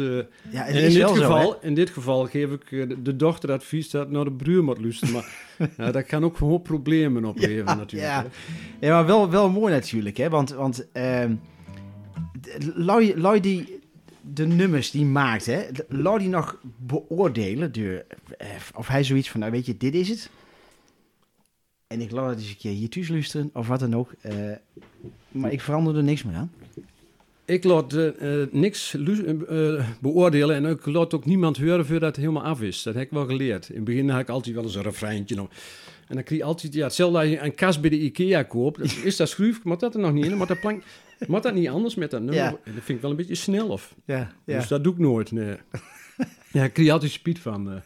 Ja, 0.50 0.66
en 0.66 0.74
in 0.74 0.82
dit, 0.82 0.96
wel 0.98 1.08
zo, 1.14 1.14
geval, 1.22 1.58
in 1.62 1.74
dit 1.74 1.90
geval 1.90 2.24
geef 2.26 2.50
ik 2.52 2.68
de, 2.70 3.02
de 3.02 3.16
dochter 3.16 3.52
advies 3.52 3.90
dat 3.90 4.10
naar 4.10 4.24
de 4.24 4.32
bruur 4.32 4.64
moet 4.64 4.80
luisteren. 4.80 5.14
Maar 5.76 5.92
dat 5.92 6.06
kan 6.06 6.24
ook 6.24 6.36
gewoon 6.36 6.62
problemen 6.62 7.24
opleveren 7.24 7.76
natuurlijk. 7.76 8.12
ja. 8.12 8.26
hè. 8.80 8.86
Ja, 8.86 8.92
maar 8.94 9.06
wel, 9.06 9.30
wel 9.30 9.50
mooi 9.50 9.72
natuurlijk, 9.72 10.16
hè? 10.16 10.28
Want, 10.28 10.50
want 10.50 10.88
ehm 10.92 11.32
je- 13.02 13.18
laat 13.18 13.34
je 13.34 13.40
die 13.40 13.75
de 14.32 14.46
nummers 14.46 14.90
die 14.90 15.04
maakt, 15.04 15.46
hè? 15.46 15.62
Laat 15.88 16.18
die 16.18 16.28
nog 16.28 16.60
beoordelen 16.76 17.72
door 17.72 18.04
eh, 18.38 18.48
of 18.74 18.88
hij 18.88 19.04
zoiets 19.04 19.30
van, 19.30 19.40
nou 19.40 19.52
weet 19.52 19.66
je, 19.66 19.76
dit 19.76 19.94
is 19.94 20.08
het. 20.08 20.30
En 21.86 22.00
ik 22.00 22.10
laat 22.10 22.28
het 22.28 22.38
eens 22.38 22.48
een 22.48 22.56
keer 22.56 22.72
hier 22.72 22.88
thuis 22.88 23.08
luisteren, 23.08 23.50
of 23.52 23.66
wat 23.66 23.80
dan 23.80 23.96
ook. 23.96 24.12
eh, 24.20 24.34
maar 25.28 25.52
ik 25.52 25.60
verander 25.60 25.96
er 25.96 26.02
niks 26.02 26.22
meer 26.22 26.34
aan. 26.34 26.52
Ik 27.44 27.64
laat 27.64 27.92
eh, 27.92 28.42
niks 28.50 28.96
beoordelen 30.00 30.56
en 30.56 30.64
ik 30.64 30.86
laat 30.86 31.14
ook 31.14 31.24
niemand 31.24 31.56
horen 31.56 31.86
voordat 31.86 32.08
het 32.08 32.16
helemaal 32.16 32.42
af 32.42 32.62
is. 32.62 32.82
Dat 32.82 32.94
heb 32.94 33.02
ik 33.02 33.10
wel 33.10 33.26
geleerd. 33.26 33.68
In 33.68 33.74
het 33.74 33.84
begin 33.84 34.08
had 34.08 34.20
ik 34.20 34.28
altijd 34.28 34.54
wel 34.54 34.64
eens 34.64 34.74
een 34.74 34.82
refreintje 34.82 35.34
nog. 35.34 35.48
En 36.08 36.14
dan 36.14 36.22
krijg 36.24 36.40
je 36.40 36.46
altijd, 36.46 36.74
ja, 36.74 36.84
hetzelfde 36.84 37.18
als 37.18 37.28
je 37.28 37.38
een 37.38 37.54
kast 37.54 37.80
bij 37.80 37.90
de 37.90 37.98
Ikea 38.00 38.42
koopt. 38.42 39.04
Is 39.04 39.16
dat 39.16 39.28
schroef, 39.28 39.64
maar 39.64 39.78
dat 39.78 39.94
er 39.94 40.00
nog 40.00 40.12
niet 40.12 40.24
in. 40.24 40.36
Maar 40.36 40.46
dat 40.46 40.60
plank, 40.60 40.82
maar 41.26 41.40
dat 41.40 41.54
niet 41.54 41.68
anders 41.68 41.94
met 41.94 42.10
dat 42.10 42.20
nummer. 42.20 42.36
Ja. 42.44 42.50
Dat 42.50 42.60
vind 42.64 42.88
ik 42.88 43.00
wel 43.00 43.10
een 43.10 43.16
beetje 43.16 43.34
snel 43.34 43.68
of. 43.68 43.94
Ja, 44.04 44.32
Dus 44.44 44.68
dat 44.68 44.84
doe 44.84 44.92
ik 44.92 44.98
nooit, 44.98 45.32
nee. 45.32 45.56
ja, 46.52 46.64
ik 46.64 46.72
krijg 46.72 46.90
altijd 46.90 47.10
speed 47.12 47.38
van. 47.38 47.70
eh. 47.70 47.76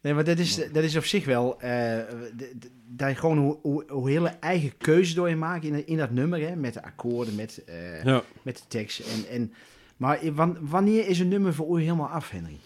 Nee, 0.00 0.14
maar 0.14 0.24
dat 0.24 0.38
is, 0.38 0.60
dat 0.72 0.84
is 0.84 0.96
op 0.96 1.04
zich 1.04 1.24
wel... 1.24 1.56
d- 1.56 2.68
dat 2.90 3.08
je 3.08 3.14
gewoon 3.14 3.38
hoe, 3.38 3.58
hoe, 3.62 3.84
hoe 3.88 4.10
hele 4.10 4.28
eigen 4.28 4.72
keuze 4.78 5.14
door 5.14 5.28
je 5.28 5.36
maakt 5.36 5.64
in, 5.64 5.86
in 5.86 5.96
dat 5.96 6.10
nummer, 6.10 6.40
hè? 6.48 6.56
Met 6.56 6.74
de 6.74 6.82
akkoorden, 6.82 7.34
met, 7.34 7.64
eh, 7.66 8.04
ja. 8.04 8.22
met 8.42 8.56
de 8.56 8.62
tekst. 8.68 8.98
En, 9.00 9.28
en, 9.30 9.52
maar 9.96 10.18
wanneer 10.60 11.08
is 11.08 11.18
een 11.18 11.28
nummer 11.28 11.54
voor 11.54 11.78
u 11.78 11.82
helemaal 11.82 12.08
af, 12.08 12.30
Henry? 12.30 12.56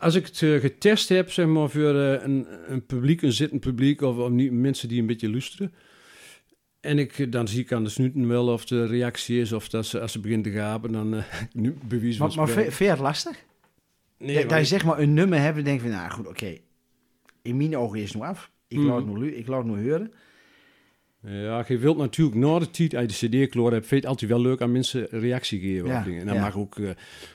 Als 0.00 0.14
ik 0.14 0.26
het 0.26 0.42
eh, 0.42 0.54
getest 0.60 1.08
heb, 1.08 1.30
zeg 1.30 1.46
maar, 1.46 1.70
voor 1.70 1.94
eh, 2.00 2.22
een, 2.24 2.46
een 2.66 2.86
publiek, 2.86 3.22
een 3.22 3.32
zittend 3.32 3.60
publiek, 3.60 4.00
of, 4.00 4.16
of 4.16 4.30
niet, 4.30 4.52
mensen 4.52 4.88
die 4.88 5.00
een 5.00 5.06
beetje 5.06 5.30
luisteren. 5.30 5.72
En 6.80 6.98
ik, 6.98 7.18
eh, 7.18 7.30
dan 7.30 7.48
zie 7.48 7.60
ik 7.60 7.72
aan 7.72 7.84
de 7.84 7.90
snuten 7.90 8.28
wel 8.28 8.48
of 8.52 8.64
de 8.64 8.86
reactie 8.86 9.40
is, 9.40 9.52
of 9.52 9.68
dat 9.68 9.86
ze, 9.86 10.00
als 10.00 10.12
ze 10.12 10.20
beginnen 10.20 10.52
te 10.52 10.58
gapen, 10.58 10.92
dan 10.92 11.14
eh 11.14 11.24
nu 11.52 11.76
bewijs 11.88 12.16
van 12.16 12.26
Maar, 12.28 12.36
maar 12.36 12.48
vind 12.48 12.76
je 12.78 12.84
het 12.84 12.98
lastig? 12.98 13.44
Nee, 14.18 14.34
dat, 14.42 14.50
je 14.50 14.58
ik- 14.58 14.64
zeg 14.66 14.84
maar 14.84 14.98
een 14.98 15.14
nummer 15.14 15.40
hebt 15.40 15.58
en 15.58 15.64
denk 15.64 15.80
van, 15.80 15.90
nou 15.90 16.10
goed, 16.10 16.26
oké. 16.26 16.56
In 17.42 17.56
mijn 17.56 17.76
ogen 17.76 17.98
is 18.00 18.12
het 18.12 18.22
nu 18.22 18.28
af. 18.28 18.50
Ik 18.68 18.78
Mhm. 18.78 18.86
laat 18.86 19.04
het 19.06 19.16
nu, 19.18 19.34
ik 19.34 19.46
laat 19.46 19.64
het 19.64 19.74
nu 19.76 19.90
horen. 19.90 20.12
Ja, 21.26 21.64
je 21.68 21.78
wilt 21.78 21.96
natuurlijk 21.96 22.36
na 22.36 22.58
de 22.58 22.70
tijd 22.70 22.94
uit 22.94 23.20
de 23.20 23.26
cd-kloor 23.28 23.72
hebt, 23.72 23.86
vind 23.86 23.90
je 23.90 23.96
het 23.96 24.06
altijd 24.06 24.30
wel 24.30 24.40
leuk 24.40 24.60
aan 24.60 24.72
mensen 24.72 25.06
reactie 25.10 25.60
geven 25.60 25.88
Ja, 25.88 25.98
op 25.98 26.04
dingen. 26.04 26.20
En 26.20 26.26
dan 26.26 26.34
ja. 26.34 26.40
mag 26.40 26.56
ook 26.56 26.78
eh, 26.78 26.88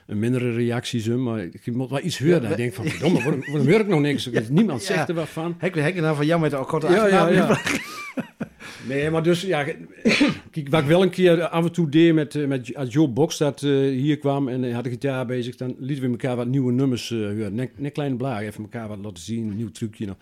een 0.07 0.19
mindere 0.19 0.51
reactie 0.51 1.01
zijn, 1.01 1.23
maar 1.23 1.39
je 1.63 1.71
moet 1.71 1.89
wel 1.89 2.03
iets 2.03 2.19
horen. 2.19 2.41
Ja, 2.41 2.47
dan 2.47 2.57
denk 2.57 2.73
van, 2.73 2.85
verdomme, 2.85 3.23
waarom, 3.23 3.43
waarom 3.45 3.67
hoor 3.67 3.79
ik 3.79 3.87
nog 3.87 3.99
niks? 3.99 4.29
Niemand 4.49 4.87
Ja. 4.87 4.93
zegt 4.93 5.09
er 5.09 5.15
wat 5.15 5.29
van. 5.29 5.55
Hek, 5.57 5.75
hek 5.75 5.95
nou 5.95 6.15
van 6.15 6.25
jou 6.25 6.41
met 6.41 6.51
de 6.51 6.57
korte 6.57 6.87
Ja, 6.87 7.07
ja, 7.07 7.27
ja. 7.27 7.57
Nee, 8.87 9.09
maar 9.09 9.23
dus, 9.23 9.41
ja, 9.41 9.63
kijk, 10.51 10.69
wat 10.69 10.81
ik 10.81 10.87
wel 10.87 11.01
een 11.01 11.09
keer 11.09 11.47
af 11.47 11.65
en 11.65 11.71
toe 11.71 11.89
deed 11.89 12.13
met, 12.13 12.35
eh, 12.35 12.47
met 12.47 12.75
als 12.75 12.93
Joe 12.93 13.07
Box 13.07 13.37
dat 13.37 13.63
eh, 13.63 13.69
hier 13.71 14.17
kwam 14.17 14.47
en 14.47 14.73
had 14.73 14.83
de 14.83 14.89
gitaar 14.89 15.25
bezig, 15.25 15.55
dan 15.55 15.75
lieten 15.79 16.05
we 16.05 16.11
elkaar 16.11 16.35
wat 16.35 16.47
nieuwe 16.47 16.71
nummers 16.71 17.11
eh 17.11 17.17
horen. 17.17 17.55
Net, 17.55 17.79
net 17.79 17.91
kleine 17.91 18.15
blaar, 18.15 18.41
even 18.41 18.63
elkaar 18.63 18.87
wat 18.87 18.97
laten 19.01 19.23
zien, 19.23 19.47
een 19.47 19.55
nieuw 19.55 19.71
trucje 19.71 20.05
nog. 20.05 20.15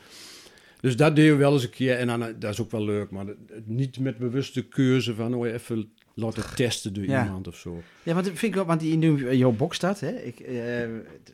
Dus 0.82 0.96
dat 0.96 1.16
deden 1.16 1.32
we 1.32 1.38
wel 1.38 1.54
eens 1.54 1.64
een 1.64 1.70
keer 1.70 1.98
en 1.98 2.08
dan, 2.08 2.24
eh, 2.24 2.34
dat 2.40 2.52
is 2.54 2.62
ook 2.62 2.72
wel 2.72 2.84
leuk, 2.84 3.12
maar 3.12 3.26
niet 3.66 4.00
met 4.00 4.18
bewuste 4.18 4.62
keuze 4.68 5.16
van, 5.16 5.34
oh, 5.36 5.48
even 5.48 5.92
laten 6.14 6.44
testen 6.56 6.94
door 6.94 7.04
Ja. 7.06 7.24
iemand 7.24 7.48
of 7.48 7.56
zo. 7.56 7.82
Ja, 8.04 8.14
want 8.14 8.26
dat 8.26 8.36
vind 8.38 8.52
ik 8.52 8.56
wel, 8.56 8.66
want 8.66 8.80
die 8.80 8.98
nu 8.98 9.36
jouw 9.36 9.52
box 9.52 9.76
staat, 9.76 10.00
hè? 10.00 10.10
Ik, 10.12 10.40
eh, 10.40 10.56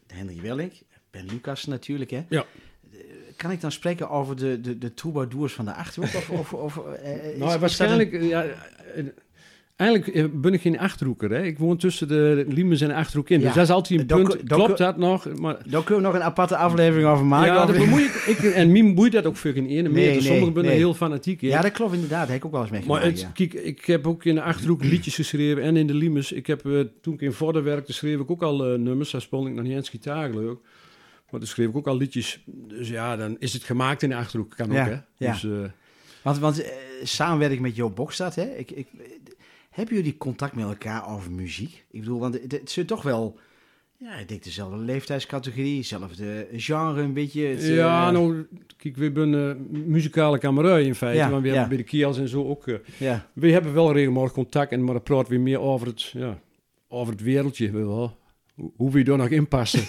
Henry 0.08 0.42
Welling, 0.42 0.72
Ben 1.12 1.26
Lucas 1.26 1.66
natuurlijk, 1.66 2.10
hè? 2.12 2.26
Ja. 2.30 2.46
Kan 3.36 3.52
ik 3.52 3.62
dan 3.62 3.72
spreken 3.72 4.10
over 4.10 4.36
de, 4.36 4.62
de, 4.62 4.78
de 4.78 4.94
troubadours 4.94 5.54
van 5.54 5.66
de 5.66 5.74
Achterhoek? 5.74 6.14
Of, 6.16 6.30
of, 6.30 6.54
of, 6.54 6.78
eh, 6.94 7.32
is- 7.32 7.38
Nou, 7.40 7.60
waarschijnlijk... 7.60 8.22
Ja, 8.22 8.46
eigenlijk 9.78 10.16
eh, 10.16 10.26
ben 10.34 10.54
ik 10.54 10.62
geen 10.62 10.80
Achterhoeker, 10.80 11.30
hè. 11.32 11.44
Ik 11.44 11.58
woon 11.58 11.78
tussen 11.78 12.08
de 12.08 12.46
Liemers 12.48 12.82
en 12.82 12.88
de 12.88 12.94
Achterhoek 12.94 13.30
in. 13.30 13.40
Ja. 13.40 13.46
Dus 13.46 13.54
dat 13.56 13.64
is 13.64 13.70
altijd 13.70 14.00
een 14.00 14.08
Dan 14.08 14.24
punt. 14.24 14.50
dan 14.50 14.58
Klopt 14.58 14.78
dat 14.78 14.98
nog? 14.98 15.28
Maar 15.40 15.58
Daar 15.70 15.84
kunnen 15.84 16.04
we 16.04 16.10
nog 16.10 16.14
een 16.18 16.24
aparte 16.28 16.58
aflevering 16.58 17.08
over 17.08 17.26
maken. 17.26 17.54
ja, 17.54 17.66
dat 17.66 17.78
bemoei 17.78 18.04
ik, 18.04 18.14
ik. 18.26 18.40
En 18.40 18.72
Miem 18.72 18.96
boeit 18.96 19.12
dat 19.12 19.26
ook 19.26 19.36
voor 19.36 19.52
geen 19.52 19.68
ene 19.68 19.90
meer. 19.90 19.92
Nee, 19.92 20.14
Dus 20.14 20.24
nee, 20.24 20.32
sommigen 20.32 20.54
zijn 20.54 20.66
nee. 20.66 20.76
heel 20.76 20.94
fanatiek 20.94 21.42
in. 21.42 21.50
ja, 21.50 21.62
dat 21.62 21.72
klopt 21.72 21.94
inderdaad. 21.94 22.20
Dat 22.20 22.28
heb 22.28 22.38
ik 22.38 22.46
ook 22.46 22.52
wel 22.52 22.68
eens 22.72 22.86
Maar 22.86 23.04
het, 23.04 23.20
ja. 23.20 23.32
kijk, 23.34 23.54
ik 23.54 23.86
heb 23.86 24.08
ook 24.08 24.26
in 24.26 24.36
de 24.36 24.42
Achterhoek 24.42 24.84
liedjes 24.84 25.16
geschreven 25.16 25.64
en 25.64 25.78
in 25.78 25.88
de 25.88 25.94
Limes. 25.94 26.32
Ik 26.32 26.48
heb, 26.48 26.66
eh, 26.66 26.80
toen 27.02 27.14
ik 27.14 27.22
in 27.22 27.32
Vorden 27.34 27.64
werkte, 27.64 27.94
schreef 27.94 28.20
ik 28.20 28.32
ook 28.32 28.42
al 28.42 28.66
eh, 28.74 28.80
nummers. 28.80 29.12
Daar 29.12 29.22
speelde 29.22 29.50
ik 29.50 29.56
nog 29.56 29.64
niet 29.64 29.76
eens 29.76 29.90
gitaar, 29.90 30.30
leuk. 30.30 30.58
Maar 31.30 31.40
toen 31.40 31.50
schreef 31.50 31.68
ik 31.68 31.76
ook 31.76 31.88
al 31.88 31.98
liedjes. 31.98 32.44
Dus 32.46 32.90
ja, 32.90 33.16
dan 33.16 33.36
is 33.40 33.54
het 33.54 33.64
gemaakt 33.64 34.04
in 34.04 34.10
de 34.10 34.16
Achterhoek. 34.16 34.54
Kan 34.56 34.72
Ja, 34.72 34.82
ook, 34.82 34.90
hè. 35.18 35.28
Dus, 35.32 35.48
Want, 36.22 36.40
want 36.40 36.64
samenwerking 37.04 37.62
met 37.62 37.76
Jo 37.76 37.90
Bokstad, 37.90 38.36
hè? 38.36 38.44
Ik, 38.44 38.72
ik, 38.72 38.88
hebben 39.78 39.96
jullie 39.96 40.18
contact 40.18 40.56
met 40.56 40.66
elkaar 40.66 41.10
over 41.16 41.32
muziek? 41.32 41.86
Ik 41.92 42.00
bedoel, 42.00 42.20
want 42.20 42.34
het, 42.48 42.72
zit 42.72 42.88
toch 42.88 43.02
wel... 43.04 43.40
Ja, 44.00 44.14
ik 44.16 44.28
denk 44.28 44.44
dezelfde 44.44 44.78
leeftijdscategorie, 44.78 45.78
hetzelfde 45.78 46.48
genre 46.52 47.02
een 47.02 47.14
beetje. 47.14 47.46
Het, 47.46 47.64
eh, 47.64 47.76
ja, 47.76 48.12
nou, 48.12 48.46
kijk, 48.78 48.96
we 48.98 49.04
hebben 49.04 49.50
eh, 49.50 49.56
muzikale 49.86 50.38
kamerui 50.38 50.86
in 50.86 50.96
feite. 50.96 51.18
Ja, 51.20 51.30
want 51.30 51.42
we 51.42 51.48
ja. 51.48 51.54
hebben 51.54 51.76
bij 51.76 51.84
de 51.86 51.90
Kiels 51.90 52.18
en 52.18 52.28
zo 52.28 52.48
ook... 52.48 52.68
eh, 52.68 52.76
Ja, 52.98 53.30
we 53.34 53.52
hebben 53.52 53.74
wel 53.74 53.92
regelmatig 53.94 54.32
contact, 54.32 54.72
en, 54.72 54.84
maar 54.84 54.94
dan 54.94 55.04
praten 55.04 55.34
we 55.34 55.40
meer 55.40 55.60
over 55.60 55.88
het, 55.88 56.02
ja, 56.04 56.40
over 56.88 57.14
het 57.14 57.22
wereldje. 57.22 57.72
wel. 57.72 58.18
Hoe- 58.56 58.72
Hoe 58.76 58.92
we 58.92 59.04
er 59.04 59.18
nog 59.18 59.30
in 59.30 59.48
passen. 59.48 59.82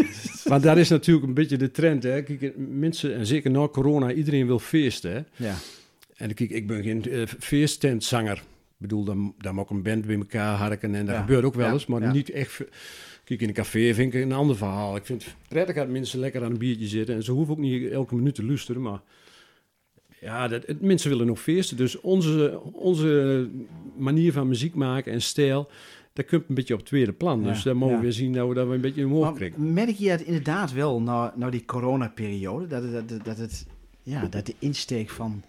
Want 0.44 0.62
dat 0.62 0.76
is 0.76 0.88
natuurlijk 0.88 1.26
een 1.26 1.34
beetje 1.34 1.56
de 1.56 1.70
trend. 1.70 2.02
Hè. 2.02 2.22
Kijk, 2.22 2.52
mensen, 2.56 3.14
en 3.14 3.26
zeker 3.26 3.50
na 3.50 3.68
corona, 3.68 4.12
iedereen 4.12 4.46
wil 4.46 4.58
feesten. 4.58 5.12
Hè. 5.12 5.46
ja. 5.46 5.54
En 6.16 6.34
kijk, 6.34 6.50
ik 6.50 6.66
ben 6.66 6.82
geen 6.82 7.04
feesttentzanger. 7.38 8.42
Bedoel, 8.82 9.04
dan, 9.04 9.34
dan 9.38 9.54
mag 9.54 9.70
een 9.70 9.82
band 9.82 10.06
bij 10.06 10.16
elkaar 10.16 10.56
harken 10.56 10.94
en 10.94 11.06
dat 11.06 11.14
Ja. 11.14 11.20
gebeurt 11.20 11.44
ook 11.44 11.54
wel 11.54 11.72
eens, 11.72 11.86
maar 11.86 12.00
Ja. 12.02 12.12
niet 12.12 12.30
echt... 12.30 12.64
Kijk, 13.24 13.40
in 13.40 13.48
een 13.48 13.54
café 13.54 13.94
vind 13.94 14.14
ik 14.14 14.22
een 14.22 14.32
ander 14.32 14.56
verhaal. 14.56 14.96
Ik 14.96 15.04
vind 15.04 15.24
het 15.24 15.34
prettig 15.48 15.74
dat 15.74 15.88
mensen 15.88 16.18
lekker 16.18 16.44
aan 16.44 16.50
een 16.50 16.58
biertje 16.58 16.86
zitten 16.86 17.14
en 17.14 17.22
ze 17.22 17.32
hoeven 17.32 17.54
ook 17.54 17.60
niet 17.60 17.90
elke 17.90 18.14
minuut 18.14 18.34
te 18.34 18.44
luisteren, 18.44 18.82
maar... 18.82 19.00
Ja, 20.20 20.48
dat, 20.48 20.66
het, 20.66 20.80
mensen 20.80 21.10
willen 21.10 21.26
nog 21.26 21.40
feesten. 21.40 21.76
Dus 21.76 22.00
onze, 22.00 22.60
onze 22.72 23.48
manier 23.96 24.32
van 24.32 24.48
muziek 24.48 24.74
maken 24.74 25.12
en 25.12 25.22
stijl, 25.22 25.70
dat 26.12 26.26
komt 26.26 26.44
een 26.48 26.54
beetje 26.54 26.74
op 26.74 26.84
tweede 26.84 27.12
plan. 27.12 27.40
Ja, 27.40 27.48
Dus 27.48 27.62
daar 27.62 27.76
mogen 27.76 27.90
ja. 27.94 28.00
we 28.00 28.06
weer 28.06 28.12
zien 28.14 28.32
dat 28.32 28.48
we 28.48 28.54
dat 28.54 28.68
we 28.68 28.74
een 28.74 28.80
beetje 28.80 29.06
omhoog 29.06 29.34
krijgen. 29.34 29.72
merk 29.72 29.90
je 29.96 30.10
het 30.10 30.20
inderdaad 30.22 30.72
wel, 30.72 31.00
na, 31.00 31.32
na 31.36 31.50
die 31.50 31.64
coronaperiode, 31.64 32.66
dat, 32.66 32.82
het- 32.82 32.92
dat, 32.92 33.10
het- 33.10 33.24
dat, 33.24 33.36
het, 33.38 33.66
ja, 34.02 34.26
dat 34.26 34.46
de 34.46 34.54
insteek 34.58 35.08
van 35.10 35.42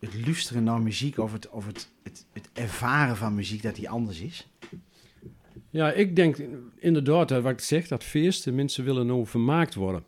het 0.00 0.10
luisteren 0.26 0.64
naar 0.64 0.80
muziek 0.80 1.18
of 1.18 1.32
het, 1.32 1.48
of 1.50 1.66
het, 1.66 1.88
het, 2.08 2.26
het 2.32 2.48
ervaren 2.52 3.16
van 3.16 3.34
muziek, 3.34 3.62
dat 3.62 3.74
die 3.76 3.88
anders 3.88 4.20
is? 4.20 4.48
Ja, 5.70 5.92
ik 5.92 6.16
denk 6.16 6.36
inderdaad, 6.78 7.28
dat 7.28 7.42
wat 7.42 7.52
ik 7.52 7.60
zeg, 7.60 7.88
dat 7.88 8.04
feesten, 8.04 8.54
mensen 8.54 8.84
willen 8.84 9.06
nou 9.06 9.26
vermaakt 9.26 9.74
worden. 9.74 10.04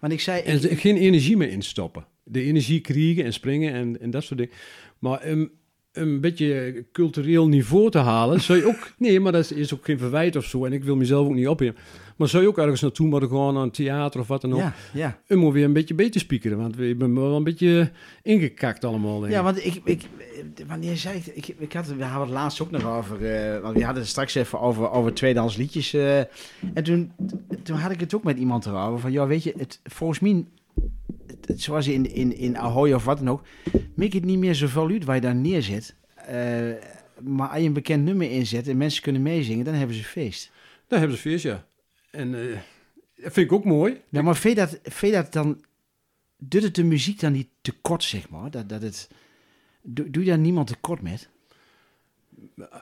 Want 0.00 0.12
ik 0.12 0.20
zei, 0.20 0.42
ik- 0.42 0.78
geen 0.80 0.96
energie 0.96 1.36
meer 1.36 1.50
instoppen. 1.50 2.06
De 2.24 2.42
energie 2.42 2.80
kriegen 2.80 3.24
en 3.24 3.32
springen 3.32 3.72
en, 3.72 4.00
en 4.00 4.10
dat 4.10 4.24
soort 4.24 4.38
dingen. 4.40 4.54
Maar 4.98 5.26
een, 5.26 5.50
een 5.92 6.20
beetje 6.20 6.84
cultureel 6.92 7.48
niveau 7.48 7.90
te 7.90 7.98
halen, 7.98 8.40
zou 8.40 8.58
je 8.58 8.66
ook... 8.66 8.92
Nee, 8.98 9.20
maar 9.20 9.32
dat 9.32 9.50
is 9.50 9.74
ook 9.74 9.84
geen 9.84 9.98
verwijt 9.98 10.36
of 10.36 10.44
zo. 10.44 10.64
En 10.64 10.72
ik 10.72 10.84
wil 10.84 10.96
mezelf 10.96 11.26
ook 11.26 11.34
niet 11.34 11.48
opheffen. 11.48 11.82
Maar 12.22 12.30
zou 12.30 12.42
je 12.42 12.48
ook 12.48 12.58
ergens 12.58 12.80
naartoe 12.80 13.06
moeten 13.06 13.28
gaan, 13.28 13.54
naar 13.54 13.62
een 13.62 13.70
theater 13.70 14.20
of 14.20 14.26
wat 14.28 14.40
dan 14.40 14.52
ook. 14.52 14.58
ja, 14.58 14.74
ja. 14.92 15.18
En 15.26 15.38
moet 15.38 15.52
weer 15.52 15.64
een 15.64 15.72
beetje 15.72 15.94
beter 15.94 16.20
spiekeren. 16.20 16.58
Want 16.58 16.76
we 16.76 16.86
hebben 16.86 17.14
wel 17.14 17.36
een 17.36 17.44
beetje 17.44 17.90
ingekakt 18.22 18.84
allemaal. 18.84 19.14
denk 19.14 19.24
ik. 19.32 19.38
Ja, 19.38 19.42
want 19.42 19.64
ik, 19.64 19.80
ik, 19.84 20.02
wanneer 20.66 20.96
zei 20.96 21.16
ik, 21.16 21.26
ik, 21.26 21.54
ik 21.58 21.72
had, 21.72 21.86
we 21.86 22.04
hadden 22.04 22.20
het 22.20 22.36
laatst 22.36 22.60
ook 22.62 22.70
nog 22.70 22.84
over, 22.86 23.24
eh, 23.24 23.60
want 23.60 23.76
we 23.76 23.84
hadden 23.84 24.02
het 24.02 24.10
straks 24.10 24.34
even 24.34 24.60
over, 24.60 24.90
over 24.90 25.14
tweedehands 25.14 25.56
liedjes. 25.56 25.92
eh, 25.92 26.18
en 26.18 26.82
toen, 26.82 27.12
toen 27.62 27.76
had 27.76 27.90
ik 27.90 28.00
het 28.00 28.14
ook 28.14 28.24
met 28.24 28.38
iemand 28.38 28.66
erover 28.66 28.98
van, 28.98 29.12
ja, 29.12 29.26
weet 29.26 29.42
je, 29.42 29.54
het, 29.56 29.80
volgens 29.84 30.20
mij, 30.20 30.44
zoals 31.56 31.88
in, 31.88 32.14
in, 32.14 32.36
in 32.36 32.58
Ahoy 32.58 32.92
of 32.92 33.04
wat 33.04 33.18
dan 33.18 33.30
ook, 33.30 33.42
maakt 33.94 34.12
het 34.12 34.24
niet 34.24 34.38
meer 34.38 34.54
zoveel 34.54 34.88
uit 34.88 35.04
waar 35.04 35.14
je 35.14 35.20
daar 35.20 35.34
neerzet. 35.34 35.94
Eh, 36.14 36.36
maar 37.20 37.48
als 37.48 37.60
je 37.60 37.66
een 37.66 37.72
bekend 37.72 38.04
nummer 38.04 38.30
inzet 38.30 38.68
en 38.68 38.76
mensen 38.76 39.02
kunnen 39.02 39.22
meezingen, 39.22 39.64
dan 39.64 39.74
hebben 39.74 39.96
ze 39.96 40.04
feest. 40.04 40.50
Daar 40.86 40.98
hebben 40.98 41.16
ze 41.16 41.22
feest, 41.22 41.42
ja. 41.42 41.64
En 42.12 42.34
eh, 42.34 42.58
dat 43.14 43.32
vind 43.32 43.46
ik 43.46 43.52
ook 43.52 43.64
mooi. 43.64 44.00
Ja, 44.08 44.22
maar 44.22 44.36
vind 44.36 44.58
je 44.58 44.60
dat, 44.60 44.78
vind 44.82 45.14
je 45.14 45.22
dat 45.22 45.32
dan, 45.32 45.64
doet 46.36 46.62
het 46.62 46.74
de 46.74 46.84
muziek 46.84 47.20
dan 47.20 47.32
niet 47.32 47.48
tekort, 47.60 48.04
zeg 48.04 48.28
maar? 48.28 48.50
Dat, 48.50 48.68
dat 48.68 48.82
het, 48.82 49.08
doe, 49.82 50.10
doe 50.10 50.24
je 50.24 50.28
daar 50.28 50.38
niemand 50.38 50.66
tekort 50.66 51.02
met? 51.02 51.28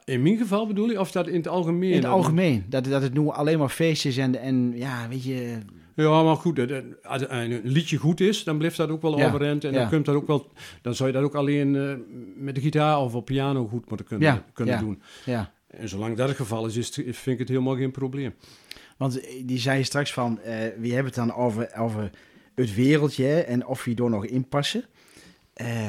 In 0.05 0.23
mijn 0.23 0.37
geval 0.37 0.67
bedoel 0.67 0.91
je, 0.91 1.01
of 1.01 1.13
dat 1.13 1.29
in 1.29 1.35
het 1.35 1.49
algemeen... 1.49 1.91
In 1.91 1.97
het 1.97 2.07
algemeen. 2.07 2.65
Dat, 2.69 2.85
dat 2.85 3.03
het 3.03 3.13
nu 3.13 3.29
alleen 3.29 3.59
maar 3.59 3.69
feestjes 3.69 4.17
en, 4.17 4.41
en 4.41 4.73
ja, 4.77 5.09
weet 5.09 5.25
je... 5.25 5.59
Ja, 5.95 6.23
maar 6.23 6.37
goed, 6.37 6.61
als 7.03 7.25
een 7.29 7.61
liedje 7.65 7.97
goed 7.97 8.21
is, 8.21 8.45
dan 8.45 8.59
blijft 8.59 8.77
dat 8.77 8.91
ook 8.91 9.03
wel 9.03 9.19
Ja, 9.19 9.27
overeind. 9.27 9.65
En 9.65 9.73
ja. 9.73 9.79
dan, 9.79 9.89
kunt 9.89 10.05
dat 10.05 10.15
ook 10.15 10.27
wel, 10.27 10.53
dan 10.83 10.95
zou 10.95 11.09
je 11.09 11.15
dat 11.15 11.25
ook 11.25 11.35
alleen 11.35 11.77
eh, 11.77 11.95
met 12.37 12.55
de 12.55 12.61
gitaar 12.61 13.01
of 13.01 13.15
op 13.15 13.25
piano 13.25 13.67
goed 13.67 13.89
moeten 13.89 14.07
kunnen, 14.07 14.29
Ja, 14.29 14.45
kunnen 14.53 14.79
doen. 14.79 15.03
Ja. 15.25 15.53
En 15.67 15.89
zolang 15.89 16.17
dat 16.17 16.29
het 16.29 16.37
geval 16.37 16.67
is, 16.67 16.77
is 16.77 16.91
vind 16.95 17.27
ik 17.27 17.39
het 17.39 17.49
helemaal 17.49 17.77
geen 17.77 17.91
probleem. 17.91 18.35
Want 19.01 19.21
eh, 19.21 19.43
die 19.45 19.59
zei 19.59 19.85
straks 19.85 20.13
van, 20.13 20.41
eh 20.41 20.53
we 20.79 20.89
hebben 20.89 21.05
het 21.05 21.15
dan 21.15 21.35
over, 21.35 21.75
over 21.77 22.11
het 22.55 22.75
wereldje 22.75 23.25
hè, 23.25 23.41
en 23.41 23.67
of 23.67 23.85
je 23.85 23.95
door 23.95 24.11
nog 24.11 24.27
inpassen. 24.27 24.85
Eh 25.53 25.89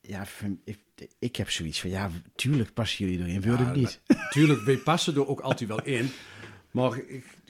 ja, 0.00 0.26
ik, 0.64 0.78
ik 1.18 1.36
heb 1.36 1.50
zoiets 1.50 1.80
van, 1.80 1.90
ja, 1.90 2.10
tuurlijk 2.34 2.72
passen 2.72 3.04
jullie 3.04 3.20
erin, 3.26 3.40
wilde 3.40 3.62
Ja, 3.62 3.68
ik 3.68 3.76
niet. 3.76 4.00
Tuurlijk, 4.30 4.60
wij 4.60 4.76
passen 4.76 5.14
er 5.14 5.28
ook 5.28 5.40
altijd 5.40 5.68
wel 5.68 5.82
in. 5.84 6.08
Maar 6.70 7.00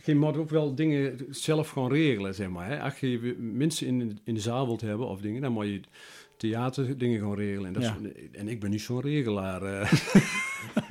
je 0.05 0.15
moet 0.15 0.37
ook 0.37 0.51
wel 0.51 0.75
dingen 0.75 1.27
zelf 1.31 1.69
gewoon 1.69 1.93
regelen, 1.93 2.35
zeg 2.35 2.49
maar. 2.49 2.69
Hè. 2.69 2.81
Als 2.81 2.99
je 2.99 3.37
mensen 3.39 3.87
in, 3.87 4.19
in 4.25 4.35
de 4.35 4.41
zaal 4.41 4.67
wilt 4.67 4.81
hebben 4.81 5.07
of 5.09 5.21
dingen, 5.21 5.43
dan 5.43 5.53
moet 5.53 5.67
je 5.67 5.81
theater 6.37 6.99
dingen 6.99 7.19
gewoon 7.19 7.37
regelen. 7.37 7.67
En, 7.67 7.73
dat 7.73 7.93
en 8.33 8.49
ik 8.49 8.61
ben 8.61 8.71
niet 8.71 8.83
zo'n 8.83 9.01
regelaar. 9.01 9.63
eh. 9.63 9.93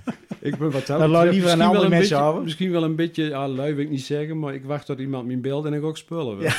ik 0.46 0.58
ben 0.58 0.72
wat 0.72 0.86
dat 0.86 1.00
Dan 1.00 1.10
laat 1.10 1.10
betreft 1.10 1.32
liever 1.32 1.52
een 1.52 1.58
houden. 2.18 2.44
Misschien 2.44 2.72
wel 2.72 2.84
een 2.84 2.96
beetje, 2.96 3.24
ja, 3.24 3.48
lui 3.48 3.74
wil 3.74 3.84
ik 3.84 3.90
niet 3.90 4.02
zeggen, 4.02 4.40
maar 4.40 4.54
ik 4.54 4.66
wacht 4.66 4.86
tot 4.86 5.00
iemand 5.00 5.28
me 5.28 5.38
belt 5.38 5.66
en 5.66 5.74
ik 5.74 5.84
ook 5.84 5.98
spullen. 5.98 6.38
wil. 6.38 6.50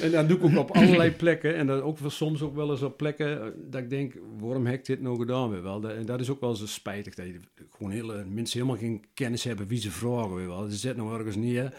En 0.00 0.10
dan 0.10 0.26
doe 0.26 0.36
ik 0.36 0.44
ook 0.44 0.56
op 0.56 0.70
allerlei 0.70 1.10
plekken. 1.10 1.56
En 1.56 1.66
dan 1.66 1.80
ook 1.82 1.98
wel, 1.98 2.10
soms 2.10 2.42
ook 2.42 2.54
wel 2.54 2.70
eens 2.70 2.82
op 2.82 2.96
plekken 2.96 3.40
eh, 3.40 3.46
dat 3.70 3.80
ik 3.80 3.90
denk, 3.90 4.14
waarom 4.38 4.66
heb 4.66 4.74
ik 4.78 4.84
dit 4.84 5.00
nou 5.02 5.18
gedaan? 5.18 5.48
Weet 5.48 5.58
je 5.58 5.64
wel? 5.64 5.80
Dat- 5.80 5.92
En 5.92 6.06
dat 6.06 6.20
is 6.20 6.30
ook 6.30 6.40
wel 6.40 6.50
eens 6.50 6.72
spijtig. 6.74 7.14
Dat 7.14 7.26
je 7.26 7.40
gewoon 7.76 7.92
hele, 7.92 8.24
mensen 8.28 8.58
helemaal 8.60 8.80
geen 8.80 9.04
kennis 9.14 9.44
hebben 9.44 9.66
wie 9.66 9.80
ze 9.80 9.90
vragen. 9.90 10.46
Wel? 10.46 10.68
Ze 10.70 10.76
zitten 10.76 11.04
nou 11.04 11.18
ergens 11.18 11.36
neer. 11.36 11.72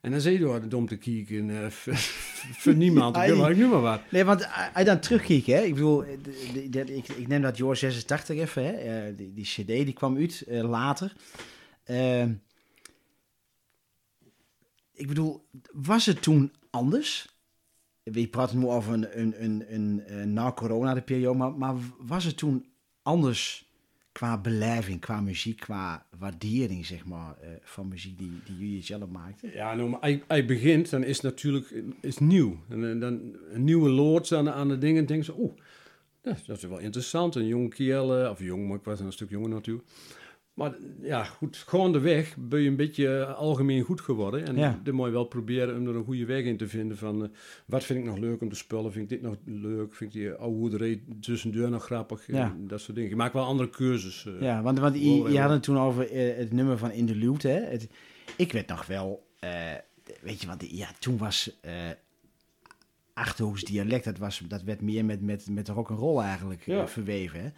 En 0.00 0.10
dan 0.10 0.20
zie 0.20 0.32
je 0.32 0.38
door 0.38 0.60
de 0.60 0.68
dom 0.68 0.86
te 0.86 0.96
kijken. 0.96 1.64
eh, 1.64 1.70
voor- 2.60 2.74
niemand. 2.74 3.16
Ik 3.16 3.22
ik 3.22 3.56
nu 3.56 3.66
maar 3.66 3.80
wat. 3.80 4.00
Nee, 4.10 4.24
want 4.24 4.44
als 4.44 4.70
je 4.76 4.84
dan 4.84 5.00
terugkijkt, 5.00 5.46
hè, 5.46 5.60
ik 5.60 5.74
bedoel, 5.74 6.04
ik, 6.04 7.08
ik 7.08 7.28
neem 7.28 7.42
dat 7.42 7.56
Joor 7.56 7.76
86 7.76 8.36
even, 8.36 8.64
hè, 8.64 8.70
eh, 8.72 9.16
die, 9.16 9.32
die 9.32 9.44
cd 9.44 9.66
die 9.66 9.92
kwam 9.92 10.16
uit 10.16 10.40
eh, 10.42 10.68
later. 10.68 11.12
Ehm, 11.84 12.32
ik 14.92 15.08
bedoel, 15.08 15.46
was 15.72 16.06
het 16.06 16.22
toen 16.22 16.52
anders? 16.70 17.36
We 18.02 18.28
praten 18.28 18.58
nu 18.58 18.66
over 18.66 18.92
een, 18.92 19.20
een, 19.20 19.44
een, 19.44 19.74
een, 19.74 20.02
een 20.06 20.32
na-corona 20.32 20.94
de 20.94 21.02
periode, 21.02 21.38
maar, 21.38 21.52
maar 21.52 21.74
was 21.98 22.24
het 22.24 22.36
toen 22.36 22.66
anders 23.02 23.67
qua 24.18 24.38
beleving, 24.38 25.00
qua 25.00 25.20
muziek, 25.20 25.60
qua 25.60 26.06
waardering, 26.18 26.86
zeg 26.86 27.04
maar, 27.04 27.36
eh, 27.40 27.48
van 27.62 27.88
muziek 27.88 28.18
die, 28.18 28.40
die 28.44 28.56
jullie 28.58 28.82
zelf 28.82 29.08
maakten? 29.08 29.50
Ja, 29.52 29.74
nou, 29.74 29.88
maar 29.88 30.20
hij, 30.26 30.44
begint, 30.44 30.90
dan 30.90 31.04
is 31.04 31.20
natuurlijk 31.20 31.74
is 32.00 32.18
nieuw. 32.18 32.56
En 32.68 32.94
eh, 32.94 33.00
dan 33.00 33.36
een 33.52 33.64
nieuwe 33.64 33.88
loods 33.88 34.34
aan, 34.34 34.50
aan 34.50 34.68
de 34.68 34.78
dingen. 34.78 35.00
En 35.00 35.06
denk 35.06 35.24
ze, 35.24 35.34
oeh, 35.38 35.52
dat, 36.20 36.36
is 36.46 36.62
wel 36.62 36.78
interessant. 36.78 37.34
Een 37.34 37.46
jonge 37.46 37.68
kiel, 37.68 38.30
of 38.30 38.42
jong, 38.42 38.68
maar 38.68 38.76
ik 38.76 38.84
was 38.84 39.00
een 39.00 39.12
stuk 39.12 39.30
jonger 39.30 39.48
natuurlijk. 39.48 39.88
Maar 40.58 40.74
ja, 41.00 41.24
goed, 41.24 41.56
gaandeweg 41.56 42.36
ben 42.38 42.60
je 42.60 42.68
een 42.68 42.76
beetje 42.76 43.18
eh, 43.18 43.34
algemeen 43.36 43.82
goed 43.82 44.00
geworden. 44.00 44.46
En 44.46 44.56
Ja. 44.56 44.80
dan 44.82 44.94
moet 44.94 45.06
je 45.06 45.12
wel 45.12 45.24
proberen 45.24 45.76
om 45.76 45.86
er 45.88 45.94
een 45.96 46.04
goede 46.04 46.24
weg 46.24 46.44
in 46.44 46.56
te 46.56 46.68
vinden 46.68 46.96
van... 46.96 47.22
eh, 47.22 47.28
wat 47.66 47.84
vind 47.84 47.98
ik 47.98 48.04
nog 48.04 48.18
leuk 48.18 48.40
om 48.40 48.48
te 48.48 48.56
spullen? 48.56 48.92
Vind 48.92 49.10
ik 49.12 49.20
dit 49.20 49.30
nog 49.30 49.36
leuk? 49.44 49.94
Vind 49.94 50.14
ik 50.14 50.20
die 50.20 50.32
oude 50.32 51.00
tussendoor 51.20 51.70
nog 51.70 51.84
grappig? 51.84 52.26
Ja. 52.26 52.44
En 52.44 52.64
dat 52.66 52.80
soort 52.80 52.94
dingen. 52.96 53.10
Je 53.10 53.16
maakt 53.16 53.32
wel 53.34 53.44
andere 53.44 53.70
keuzes. 53.70 54.26
eh. 54.26 54.40
Ja, 54.40 54.62
want, 54.62 54.78
want 54.78 54.98
je, 55.02 55.38
had 55.40 55.50
het 55.50 55.62
toen 55.62 55.78
over 55.78 56.08
het 56.36 56.52
nummer 56.52 56.78
van 56.78 56.90
In 56.90 57.06
the 57.06 57.18
Loot, 57.18 57.42
hè? 57.42 57.60
Het, 57.60 57.88
ik 58.36 58.52
werd 58.52 58.68
nog 58.68 58.86
wel, 58.86 59.26
weet 60.22 60.40
je, 60.40 60.46
want 60.46 60.70
ja, 60.70 60.88
toen 60.98 61.18
was 61.18 61.58
Achterhoeks 63.14 63.62
dialect, 63.64 64.04
dat, 64.04 64.18
was, 64.18 64.42
dat 64.48 64.62
werd 64.62 64.80
meer 64.80 65.04
met, 65.04 65.20
met, 65.22 65.46
met 65.50 65.68
rock 65.68 65.90
and 65.90 65.98
roll 65.98 66.20
eigenlijk 66.22 66.66
Ja. 66.66 66.88
verweven, 66.88 67.40
hè? 67.42 67.48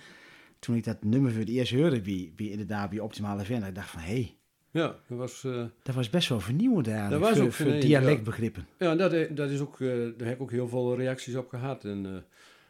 Toen 0.61 0.77
ik 0.77 0.85
dat 0.85 1.05
nummer 1.05 1.31
voor 1.31 1.41
het 1.41 1.49
eerst 1.49 1.73
hoorde, 1.73 2.03
wie, 2.03 2.33
wie 2.37 2.51
inderdaad 2.51 2.91
bij 2.91 2.99
Optimale 2.99 3.43
ik 3.43 3.75
dacht 3.75 3.91
van, 3.91 4.01
hé, 4.01 4.07
hey, 4.13 4.35
Ja, 4.71 4.97
dat 5.09 5.19
was... 5.19 5.45
eh, 5.45 5.65
Dat 5.83 5.95
was 5.95 6.11
best 6.11 6.29
wel 6.29 6.41
vernieuwend 6.41 6.89
eigenlijk. 6.89 7.21
Dat 7.21 7.29
was 7.31 7.39
voor, 7.39 7.47
ook 7.47 7.53
voor 7.73 7.81
dialectbegrippen. 7.81 8.67
Ja, 8.79 8.95
dat, 8.95 9.37
dat 9.37 9.51
is 9.51 9.61
ook, 9.61 9.81
eh, 9.81 9.89
daar 10.17 10.29
heb 10.29 10.37
ik 10.37 10.43
ook 10.43 10.51
heel 10.51 10.69
veel 10.69 10.97
reacties 10.97 11.35
op 11.37 11.49
gehad. 11.49 11.85
En, 11.85 12.07
eh, 12.07 12.13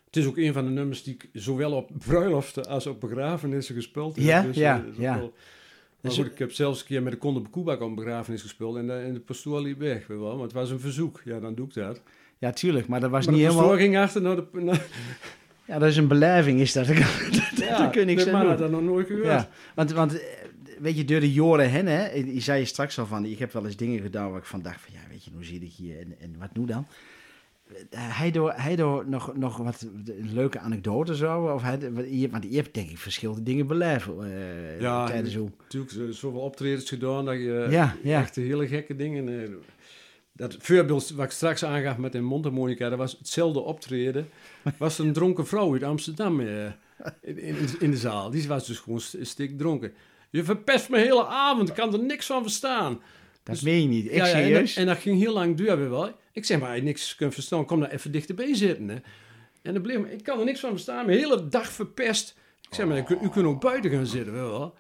het 0.05 0.17
is 0.17 0.27
ook 0.27 0.37
een 0.37 0.53
van 0.53 0.65
de 0.65 0.71
nummers 0.71 1.03
die 1.03 1.15
ik 1.15 1.29
zowel 1.33 1.73
op 1.73 1.91
bruiloften 2.07 2.67
als 2.69 2.87
op 2.87 3.01
begrafenissen 3.01 3.75
gespeeld 3.75 4.17
heb. 4.17 4.25
Ja, 4.25 4.43
Dus, 4.43 4.57
ja, 4.57 4.77
eh, 4.93 4.99
ja. 5.03 5.19
wel- 5.19 5.33
maar 6.01 6.11
Dus- 6.11 6.17
goed, 6.21 6.27
ik 6.33 6.39
heb 6.39 6.53
zelfs 6.53 6.81
een 6.81 6.87
keer 6.87 7.03
met 7.03 7.13
de 7.13 7.19
Conde 7.19 7.41
Bekubak 7.41 7.81
op 7.81 7.89
een 7.89 7.95
begrafenis 7.95 8.43
gespeeld 8.43 8.77
en 8.77 8.87
de, 8.87 8.93
en 8.93 9.13
de 9.15 9.21
pastoor 9.21 9.61
liep 9.63 9.79
weg, 9.79 10.07
wel. 10.07 10.35
Maar 10.35 10.43
het 10.43 10.53
was 10.53 10.71
een 10.71 10.81
verzoek. 10.81 11.21
Ja, 11.25 11.41
dan 11.41 11.55
doe 11.55 11.67
ik 11.67 11.75
dat. 11.75 12.03
Ja, 12.39 12.51
tuurlijk, 12.53 12.87
maar 12.89 13.01
dat 13.01 13.11
was 13.11 13.25
maar 13.27 13.35
niet 13.35 13.43
de 13.45 13.49
pastoor 13.51 13.67
helemaal... 13.77 13.87
ging 13.87 14.05
achter 14.05 14.23
naar 14.23 14.37
de... 14.37 14.47
Naar, 14.53 14.87
Ja, 15.71 15.79
dat 15.79 15.89
is 15.89 15.97
een 15.97 16.09
beleving, 16.09 16.61
is 16.61 16.73
dat. 16.73 16.87
Daar 17.59 17.91
kun 17.91 18.01
je 18.01 18.07
niks 18.07 18.25
de 18.25 18.31
aan 18.31 18.33
man 18.37 18.41
doen. 18.41 18.51
had 18.51 18.59
dat 18.59 18.71
nog 18.71 18.83
nooit 18.83 19.07
gehoord. 19.07 19.25
Ja, 19.27 19.49
want, 19.75 19.93
want 19.93 20.21
eh, 20.21 20.27
weet 20.79 20.97
je, 20.97 21.05
door 21.05 21.21
de 21.21 21.33
jaren 21.33 21.71
heen, 21.71 21.87
hè, 21.87 22.11
je 22.15 22.41
zei 22.41 22.59
je 22.61 22.65
straks 22.65 22.99
al 22.99 23.07
van, 23.07 23.25
ik 23.25 23.39
heb 23.39 23.53
wel 23.53 23.65
eens 23.67 23.77
dingen 23.77 24.01
gedaan 24.01 24.31
waar 24.31 24.39
ik 24.39 24.45
van 24.47 24.63
dacht 24.63 24.81
van, 24.81 24.93
ja, 24.95 25.01
weet 25.11 25.25
je, 25.25 25.31
hoe 25.35 25.45
zit 25.45 25.63
ik 25.63 25.73
hier 25.77 25.99
en, 25.99 26.15
en 26.21 26.35
wat 26.39 26.57
nu 26.57 26.65
dan? 26.65 26.87
Eh, 27.91 28.01
Hij 28.19 28.31
door, 28.31 28.53
hij 28.57 28.77
door 28.77 29.05
nog, 29.09 29.37
nog 29.37 29.57
wat 29.57 29.87
leuke 30.33 30.59
anekdotes 30.59 31.19
zo, 31.19 31.45
of 31.47 31.63
hij, 31.63 31.79
want 32.31 32.45
je 32.51 32.57
hebt 32.57 32.75
denk 32.75 32.91
ik 32.91 32.99
verschillende 32.99 33.43
dingen 33.43 33.67
beleefd 33.67 34.09
eh, 34.21 34.81
Ja, 34.81 35.07
tijdens 35.07 35.35
hoe. 35.35 35.51
Natuurlijk, 35.63 35.93
zo- 35.93 36.11
zoveel 36.11 36.41
optredens 36.41 36.89
gedaan 36.89 37.25
dat 37.25 37.35
je 37.35 37.67
Ja, 37.71 37.97
ja. 38.03 38.21
echt 38.21 38.37
hele 38.37 38.67
gekke 38.69 38.97
dingen... 38.97 39.43
eh, 39.43 39.49
dat 40.41 40.57
voorbeeld 40.59 41.11
wat 41.11 41.25
ik 41.25 41.31
straks 41.31 41.65
aangaf 41.65 41.97
met 41.97 42.15
een 42.15 42.25
mondharmonica, 42.25 42.89
dat 42.89 42.99
was 42.99 43.17
hetzelfde 43.19 43.61
optreden. 43.61 44.29
Was 44.79 44.99
er 44.99 45.05
een 45.07 45.13
dronken 45.13 45.47
vrouw 45.47 45.73
uit 45.73 45.83
Amsterdam 45.83 46.41
eh, 46.41 46.65
in, 47.23 47.39
in, 47.39 47.57
in 47.81 47.91
de 47.91 47.97
zaal. 47.97 48.31
Die 48.31 48.49
was 48.49 48.67
dus 48.67 48.79
gewoon 48.79 49.01
st- 49.01 49.17
stik 49.21 49.59
dronken. 49.59 49.93
Je 50.31 50.45
verpest 50.45 50.89
mijn 50.89 51.03
hele 51.03 51.27
avond, 51.27 51.69
ik 51.69 51.75
kan 51.75 51.93
er 51.93 52.03
niks 52.03 52.27
van 52.27 52.43
verstaan. 52.43 52.93
Dat 53.43 53.55
Dus- 53.55 53.61
meen 53.65 53.83
je 53.83 53.89
niet, 53.89 54.05
ik 54.05 54.13
Ja, 54.13 54.27
ja, 54.27 54.33
en, 54.33 54.39
dat, 54.41 54.49
serieus. 54.51 54.77
en 54.77 54.87
dat 54.87 54.99
ging 54.99 55.19
heel 55.19 55.33
lang 55.33 55.57
duren 55.57 55.91
wel. 55.91 56.11
Ik 56.33 56.45
zeg 56.45 56.61
maar, 56.61 56.83
niks 56.83 57.15
kunt 57.15 57.35
verstaan, 57.35 57.65
kom 57.65 57.81
daar 57.81 57.91
even 57.91 58.13
dichterbij 58.13 58.55
zitten. 58.55 58.89
Hè. 58.89 58.97
En 59.63 59.73
dan 59.73 59.83
bleef 59.83 59.99
ik 60.05 60.23
kan 60.25 60.39
er 60.39 60.45
niks 60.45 60.61
van 60.61 60.71
verstaan, 60.71 61.07
mijn 61.07 61.19
hele 61.19 61.49
dag 61.49 61.73
verpest. 61.73 62.35
Ik 62.69 62.75
zeg 62.75 62.87
maar, 62.87 62.99
u, 62.99 63.03
kunt- 63.03 63.23
u 63.23 63.29
kunt 63.29 63.47
ook 63.47 63.61
buiten 63.61 63.91
gaan 63.91 64.07
zitten, 64.07 64.33
wel. 64.33 64.75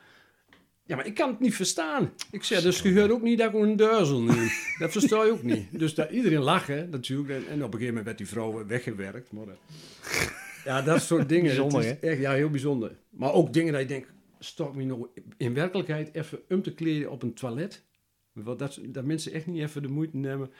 Ja, 0.90 0.96
maar 0.96 1.06
ik 1.06 1.14
kan 1.14 1.30
het 1.30 1.40
niet 1.40 1.54
verstaan. 1.54 2.12
Ik 2.30 2.44
zeg, 2.44 2.62
dus 2.62 2.80
je 2.80 2.98
hoort 2.98 3.10
ook 3.10 3.22
niet 3.22 3.38
dat 3.38 3.54
ik 3.54 3.60
een 3.60 3.76
duizel 3.76 4.22
neem. 4.22 4.48
Dat 4.78 4.92
versta 4.92 5.24
je 5.24 5.30
ook 5.30 5.42
niet. 5.42 5.78
Dus 5.78 5.94
dat, 5.94 6.10
iedereen 6.10 6.40
lachen 6.40 6.90
natuurlijk. 6.90 7.28
En, 7.28 7.48
en 7.48 7.64
op 7.64 7.72
een 7.72 7.78
gegeven 7.78 7.86
moment 7.86 8.04
werd 8.04 8.18
die 8.18 8.26
vrouw 8.26 8.66
weggewerkt. 8.66 9.32
Maar, 9.32 9.48
eh, 9.48 9.54
ja, 10.64 10.82
dat 10.82 11.02
soort 11.02 11.28
dingen. 11.28 11.44
Bijzonder, 11.44 11.98
echt, 12.00 12.20
ja, 12.20 12.32
heel 12.32 12.50
bijzonder. 12.50 12.96
Maar 13.10 13.32
ook 13.32 13.52
dingen 13.52 13.72
dat 13.72 13.82
je 13.82 13.86
denkt, 13.86 14.08
stok 14.38 14.76
me 14.76 14.84
nou 14.84 15.06
in 15.36 15.54
werkelijkheid 15.54 16.14
even 16.14 16.38
om 16.48 16.62
te 16.62 16.74
kleden 16.74 17.10
op 17.10 17.22
een 17.22 17.34
toilet. 17.34 17.82
Wat 18.32 18.58
dat, 18.58 18.78
dat 18.82 19.04
mensen 19.04 19.32
echt 19.32 19.46
niet 19.46 19.60
even 19.60 19.82
de 19.82 19.88
moeite 19.88 20.16
nemen. 20.16 20.50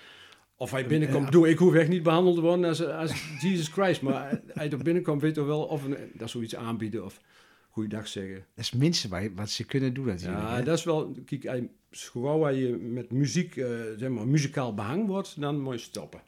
Of 0.57 0.71
hij 0.71 0.87
binnenkomt, 0.87 1.33
doe, 1.33 1.49
ik 1.49 1.59
hoef 1.59 1.75
echt 1.75 1.89
niet 1.89 2.03
behandeld 2.03 2.35
te 2.35 2.43
worden 2.43 2.65
als, 2.65 2.87
als 2.87 3.13
Jesus 3.41 3.69
Christ. 3.69 4.03
Maar 4.03 4.41
hij 4.47 4.71
er 4.71 4.79
binnenkomt, 4.79 5.23
weet 5.23 5.35
toch 5.35 5.47
wel 5.47 5.63
of 5.65 5.85
een, 5.85 5.97
dat 6.15 6.31
zoiets 6.31 6.57
aanbieden 6.57 7.05
of 7.05 7.21
goeiedag 7.71 8.09
zeggen. 8.09 8.35
Dat 8.35 8.65
is 8.65 8.71
het 8.71 8.81
minste 8.81 9.09
wat, 9.35 9.51
ze 9.51 9.65
kunnen 9.67 9.95
doen 9.95 10.07
natuurlijk. 10.07 10.41
Ja, 10.43 10.57
hè. 10.57 10.63
dat 10.63 10.79
is 10.79 10.85
wel, 10.85 11.15
kijk, 11.25 11.47
als 11.47 12.57
je 12.57 12.77
met 12.93 13.13
muziek, 13.13 13.57
eh, 13.57 13.69
zeg 13.97 14.09
maar, 14.09 14.27
muzikaal 14.29 14.75
behang 14.75 15.07
wordt, 15.07 15.41
dan 15.41 15.61
moet 15.61 15.73
je 15.75 15.81
stoppen. 15.81 16.21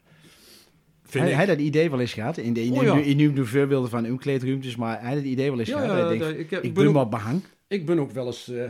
Vind 1.03 1.23
Hij, 1.25 1.33
hij 1.33 1.45
dat 1.45 1.59
idee 1.59 1.89
wel 1.89 1.99
eens 1.99 2.13
gehad. 2.13 2.37
In 2.37 2.53
de, 2.53 2.63
in, 2.63 2.71
Oh, 2.73 2.83
ja. 2.83 2.93
in, 2.97 3.03
in, 3.03 3.19
in 3.19 3.35
de 3.35 3.45
voorbeelden 3.45 3.89
van 3.89 4.05
umkleedruimtes, 4.05 4.75
maar 4.75 4.99
hij 4.99 5.07
had 5.07 5.15
het 5.17 5.25
idee 5.25 5.49
wel 5.49 5.59
eens 5.59 5.69
Ja, 5.69 5.79
gehad. 5.79 5.97
ja, 5.97 5.99
hij 6.07 6.07
denkt, 6.17 6.23
dat- 6.25 6.37
ik, 6.37 6.49
heb, 6.49 6.63
ik 6.63 6.73
ben 6.73 6.91
maar 6.91 7.09
behang. 7.09 7.41
ik 7.67 7.85
ben 7.85 7.99
ook 7.99 8.11
wel 8.11 8.25
eens 8.25 8.47
eh, 8.47 8.63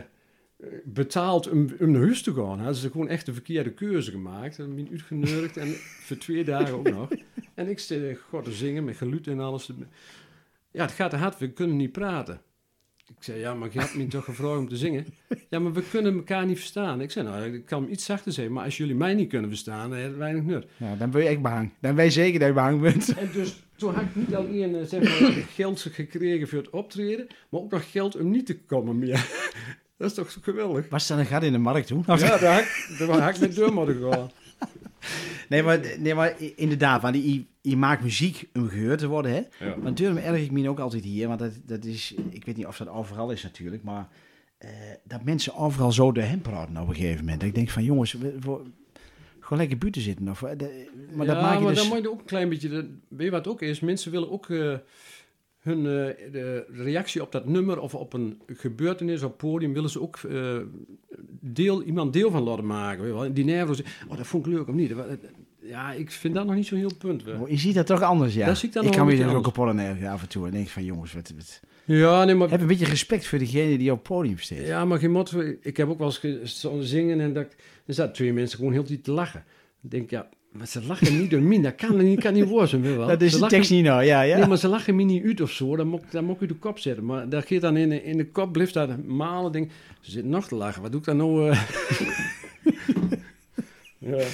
betaald 0.84 1.48
om, 1.50 1.68
om 1.80 1.90
naar 1.90 2.00
huis 2.02 2.22
te 2.22 2.34
gaan. 2.34 2.58
Hadden 2.58 2.74
ze 2.74 2.90
gewoon 2.90 3.08
echt 3.08 3.26
de 3.26 3.32
verkeerde 3.32 3.72
keuze 3.72 4.10
gemaakt. 4.10 4.58
En 4.58 4.74
me 4.74 4.86
uitgenurkt 4.90 5.56
en 5.56 5.68
voor 5.78 6.16
twee 6.16 6.44
dagen 6.44 6.74
ook 6.74 6.90
nog. 6.90 7.08
En 7.54 7.68
ik 7.68 7.78
zit 7.78 8.18
god 8.28 8.44
te 8.44 8.52
zingen 8.52 8.84
met 8.84 8.96
geluid 8.96 9.26
en 9.26 9.40
alles. 9.40 9.70
Ja, 10.70 10.82
het 10.82 10.92
gaat 10.92 11.10
te 11.10 11.16
hard, 11.16 11.38
we 11.38 11.50
kunnen 11.52 11.76
niet 11.76 11.92
praten. 11.92 12.40
Ik 13.08 13.16
zei, 13.20 13.38
ja, 13.38 13.54
maar 13.54 13.68
je 13.72 13.80
had 13.80 13.94
me 13.94 14.06
toch 14.06 14.24
gevraagd 14.24 14.58
om 14.58 14.68
te 14.68 14.76
zingen? 14.76 15.06
Ja, 15.48 15.58
maar 15.58 15.72
we 15.72 15.82
kunnen 15.90 16.14
elkaar 16.14 16.46
niet 16.46 16.58
verstaan. 16.58 17.00
Ik 17.00 17.10
zei, 17.10 17.26
nou, 17.28 17.54
ik 17.54 17.66
kan 17.66 17.82
hem 17.82 17.92
iets 17.92 18.04
zachter 18.04 18.32
zeggen, 18.32 18.54
maar 18.54 18.64
als 18.64 18.76
jullie 18.76 18.94
mij 18.94 19.14
niet 19.14 19.28
kunnen 19.28 19.50
verstaan, 19.50 19.90
dan 19.90 19.98
het 19.98 20.16
weinig 20.16 20.42
nut. 20.42 20.66
Ja, 20.76 20.96
dan 20.96 21.10
ben 21.10 21.22
je 21.22 21.28
echt 21.28 21.42
behang. 21.42 21.70
Dan 21.80 21.94
ben 21.94 22.04
je 22.04 22.10
zeker 22.10 22.38
dat 22.38 22.48
je 22.48 22.54
behang 22.54 22.80
bent. 22.80 23.14
En 23.18 23.30
dus 23.32 23.62
toen 23.76 23.94
had 23.94 24.02
ik 24.02 24.14
niet 24.14 24.34
alleen 24.34 24.76
eh, 24.76 24.84
zeg 24.86 25.20
maar, 25.20 25.30
geld 25.30 25.80
gekregen 25.80 26.48
voor 26.48 26.58
het 26.58 26.70
optreden, 26.70 27.26
maar 27.48 27.60
ook 27.60 27.70
nog 27.70 27.90
geld 27.90 28.16
om 28.16 28.30
niet 28.30 28.46
te 28.46 28.58
komen 28.58 28.98
meer. 28.98 29.26
Dat 29.96 30.10
is 30.10 30.14
toch 30.14 30.30
zo 30.30 30.40
geweldig? 30.42 30.88
Was 30.88 31.06
dan 31.06 31.18
een 31.18 31.26
gat 31.26 31.42
in 31.42 31.52
de 31.52 31.58
markt 31.58 31.86
toen? 31.86 32.02
Ja, 32.06 32.16
daar 32.16 32.54
had 32.54 32.62
ik, 32.62 32.96
daar 32.98 33.20
had 33.20 33.34
ik 33.34 33.40
met 33.40 33.54
deur 33.54 33.72
moeten 33.72 34.12
gaan. 34.12 34.30
Nee, 35.48 35.62
maar, 35.62 35.80
nee, 35.98 36.14
maar 36.14 36.34
inderdaad, 36.56 37.02
want 37.02 37.14
je, 37.14 37.44
je 37.60 37.76
maakt 37.76 38.02
muziek 38.02 38.48
om 38.54 38.68
gehoord 38.68 38.98
te 38.98 39.06
worden, 39.06 39.32
hè? 39.32 39.66
Ja. 39.66 39.76
Maar 39.76 39.94
daarom 39.94 40.16
erg 40.18 40.40
ik 40.42 40.50
me 40.50 40.68
ook 40.68 40.78
altijd 40.80 41.04
hier, 41.04 41.28
want 41.28 41.38
dat, 41.38 41.52
dat 41.66 41.84
is, 41.84 42.14
ik 42.30 42.44
weet 42.44 42.56
niet 42.56 42.66
of 42.66 42.76
dat 42.76 42.88
overal 42.88 43.30
is 43.30 43.42
natuurlijk, 43.42 43.82
maar 43.82 44.08
eh, 44.58 44.68
dat 45.04 45.24
mensen 45.24 45.54
overal 45.54 45.92
zo 45.92 46.12
door 46.12 46.24
hem 46.24 46.40
praten 46.40 46.76
op 46.76 46.88
een 46.88 46.94
gegeven 46.94 47.20
moment. 47.20 47.40
Dat 47.40 47.48
ik 47.48 47.54
denk 47.54 47.70
van, 47.70 47.84
jongens, 47.84 48.12
we, 48.12 48.38
we- 48.40 48.60
gewoon 49.40 49.58
lekker 49.58 49.78
buiten 49.78 50.02
zitten. 50.02 50.28
Of, 50.28 50.42
eh, 50.42 50.58
de- 50.58 50.86
maar 51.14 51.26
dat 51.26 51.40
maak 51.40 51.54
je 51.56 51.60
maar 51.64 51.72
dus... 51.74 51.82
dan 51.82 51.88
moet 51.92 52.02
je 52.02 52.10
ook 52.10 52.18
een 52.18 52.24
klein 52.24 52.48
beetje... 52.48 52.68
De, 52.68 52.90
weet 53.08 53.24
je 53.26 53.30
wat 53.30 53.48
ook 53.48 53.62
is? 53.62 53.80
Mensen 53.80 54.10
willen 54.10 54.30
ook 54.30 54.50
eh, 54.50 54.74
hun 55.64 55.78
eh, 55.78 56.32
de 56.32 56.66
reactie 56.70 57.22
op 57.22 57.32
dat 57.32 57.46
nummer 57.46 57.80
of 57.80 57.94
op 57.94 58.12
een 58.12 58.40
gebeurtenis 58.46 59.22
op 59.22 59.28
het 59.28 59.36
podium... 59.36 59.72
willen 59.72 59.90
ze 59.90 60.00
ook 60.00 60.16
eh, 60.16 60.56
deel, 61.40 61.82
iemand 61.82 62.12
deel 62.12 62.30
van 62.30 62.42
laten 62.42 62.66
maken. 62.66 63.02
Weet 63.02 63.12
je 63.12 63.18
wel? 63.18 63.32
Die 63.34 63.44
zeggen, 63.74 63.84
oh, 64.08 64.16
dat 64.16 64.26
vond 64.26 64.46
ik 64.46 64.52
leuk 64.52 64.68
of 64.68 64.74
niet. 64.74 64.92
Ja, 65.60 65.92
ik 65.92 66.10
vind 66.10 66.34
dat 66.34 66.46
nog 66.46 66.54
niet 66.54 66.66
zo'n 66.66 66.78
heel 66.78 66.94
punt. 66.98 67.24
hè. 67.24 67.32
Je 67.48 67.56
ziet 67.56 67.74
dat 67.74 67.86
toch 67.86 68.02
anders, 68.02 68.34
ja. 68.34 68.46
Dat 68.46 68.58
zie 68.58 68.68
ik 68.68 68.74
dan 68.74 68.82
ik 68.82 68.88
nog 68.88 68.96
kan 68.98 69.08
een 69.08 69.10
beetje 69.16 69.30
dus 69.30 69.56
ook 69.56 69.68
aan 69.68 69.78
ergeren 69.78 70.10
af 70.10 70.22
en 70.22 70.28
toe. 70.28 70.46
En 70.46 70.52
denk 70.52 70.68
van, 70.68 70.84
jongens, 70.84 71.12
wat, 71.14 71.32
wat- 71.36 71.60
Ja, 71.84 72.24
nee, 72.24 72.34
maar... 72.34 72.50
heb 72.50 72.60
een 72.60 72.66
beetje 72.66 72.84
respect 72.84 73.26
voor 73.26 73.38
degene 73.38 73.78
die 73.78 73.90
op 73.90 73.98
het 73.98 74.06
podium 74.06 74.38
staat. 74.38 74.58
Ja, 74.58 74.84
maar 74.84 74.98
geen 74.98 75.10
mot. 75.10 75.34
Ik 75.60 75.76
heb 75.76 75.88
ook 75.88 75.98
wel 75.98 76.12
eens 76.22 76.66
zingen 76.80 77.20
en 77.20 77.32
dat, 77.32 77.46
er 77.86 77.94
zaten 77.94 78.12
twee 78.14 78.32
mensen 78.32 78.58
gewoon 78.58 78.72
heel 78.72 78.84
tijd 78.84 79.04
te 79.04 79.12
lachen. 79.12 79.44
Ik 79.82 79.90
denk, 79.90 80.10
ja, 80.10 80.28
maar 80.56 80.66
ze 80.66 80.84
lachen 80.86 81.18
niet 81.20 81.30
door 81.30 81.40
mij. 81.40 81.60
Dat 81.60 81.74
kan 81.74 81.96
niet, 82.04 82.20
kan 82.20 82.32
niet 82.32 82.48
worden, 82.48 82.96
wel. 82.96 83.06
dat 83.06 83.22
is 83.22 83.32
Ze 83.32 83.38
de 83.40 83.46
tekst 83.46 83.70
niet 83.70 83.84
nou, 83.84 84.02
ja, 84.04 84.20
ja. 84.22 84.38
Nee, 84.38 84.46
maar 84.46 84.56
ze 84.58 84.68
lachen 84.68 84.94
me 84.96 85.02
niet 85.02 85.24
uit 85.24 85.40
of 85.40 85.50
zo. 85.50 85.76
Dan 85.76 85.86
moet, 85.86 86.02
ik- 86.02 86.10
dan 86.10 86.24
moet 86.24 86.34
ik 86.36 86.40
u 86.42 86.46
de 86.46 86.54
kop 86.54 86.78
zetten. 86.78 87.04
Maar 87.04 87.28
dat 87.28 87.46
gaat 87.46 87.60
dan 87.60 87.76
in 87.76 87.88
de, 87.88 88.02
in 88.04 88.16
de 88.16 88.26
kop, 88.30 88.52
blijft 88.52 88.74
dat 88.74 89.04
malen. 89.04 89.52
Denk, 89.52 89.70
ze 90.00 90.10
zitten 90.10 90.30
nog 90.30 90.48
te 90.48 90.54
lachen. 90.54 90.82
Wat 90.82 90.90
doe 90.90 91.00
ik 91.00 91.06
dan 91.06 91.16
nou? 91.16 91.50
eh? 91.50 91.62
ja. 93.98 94.24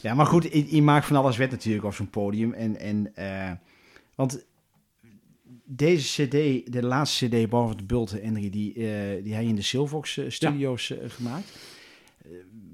Ja, 0.00 0.14
maar 0.14 0.26
goed, 0.26 0.52
je, 0.52 0.74
je 0.76 0.82
maakt 0.82 1.06
van 1.06 1.16
alles 1.16 1.36
wet 1.36 1.50
natuurlijk 1.50 1.84
op 1.84 1.94
zo'n 1.94 2.10
podium. 2.10 2.52
En, 2.52 2.76
en, 2.80 3.10
eh, 3.14 3.50
want 4.14 4.44
deze 5.64 6.22
cd, 6.26 6.32
de 6.72 6.82
laatste 6.82 7.28
cd, 7.28 7.48
boven 7.48 7.76
de 7.76 7.84
Bulte, 7.84 8.18
Henry, 8.22 8.50
die, 8.50 8.74
eh, 8.74 9.24
die 9.24 9.34
hij 9.34 9.44
in 9.44 9.54
de 9.54 9.62
Silvox 9.62 10.20
studio's 10.28 10.90
eh, 10.90 10.98
gemaakt. 11.10 11.58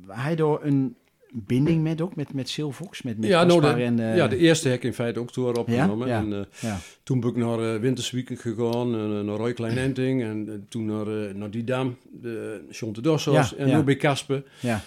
Hij 0.07 0.35
door 0.37 0.61
een 0.65 0.97
binding 1.35 1.83
met 1.83 2.01
ook, 2.01 2.17
met, 2.17 2.33
met 2.33 2.49
Silvox, 2.49 3.03
met, 3.03 3.19
met 3.19 3.29
Ja, 3.29 3.45
nou, 3.45 3.61
de, 3.61 3.67
en... 3.67 3.99
eh, 3.99 4.17
ja, 4.17 4.29
de 4.29 4.37
eerste 4.37 4.69
heb 4.69 4.77
ik 4.77 4.85
in 4.85 4.95
feite 4.95 5.21
ook 5.21 5.35
door 5.35 5.55
opgenomen. 5.55 6.09
Ja? 6.09 6.15
Ja. 6.15 6.21
En, 6.21 6.33
eh, 6.33 6.61
ja. 6.61 6.79
toen 7.03 7.21
ben 7.21 7.31
ik 7.31 7.37
naar 7.37 7.75
uh, 7.75 7.81
Wintersweekend 7.81 8.41
gegaan, 8.41 8.91
naar 9.25 9.37
Roy 9.37 9.53
Klein 9.53 9.79
Enting. 9.79 10.23
En 10.23 10.67
toen 10.69 10.85
naar, 10.85 11.37
naar 11.37 11.51
Didam, 11.51 11.97
de 12.21 12.65
Jonte 12.71 13.01
Dossos 13.01 13.51
Ja, 13.51 13.57
en 13.57 13.77
nu 13.77 13.83
bij 13.83 13.97
Kasper. 13.97 14.45
ja. 14.61 14.83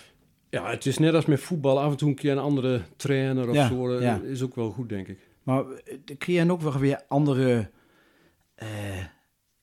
Ja, 0.50 0.70
het 0.70 0.86
is 0.86 0.98
net 0.98 1.14
als 1.14 1.26
met 1.26 1.40
voetbal. 1.40 1.80
Af 1.80 1.92
en 1.92 1.98
toe 1.98 2.10
een 2.10 2.16
keer 2.16 2.32
een 2.32 2.38
andere 2.38 2.82
trainer 2.96 3.50
of 3.50 3.56
zo. 3.56 3.98
Is 4.24 4.44
ook 4.44 4.56
wel 4.56 4.70
goed, 4.70 4.90
denk 4.90 5.08
ik. 5.08 5.18
Maar 5.44 5.64
kun 6.18 6.34
je 6.34 6.40
dan 6.40 6.52
ook 6.52 6.62
wel 6.62 6.78
weer 6.78 7.02
andere, 7.08 7.70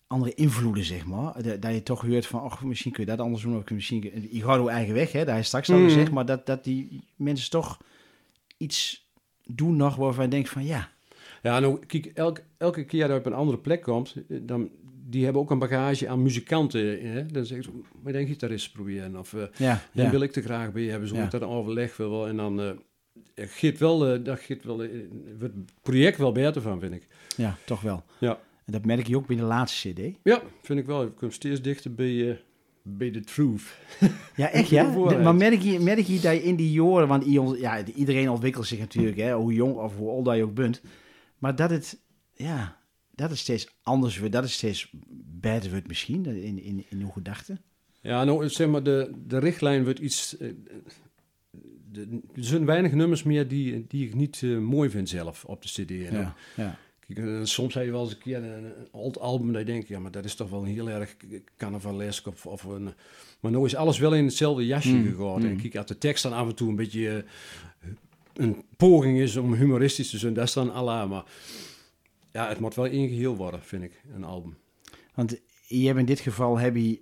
andere 0.06 0.34
invloeden, 0.34 0.84
zeg 0.84 1.04
maar? 1.06 1.42
Dat, 1.42 1.62
dat 1.62 1.72
je 1.74 1.82
toch 1.82 2.00
hoort 2.06 2.26
van, 2.26 2.40
oh, 2.42 2.62
misschien 2.62 2.92
kun 2.92 3.04
je 3.04 3.10
dat 3.10 3.20
anders 3.20 3.42
doen. 3.42 3.56
Of 3.56 3.70
misschien, 3.70 4.02
je 4.02 4.28
je 4.36 4.42
gaat 4.42 4.58
uw 4.58 4.68
eigen 4.68 4.94
weg, 4.94 5.12
hè? 5.12 5.18
Dat 5.18 5.28
hij 5.34 5.42
straks 5.42 5.70
al 5.70 5.78
Mm. 5.78 5.84
gezegd. 5.84 6.10
Maar 6.10 6.26
dat, 6.26 6.46
dat 6.46 6.64
die 6.64 7.04
mensen 7.16 7.50
toch 7.50 7.78
iets 8.56 9.08
doen 9.46 9.76
nog 9.76 9.96
waarvan 9.96 10.24
je 10.24 10.30
denkt 10.30 10.48
van, 10.48 10.64
ja. 10.64 10.92
Ja, 11.42 11.60
nou, 11.60 11.86
kijk, 11.86 12.06
elk, 12.06 12.40
elke 12.58 12.84
keer 12.84 13.00
dat 13.00 13.10
je 13.10 13.16
op 13.18 13.26
een 13.26 13.32
andere 13.38 13.58
plek 13.58 13.82
komt, 13.82 14.14
eh, 14.28 14.38
dan, 14.42 14.70
die 15.06 15.24
hebben 15.24 15.42
ook 15.42 15.50
een 15.50 15.58
bagage 15.58 16.08
aan 16.08 16.22
muzikanten. 16.22 17.10
Hè? 17.12 17.26
Dan 17.26 17.44
zeggen 17.46 17.72
ze, 17.72 17.80
maar 18.02 18.12
dan 18.12 18.26
gitarist 18.26 18.72
proberen. 18.72 19.16
Of 19.16 19.34
eh, 19.34 19.42
Ja, 19.56 19.82
dan 19.92 20.04
ja. 20.04 20.10
wil 20.10 20.20
ik 20.20 20.36
er 20.36 20.42
graag 20.42 20.72
bij 20.72 20.82
hebben. 20.84 21.08
Zo 21.08 21.14
Ja. 21.14 21.22
moet 21.22 21.30
dat 21.30 21.42
een 21.42 21.48
overleg 21.48 21.96
wel. 21.96 22.26
En 22.28 22.36
dan 22.36 22.60
eh 22.60 22.70
geeft 23.36 23.78
wel, 23.78 24.22
dat 24.22 24.38
geeft 24.40 24.64
wel, 24.64 24.78
het 24.78 25.52
project 25.82 26.18
wel 26.18 26.32
beter 26.32 26.62
van, 26.62 26.80
vind 26.80 26.94
ik. 26.94 27.06
ja, 27.36 27.56
toch 27.64 27.80
wel. 27.80 28.04
Ja. 28.18 28.38
En 28.64 28.72
dat 28.72 28.84
merk 28.84 29.06
je 29.06 29.16
ook 29.16 29.26
bij 29.26 29.36
de 29.36 29.42
laatste 29.42 29.92
cd. 29.92 30.00
Ja, 30.22 30.42
vind 30.62 30.78
ik 30.78 30.86
wel. 30.86 31.02
Je 31.02 31.10
komt 31.10 31.32
steeds 31.32 31.62
dichter 31.62 31.94
bij, 31.94 32.30
eh, 32.30 32.36
bij 32.82 33.10
de 33.10 33.20
truth. 33.20 33.62
Ja, 34.36 34.50
echt 34.50 34.68
ja? 34.68 34.90
De- 35.08 35.18
maar 35.18 35.34
merk 35.34 35.60
je, 35.60 35.80
merk 35.80 35.98
je 36.06 36.20
dat 36.20 36.32
je 36.34 36.42
in 36.42 36.56
die 36.56 36.72
jaren, 36.72 37.08
want 37.08 37.24
ja, 37.60 37.84
iedereen 37.84 38.30
ontwikkelt 38.30 38.66
zich 38.66 38.78
natuurlijk, 38.78 39.16
hè, 39.16 39.32
hoe 39.34 39.52
jong 39.52 39.74
of 39.76 39.96
hoe 39.96 40.10
oud 40.10 40.24
dat 40.24 40.36
je 40.36 40.42
ook 40.42 40.54
bent. 40.54 40.82
Maar 41.38 41.56
dat 41.56 41.70
het, 41.70 42.00
ja, 42.32 42.78
dat 43.14 43.30
het 43.30 43.38
steeds 43.38 43.68
anders 43.82 44.18
wordt, 44.18 44.32
dat 44.32 44.42
het 44.42 44.52
steeds 44.52 44.90
beter 45.40 45.70
wordt 45.70 45.86
misschien, 45.88 46.26
in, 46.26 46.62
in, 46.62 46.84
in 46.88 47.00
uw 47.00 47.08
gedachten. 47.10 47.60
Ja, 48.00 48.24
nou, 48.24 48.48
zeg 48.48 48.68
maar, 48.68 48.82
de, 48.82 49.10
de 49.26 49.38
richtlijn 49.38 49.84
wordt 49.84 49.98
iets... 49.98 50.36
eh, 50.36 50.48
de- 51.90 52.20
er 52.34 52.44
zijn 52.44 52.64
weinig 52.64 52.92
nummers 52.92 53.22
meer 53.22 53.48
die, 53.48 53.84
die 53.88 54.06
ik 54.06 54.14
niet 54.14 54.40
eh, 54.42 54.58
mooi 54.58 54.90
vind 54.90 55.08
zelf 55.08 55.44
op 55.44 55.62
de 55.62 55.68
cd. 55.68 55.88
Dan- 55.88 56.20
Ja, 56.20 56.34
ja. 56.56 56.78
Kijk, 57.06 57.18
eh, 57.18 57.40
soms 57.42 57.74
heb 57.74 57.84
je 57.84 57.90
wel 57.90 58.02
eens 58.02 58.12
een 58.12 58.18
keer 58.18 58.36
een, 58.36 58.64
een 58.64 58.88
oud 58.92 59.18
album 59.18 59.52
dat 59.52 59.60
je 59.60 59.72
denkt, 59.72 59.88
ja, 59.88 59.98
maar 59.98 60.10
dat 60.10 60.24
is 60.24 60.34
toch 60.34 60.50
wel 60.50 60.60
een 60.60 60.66
heel 60.66 60.88
erg 60.88 61.16
carnavalesk 61.56 62.26
of, 62.26 62.46
of 62.46 62.64
een... 62.64 62.94
Maar 63.40 63.50
nu 63.50 63.64
is 63.64 63.74
alles 63.74 63.98
wel 63.98 64.14
in 64.14 64.24
hetzelfde 64.24 64.66
jasje 64.66 64.92
Mm, 64.92 65.04
gegooid. 65.04 65.44
En 65.44 65.50
mm. 65.50 65.60
kijk, 65.60 65.76
als 65.76 65.86
de 65.86 65.98
tekst 65.98 66.22
dan 66.22 66.32
af 66.32 66.48
en 66.48 66.54
toe 66.54 66.68
een 66.68 66.76
beetje 66.76 67.24
eh, 67.80 67.88
een 68.34 68.62
poging 68.76 69.18
is 69.18 69.36
om 69.36 69.54
humoristisch 69.54 70.10
te 70.10 70.18
zijn, 70.18 70.34
dat 70.34 70.44
is 70.44 70.52
dan 70.52 70.72
Allah. 70.72 71.08
Maar 71.10 71.24
ja, 72.32 72.48
het 72.48 72.60
moet 72.60 72.74
wel 72.74 72.86
één 72.86 73.08
geheel 73.08 73.36
worden, 73.36 73.62
vind 73.62 73.82
ik, 73.82 74.02
een 74.14 74.24
album. 74.24 74.56
Want 75.14 75.40
je 75.66 75.86
hebt 75.86 75.98
in 75.98 76.04
dit 76.04 76.20
geval 76.20 76.58
heb 76.58 76.76
je 76.76 76.98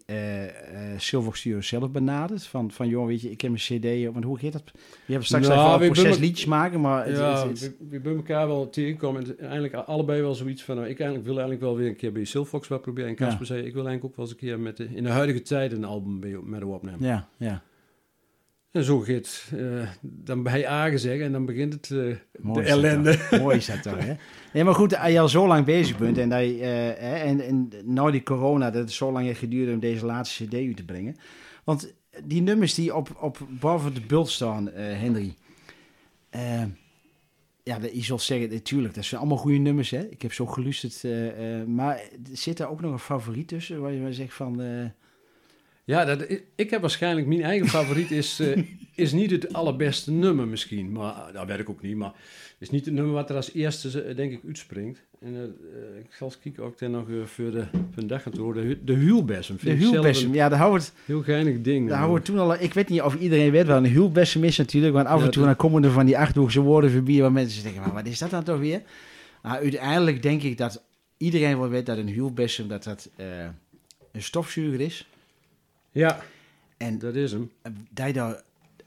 Silver 0.96 1.36
Studio 1.36 1.60
zelf 1.60 1.90
benaderd. 1.90 2.46
Van, 2.46 2.70
van 2.70 2.88
joh, 2.88 3.06
weet 3.06 3.20
je, 3.20 3.30
ik 3.30 3.40
heb 3.40 3.50
een 3.50 3.56
cd. 3.56 4.12
Want 4.12 4.24
hoe 4.24 4.38
heet 4.40 4.52
dat? 4.52 4.62
Je 5.06 5.12
hebt 5.12 5.24
straks 5.24 5.48
Nou, 5.48 5.74
even 5.74 5.86
proces 5.86 6.02
hebben- 6.02 6.20
liedjes 6.20 6.46
maken, 6.46 6.80
maar 6.80 7.06
het, 7.06 7.16
ja, 7.16 7.48
het- 7.48 7.60
het- 7.60 7.74
we, 7.78 7.86
we 7.88 8.00
bij 8.00 8.14
elkaar 8.14 8.46
wel 8.46 8.70
tegenkomen. 8.70 9.22
En 9.26 9.38
eigenlijk 9.38 9.74
allebei 9.74 10.20
wel 10.22 10.34
zoiets 10.34 10.62
van, 10.62 10.76
nou, 10.76 10.88
ik 10.88 10.98
eigenlijk 11.00 11.24
wil 11.28 11.38
eigenlijk 11.38 11.64
wel 11.64 11.76
weer 11.76 11.88
een 11.88 11.96
keer 11.96 12.12
bij 12.12 12.24
Silfox 12.24 12.68
wat 12.68 12.82
proberen. 12.82 13.08
En 13.10 13.16
Casper 13.16 13.40
Ja. 13.40 13.46
zei, 13.46 13.58
ik 13.58 13.74
wil 13.74 13.86
eigenlijk 13.86 14.04
ook 14.04 14.16
wel 14.16 14.24
eens 14.24 14.34
een 14.34 14.40
keer 14.48 14.60
met 14.60 14.76
de, 14.76 14.88
in 14.94 15.02
de 15.02 15.10
huidige 15.10 15.42
tijd 15.42 15.72
een 15.72 15.84
album 15.84 16.20
bij, 16.20 16.36
met 16.44 16.60
hem 16.60 16.68
opnemen. 16.70 16.98
ja, 17.06 17.28
ja. 17.36 17.62
Zo 18.80 19.00
gaat 19.00 19.44
eh, 19.56 19.88
dan 20.00 20.42
bij 20.42 20.68
A 20.68 20.88
gezegd 20.88 21.22
en 21.22 21.32
dan 21.32 21.44
begint 21.44 21.72
het, 21.72 21.90
eh, 21.90 22.54
de 22.54 22.62
ellende. 22.62 23.18
Mooi 23.40 23.56
is 23.56 23.66
dat 23.66 23.82
dan, 23.82 23.98
hè? 23.98 24.14
Nee, 24.52 24.64
maar 24.64 24.74
goed, 24.74 24.96
als 24.96 25.10
je 25.10 25.20
al 25.20 25.28
zo 25.28 25.46
lang 25.46 25.64
bezig 25.64 25.98
bent 25.98 26.18
en, 26.18 26.28
dat 26.28 26.40
je, 26.40 26.58
eh, 26.60 27.28
en, 27.28 27.40
en 27.40 27.70
nou 27.84 28.10
die 28.10 28.22
corona, 28.22 28.70
dat 28.70 28.82
het 28.82 28.92
zo 28.92 29.12
lang 29.12 29.26
heeft 29.26 29.38
geduurd 29.38 29.72
om 29.72 29.80
deze 29.80 30.06
laatste 30.06 30.44
cd 30.44 30.54
uit 30.54 30.76
te 30.76 30.84
brengen. 30.84 31.16
Want 31.64 31.94
die 32.24 32.42
nummers 32.42 32.74
die 32.74 32.94
op, 32.94 33.16
op 33.20 33.38
boven 33.48 33.94
de 33.94 34.00
bult 34.00 34.30
staan, 34.30 34.68
Henry. 34.74 35.34
ja, 37.62 37.78
je 37.92 38.02
zult 38.02 38.22
zeggen, 38.22 38.50
natuurlijk, 38.50 38.94
dat 38.94 39.04
zijn 39.04 39.20
allemaal 39.20 39.38
goede 39.38 39.58
nummers, 39.58 39.90
hè? 39.90 40.08
Ik 40.08 40.22
heb 40.22 40.32
zo 40.32 40.46
geluisterd. 40.46 41.04
maar 41.66 42.02
zit 42.32 42.56
daar 42.56 42.70
ook 42.70 42.80
nog 42.80 42.92
een 42.92 42.98
favoriet 42.98 43.48
tussen, 43.48 43.80
waar 43.80 43.92
je 43.92 44.00
maar 44.00 44.12
zegt 44.12 44.34
van... 44.34 44.62
Ja, 45.84 46.04
dat, 46.04 46.24
ik, 46.56 46.70
heb 46.70 46.80
waarschijnlijk, 46.80 47.26
mijn 47.26 47.42
eigen 47.42 47.68
favoriet 47.68 48.10
is, 48.10 48.40
eh, 48.40 48.62
is 48.94 49.12
niet 49.12 49.30
het 49.30 49.52
allerbeste 49.52 50.10
nummer 50.10 50.46
misschien. 50.48 50.92
Maar 50.92 51.12
ah, 51.12 51.34
dat 51.34 51.46
weet 51.46 51.58
ik 51.58 51.68
ook 51.70 51.82
niet. 51.82 51.96
Maar 51.96 52.08
het 52.12 52.56
is 52.58 52.70
niet 52.70 52.84
het 52.84 52.94
nummer 52.94 53.12
wat 53.12 53.30
er 53.30 53.36
als 53.36 53.52
eerste, 53.52 54.02
eh, 54.02 54.16
denk 54.16 54.32
ik, 54.32 54.40
uitspringt. 54.46 55.00
En 55.20 55.34
eh, 55.34 55.98
ik 56.00 56.06
zal 56.18 56.26
eens 56.26 56.38
kijken 56.38 56.62
ook 56.62 56.78
dan 56.78 56.90
nog 56.90 57.08
eh, 57.08 57.14
voor, 57.24 57.50
de, 57.94 58.06
dag 58.06 58.26
aan 58.26 58.32
toe. 58.32 58.54
De, 58.54 58.60
hu- 58.60 58.78
de 58.84 58.92
huwbessem 58.92 59.56
de 59.62 59.70
huwbessem, 59.70 60.34
ja, 60.34 60.48
daar 60.48 60.58
houden 60.58 60.80
we 60.80 60.86
het 60.86 60.94
heel 61.06 61.22
geinig 61.22 61.60
ding. 61.60 61.88
Daar 61.88 61.98
houden 61.98 62.22
toen 62.22 62.38
al, 62.38 62.54
ik 62.60 62.74
weet 62.74 62.88
niet 62.88 63.02
of 63.02 63.14
iedereen 63.14 63.50
weet 63.50 63.66
wat 63.66 63.76
een 63.76 63.86
huwbessem 63.90 64.44
is 64.44 64.56
natuurlijk, 64.56 64.92
want 64.94 65.06
af 65.06 65.18
en 65.18 65.24
Ja, 65.24 65.30
toe 65.30 65.44
dat- 65.44 65.58
dan 65.58 65.68
komen 65.70 65.84
er 65.84 65.90
van 65.90 66.06
die 66.06 66.18
achthoekse 66.18 66.60
woorden 66.60 66.90
voorbij 66.90 67.20
waar 67.20 67.32
mensen 67.32 67.62
denken, 67.62 67.80
maar 67.82 67.92
wat 67.92 68.06
is 68.06 68.18
dat 68.18 68.30
dan 68.30 68.42
toch 68.44 68.58
weer? 68.58 68.82
Maar 69.42 69.58
uiteindelijk 69.58 70.22
denk 70.22 70.42
ik 70.42 70.58
dat 70.58 70.82
iedereen 71.16 71.58
wel 71.58 71.68
weet 71.68 71.86
dat 71.86 71.98
een 71.98 72.08
huwbessem 72.08 72.68
dat 72.68 72.84
dat 72.84 73.10
een 74.12 74.22
stofzuiger 74.22 74.80
is. 74.80 75.06
Ja, 75.92 76.20
En 76.76 76.98
dat 76.98 77.14
is 77.14 77.32
hem. 77.32 77.50
dat 77.90 78.06
je 78.06 78.12
daar, 78.12 78.42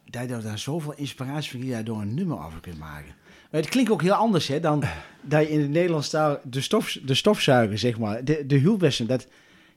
dat 0.10 0.22
je 0.22 0.28
daar, 0.28 0.42
daar 0.42 0.60
zoveel 0.60 0.94
inspiratie 0.96 1.52
van 1.52 1.60
krijgt, 1.68 1.86
door 1.86 2.02
een 2.02 2.14
nummer 2.14 2.46
over 2.46 2.60
kunt 2.60 2.78
maken. 2.80 3.16
Maar 3.52 3.62
het 3.62 3.70
klinkt 3.70 3.92
ook 3.92 4.02
heel 4.02 4.14
anders 4.14 4.48
hè, 4.48 4.60
dan 4.60 4.84
dat 5.22 5.42
je 5.42 5.50
in 5.52 5.60
het 5.62 5.70
Nederlands 5.70 6.10
taal 6.10 6.40
de, 6.44 6.62
stof, 6.62 6.98
de 7.04 7.14
stofzuiger, 7.14 7.78
zeg 7.78 7.98
maar. 8.00 8.24
De, 8.24 8.46
de 8.46 8.56
huwbessem, 8.58 9.08
dat, 9.08 9.28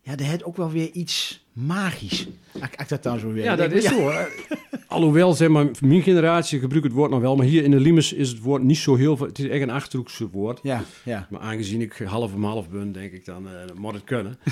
ja, 0.02 0.16
dat 0.16 0.26
heeft 0.26 0.44
ook 0.44 0.56
wel 0.56 0.70
weer 0.70 0.90
iets 0.90 1.44
magisch. 1.52 2.28
Als 2.52 2.62
ik 2.78 2.88
dat 2.88 3.02
dan 3.02 3.18
zo 3.18 3.32
weer 3.32 3.44
Ja, 3.44 3.56
dat 3.56 3.72
is 3.72 3.84
zo. 3.84 4.10
hè. 4.10 4.24
Alhoewel, 4.86 5.34
zeg 5.34 5.48
maar, 5.48 5.66
mijn 5.80 6.02
generatie 6.02 6.58
gebruikt 6.60 6.84
het 6.86 6.94
woord 6.94 7.10
nog 7.10 7.20
wel. 7.20 7.36
Maar 7.36 7.46
hier 7.46 7.64
in 7.64 7.70
de 7.70 7.80
Limes 7.80 8.12
is 8.12 8.28
het 8.28 8.38
woord 8.38 8.62
niet 8.62 8.76
zo 8.76 8.96
heel 8.96 9.16
veel. 9.16 9.26
Het 9.26 9.38
is 9.38 9.48
echt 9.48 9.62
een 9.62 9.70
Achterhoekse 9.70 10.28
woord. 10.30 10.60
Ja, 10.62 10.82
ja. 11.04 11.26
Maar 11.30 11.40
aangezien 11.40 11.80
ik 11.80 11.92
half 12.04 12.34
om 12.34 12.44
half 12.44 12.68
ben, 12.68 12.92
denk 12.92 13.12
ik 13.12 13.24
dan, 13.24 13.48
eh 13.48 13.52
moet 13.74 13.94
het 13.94 14.04
kunnen. 14.04 14.38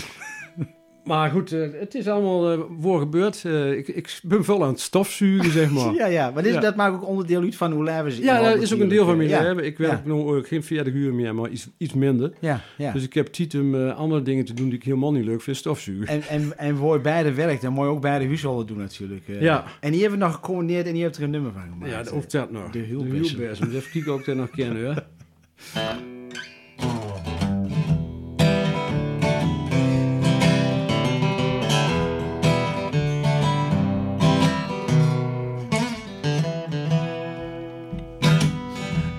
maar 1.07 1.31
goed, 1.31 1.53
eh, 1.53 1.61
het 1.73 1.95
is 1.95 2.09
allemaal 2.09 2.53
eh 2.53 2.61
voor 2.81 2.99
gebeurd. 3.01 3.43
Eh, 3.45 3.71
ik, 3.73 3.89
ik 3.89 4.19
ben 4.23 4.45
vol 4.45 4.63
aan 4.63 4.69
het 4.69 4.81
stofzuigen, 4.81 5.51
zeg 5.53 5.71
maar. 5.71 5.95
Ja, 6.03 6.07
ja, 6.07 6.31
maar 6.31 6.43
dit, 6.43 6.55
Ja. 6.55 6.61
dat 6.61 6.77
maakt 6.77 6.95
ook 6.95 7.07
onderdeel 7.07 7.41
uit 7.43 7.57
van 7.57 7.73
hoe 7.73 7.85
leven 7.85 8.13
ze. 8.13 8.23
Ja, 8.23 8.43
dat 8.43 8.63
is 8.63 8.75
ook 8.75 8.81
een 8.81 8.89
deel 8.89 9.05
van 9.05 9.17
mijn 9.17 9.29
ja. 9.29 9.43
leven. 9.43 9.65
Ik 9.65 9.79
werk 9.79 10.01
Ja. 10.07 10.13
ook 10.13 10.49
geen 10.49 10.63
40 10.63 10.93
uur 10.95 11.15
meer, 11.15 11.35
maar 11.35 11.51
iets, 11.51 11.69
iets 11.77 11.95
minder. 11.95 12.33
Ja, 12.41 12.61
ja. 12.77 12.93
Dus 12.93 13.03
ik 13.03 13.15
heb 13.15 13.27
tijd 13.27 13.55
om 13.55 13.89
andere 13.91 14.23
dingen 14.23 14.45
te 14.45 14.55
doen 14.55 14.69
die 14.69 14.79
ik 14.79 14.85
helemaal 14.85 15.13
niet 15.13 15.25
leuk 15.25 15.43
vind, 15.43 15.57
stofzuigen. 15.57 16.07
En, 16.07 16.23
en, 16.23 16.59
en 16.59 16.77
voor 16.77 16.95
je 16.95 17.01
beide 17.01 17.33
werkt, 17.33 17.63
dan 17.63 17.73
moet 17.73 17.85
je 17.85 17.91
ook 17.91 18.01
beide 18.01 18.27
huishouden 18.27 18.67
doen 18.67 18.79
natuurlijk. 18.79 19.23
Ja. 19.27 19.65
En 19.81 19.91
die 19.93 20.01
hebben 20.01 20.19
we 20.19 20.25
nog 20.25 20.35
gecombineerd 20.35 20.87
en 20.87 20.93
die 20.93 21.03
heeft 21.03 21.17
er 21.17 21.23
een 21.23 21.31
nummer 21.31 21.53
van 21.53 21.63
gemaakt. 21.63 22.11
Ja, 22.11 22.17
ook 22.17 22.31
dat 22.31 22.51
nog. 22.51 22.71
De. 22.71 22.87
Dus 23.11 23.33
even 23.37 23.59
kijken 23.93 24.15
of 24.15 24.21
ik 24.21 24.27
dat 24.27 24.37
nog 24.37 24.51
ken, 24.51 24.85
hoor. 24.85 25.05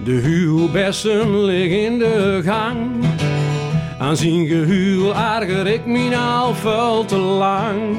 De 0.08 0.14
huwbessem 0.14 1.36
ligt 1.36 1.74
in 1.74 2.00
de 2.00 2.42
gang. 2.44 3.06
Aan 4.00 4.18
zijn 4.18 4.48
gehuwel 4.48 5.16
erger 5.16 5.68
ik 5.68 5.86
me 5.86 6.18
al 6.18 6.54
veel 6.54 7.06
te 7.06 7.16
lang. 7.16 7.98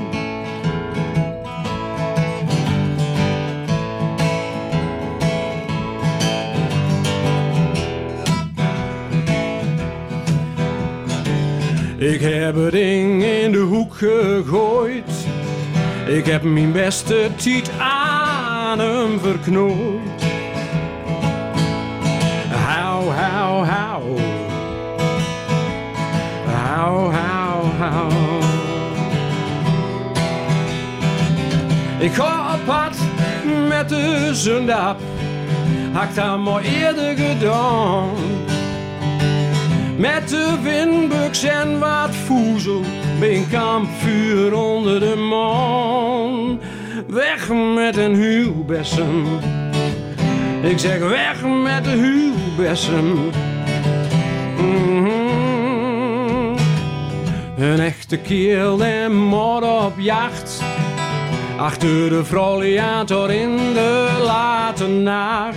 Ik 11.98 12.20
heb 12.20 12.54
het 12.54 12.72
ding 12.72 13.24
in 13.24 13.52
de 13.52 13.58
hoek 13.58 13.94
gegooid. 13.94 15.26
Ik 16.06 16.26
heb 16.26 16.42
mijn 16.42 16.72
beste 16.72 17.28
tiet 17.36 17.70
aan 17.78 18.78
hem 18.78 19.18
verknooid. 19.20 20.07
Ik 31.98 32.12
ga 32.12 32.54
op 32.54 32.64
pad 32.64 32.96
met 33.68 33.88
de 33.88 34.30
zundap. 34.32 35.00
Had 35.92 36.14
dat 36.14 36.38
maar 36.38 36.62
eerder 36.62 37.16
gedaan. 37.16 38.08
Met 39.96 40.28
de 40.28 40.58
windbuks 40.62 41.42
en 41.42 41.78
wat 41.78 42.14
voezel 42.14 42.82
bij 43.18 43.36
een 43.36 43.48
kampvuur 43.50 44.54
onder 44.54 45.00
de 45.00 45.16
maan. 45.16 46.60
Weg 47.06 47.48
met 47.74 47.96
een 47.96 48.14
huwbessem. 48.14 49.26
Ik 50.62 50.78
zeg 50.78 50.98
weg 50.98 51.42
met 51.42 51.84
de 51.84 51.90
huwbessem. 51.90 53.30
Mhm. 54.56 55.08
Een 57.58 57.80
echte 57.80 58.16
kerel 58.16 58.84
en 58.84 59.16
mod 59.16 59.62
op 59.62 59.94
jacht. 59.96 60.62
Achter 61.58 62.08
de 62.08 62.24
froliator 62.24 63.32
in 63.32 63.56
de 63.74 64.22
late 64.24 64.86
nacht. 64.86 65.56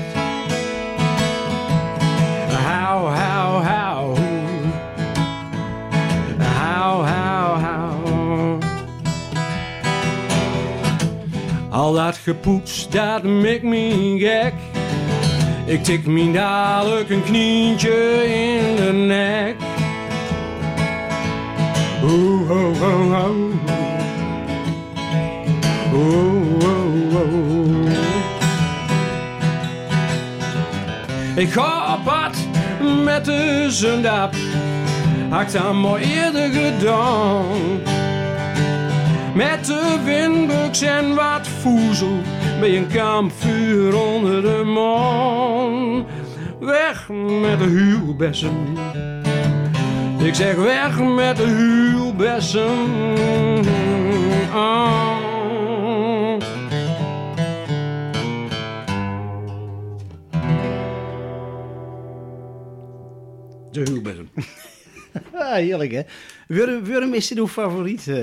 Hou, 2.49 3.09
hou, 3.09 3.63
hou. 3.63 4.17
Hou, 6.37 7.05
hou, 7.05 7.59
hou. 7.59 8.57
Al 11.69 11.93
dat 11.93 12.17
gepoets, 12.17 12.89
dat 12.89 13.23
maakt 13.23 13.63
me 13.63 14.15
gek. 14.17 14.53
Ik 15.65 15.83
tik 15.83 16.05
me 16.05 16.31
dadelijk 16.31 17.09
een 17.09 17.23
knietje 17.23 18.23
in 18.25 18.75
de 18.75 18.91
nek. 18.91 19.55
Oeh, 22.03 22.51
oh, 22.51 22.81
oh, 22.81 23.60
oh. 25.93 26.63
Oh, 26.63 27.15
oh. 27.15 27.91
Ik 31.35 31.51
ga 31.51 31.93
op 31.93 32.03
pad 32.03 32.37
met 33.03 33.25
de 33.25 33.65
zundap. 33.69 34.33
Had 35.29 35.41
ik 35.41 35.51
dat 35.51 35.73
maar 35.73 35.99
eerder 35.99 36.49
gedaan. 36.49 37.45
Met 39.33 39.65
de 39.65 39.99
windbuks 40.03 40.81
en 40.81 41.15
wat 41.15 41.47
voezel. 41.47 42.19
Bij 42.59 42.77
een 42.77 42.87
kampvuur 42.87 43.95
onder 43.95 44.41
de 44.41 44.63
maan. 44.65 46.05
Weg 46.59 47.07
met 47.41 47.59
de 47.59 47.65
huwbessem. 47.65 48.77
Ik 50.23 50.35
zeg 50.35 50.55
weg 50.55 50.99
met 50.99 51.37
de 51.37 51.47
huwbessem. 51.47 52.89
on. 54.53 55.20
De 63.71 63.79
huwbesem. 63.91 64.29
Ah, 65.33 65.53
heerlijk, 65.53 65.91
hè? 65.91 66.01
Wurm, 66.47 66.83
Wurm 66.83 67.13
is 67.13 67.33
uw 67.33 67.47
favoriet, 67.47 68.07
eh 68.07 68.15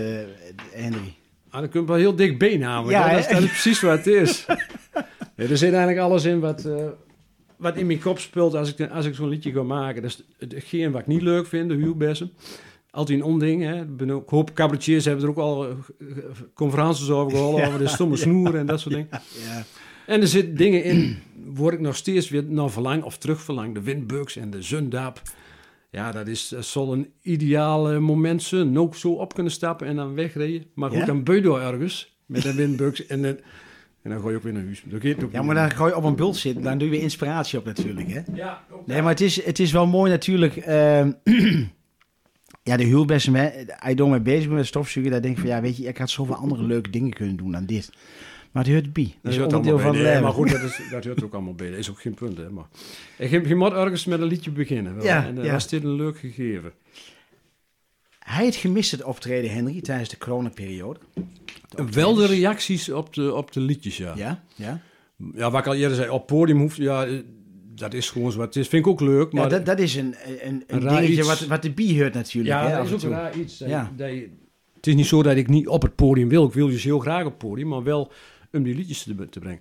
Henry? 0.73 1.15
Ah, 1.51 1.61
dan 1.61 1.69
kun 1.69 1.81
je 1.81 1.87
wel 1.87 1.97
heel 1.97 2.17
dichtbij 2.17 2.57
namelijk. 2.57 2.99
Ja, 2.99 3.09
hè. 3.09 3.15
dat, 3.17 3.25
is, 3.25 3.33
dat 3.33 3.43
is 3.43 3.49
precies 3.49 3.81
wat 3.81 3.97
het 3.97 4.07
is. 4.07 4.47
Nee, 5.37 5.49
er 5.49 5.57
zit 5.57 5.71
eigenlijk 5.73 5.99
alles 6.01 6.25
in 6.25 6.41
wat, 6.41 6.65
eh, 6.65 6.87
wat 7.57 7.77
in 7.77 7.87
mijn 7.87 7.99
kop 8.01 8.19
speelt 8.19 8.55
als 8.55 8.75
ik, 8.75 8.91
als 8.91 9.07
ik 9.07 9.15
zo'n 9.15 9.29
liedje 9.29 9.53
ga 9.53 9.63
maken. 9.63 10.03
Dat 10.03 10.11
is 10.11 10.25
het- 10.39 10.53
hetgeen 10.53 10.91
wat 10.93 11.01
ik 11.01 11.07
niet 11.07 11.23
leuk 11.23 11.47
vind, 11.47 11.69
de 11.69 11.75
huwbessen. 11.75 12.31
Altijd 12.91 13.19
een 13.19 13.25
onding. 13.25 13.63
Hè. 13.63 13.81
Ik 13.81 13.97
ben 13.97 14.11
ook, 14.11 14.23
ik 14.23 14.29
hoop 14.29 14.55
cabaretiers 14.55 15.05
hebben 15.05 15.25
er 15.25 15.31
ook 15.31 15.37
al 15.39 15.69
eh, 15.69 15.75
conferences 16.55 17.11
over 17.11 17.31
gehouden, 17.37 17.67
over 17.67 17.79
de 17.79 17.89
stomme 17.89 18.17
snoeren 18.17 18.61
en 18.61 18.67
dat 18.67 18.81
soort 18.81 18.95
dingen. 18.95 19.09
Ja. 19.11 19.65
En 20.07 20.21
er 20.21 20.29
zitten 20.29 20.57
dingen 20.57 20.85
in, 20.85 21.19
waar 21.47 21.73
ik 21.73 21.81
nog 21.81 21.97
steeds 21.97 22.29
weer 22.29 22.45
naar 22.45 22.71
verlang 22.71 23.03
of 23.03 23.19
terugverlang. 23.19 23.75
De 23.75 23.83
windbugs 23.83 24.37
en 24.37 24.51
de 24.51 24.63
zundap. 24.63 25.23
Ja, 25.91 26.13
dat 26.13 26.27
is 26.27 26.49
dat 26.49 26.65
zal 26.65 26.93
een 26.93 27.13
ideaal 27.23 28.01
moment 28.01 28.43
zijn. 28.43 28.79
Ook 28.79 28.95
zo 28.95 29.13
op 29.13 29.35
kunnen 29.35 29.53
stappen 29.53 29.87
en 29.87 29.97
dan 29.97 30.15
wegrijden. 30.15 30.67
Maar 30.75 30.91
goed, 30.91 30.99
Ja? 30.99 31.05
dan 31.05 31.25
beu 31.25 31.41
door 31.41 31.61
ergens 31.61 32.19
met 32.27 32.43
de 32.43 32.55
windbugs. 32.55 33.07
en, 33.07 33.23
dan, 33.23 33.37
en 34.03 34.11
dan 34.11 34.21
ga 34.21 34.29
je 34.31 34.37
ook 34.37 34.43
weer 34.43 34.53
naar 34.53 34.65
huis. 34.65 34.85
Ja, 35.33 35.43
maar 35.43 35.55
dan 35.55 35.71
ga 35.71 35.87
je 35.87 35.97
op 35.97 36.05
een 36.05 36.17
bult 36.17 36.37
zitten, 36.37 36.63
dan 36.63 36.79
doe 36.79 36.91
je 36.91 37.01
inspiratie 37.01 37.59
op 37.59 37.65
natuurlijk, 37.65 38.09
hè? 38.09 38.21
Ja, 38.35 38.65
ook 38.71 38.87
Nee, 38.87 39.01
maar 39.03 39.11
het 39.11 39.21
is, 39.21 39.45
het 39.45 39.59
is 39.59 39.73
wel 39.73 39.87
mooi 39.87 40.11
natuurlijk. 40.11 40.57
ehm, 40.57 41.13
ja, 42.63 42.77
de. 42.77 43.09
Als 43.09 43.25
je 43.89 43.95
door 43.95 44.09
mee 44.11 44.21
bezig 44.21 44.51
met 44.51 44.67
stofzuigen, 44.67 45.13
dan 45.13 45.23
denk 45.23 45.35
ik 45.35 45.41
van, 45.41 45.51
ja, 45.51 45.61
weet 45.61 45.77
je, 45.77 45.85
ik 45.85 45.99
had 45.99 46.11
zoveel 46.11 46.35
andere 46.35 46.63
leuke 46.63 46.91
dingen 46.91 47.13
kunnen 47.13 47.37
doen 47.37 47.53
dan 47.53 47.67
dit. 47.67 47.91
Maar 48.53 48.65
het 48.65 48.73
hoort 48.73 48.93
bij. 48.93 49.05
Dat 49.05 49.15
Dat 49.23 49.33
is 49.33 49.39
hoort 49.39 49.53
onderdeel 49.53 49.79
van 49.79 49.93
bij. 49.93 50.03
Nee, 50.13 50.21
maar 50.21 50.33
goed, 50.33 50.51
dat, 50.51 50.63
is, 50.63 50.81
dat 50.91 51.05
hoort 51.05 51.25
ook 51.25 51.33
allemaal 51.33 51.55
bij. 51.55 51.71
Dat 51.71 51.79
is 51.79 51.91
ook 51.91 52.01
geen 52.01 52.15
punt, 52.15 52.37
hè. 52.37 52.51
Maar 52.51 52.67
je, 53.19 53.49
je 53.49 53.55
moet 53.55 53.73
ergens 53.73 54.05
met 54.05 54.21
een 54.21 54.27
liedje 54.27 54.51
beginnen. 54.51 54.95
Wel. 54.95 55.05
Ja, 55.05 55.27
en 55.27 55.35
dan 55.35 55.45
ja. 55.45 55.53
was 55.53 55.69
dit 55.69 55.85
een 55.85 55.95
leuk 55.95 56.19
gegeven. 56.19 56.73
Hij 58.19 58.45
heeft 58.45 58.57
gemist 58.57 58.91
het 58.91 59.03
optreden, 59.03 59.51
Henry, 59.51 59.81
tijdens 59.81 60.09
de 60.09 60.19
coronaperiode. 60.19 61.01
Wel 61.91 62.15
de 62.15 62.27
reacties 62.27 62.91
op 62.91 63.15
de, 63.15 63.35
op 63.35 63.53
de 63.53 63.61
liedjes, 63.61 63.97
ja. 63.97 64.13
Ja, 64.17 64.43
ja. 64.55 64.81
Ja, 65.35 65.51
wat 65.51 65.61
ik 65.61 65.67
al 65.67 65.75
eerder 65.75 65.97
zei, 65.97 66.11
op 66.11 66.27
podium 66.27 66.59
hoeft, 66.59 66.77
ja, 66.77 67.07
eh, 67.07 67.19
dat 67.75 67.95
is 67.95 68.11
gewoon 68.11 68.33
zo 68.33 68.43
is. 68.43 68.69
Vind 68.69 68.73
ik 68.73 68.87
ook 68.87 69.01
leuk, 69.01 69.33
maar... 69.33 69.43
ja 69.43 69.49
dat, 69.49 69.67
dat 69.67 69.79
is 69.79 69.95
een, 69.95 70.15
een, 70.27 70.47
een 70.47 70.65
Een 70.67 70.81
raar 70.81 71.01
dingetje 71.01 71.19
iets. 71.19 71.27
wat, 71.27 71.47
wat 71.47 71.63
de 71.63 71.71
bie 71.71 72.01
hoort 72.01 72.15
natuurlijk. 72.15 72.55
ja, 72.55 72.69
hè, 72.69 72.77
dat 72.77 72.87
is 72.87 72.93
ook 72.93 72.99
toe. 72.99 73.11
raar 73.11 73.37
iets. 73.37 73.59
Dat, 73.59 73.69
Ja. 73.69 73.93
dat 73.97 74.11
het 74.75 74.87
is 74.87 74.95
niet 74.95 75.07
zo 75.07 75.23
dat 75.23 75.37
ik 75.37 75.49
niet 75.49 75.69
op 75.69 75.83
het 75.83 75.95
podium 75.95 76.29
wil. 76.29 76.47
Ik 76.47 76.53
wil 76.53 76.69
dus 76.69 76.85
heel 76.85 76.99
graag 76.99 77.25
op 77.25 77.31
het 77.31 77.49
podium, 77.49 77.69
maar 77.69 77.83
wel 77.83 78.13
om 78.53 78.63
die 78.63 78.75
liedjes 78.75 79.03
te, 79.03 79.29
te 79.29 79.39
brengen. 79.41 79.61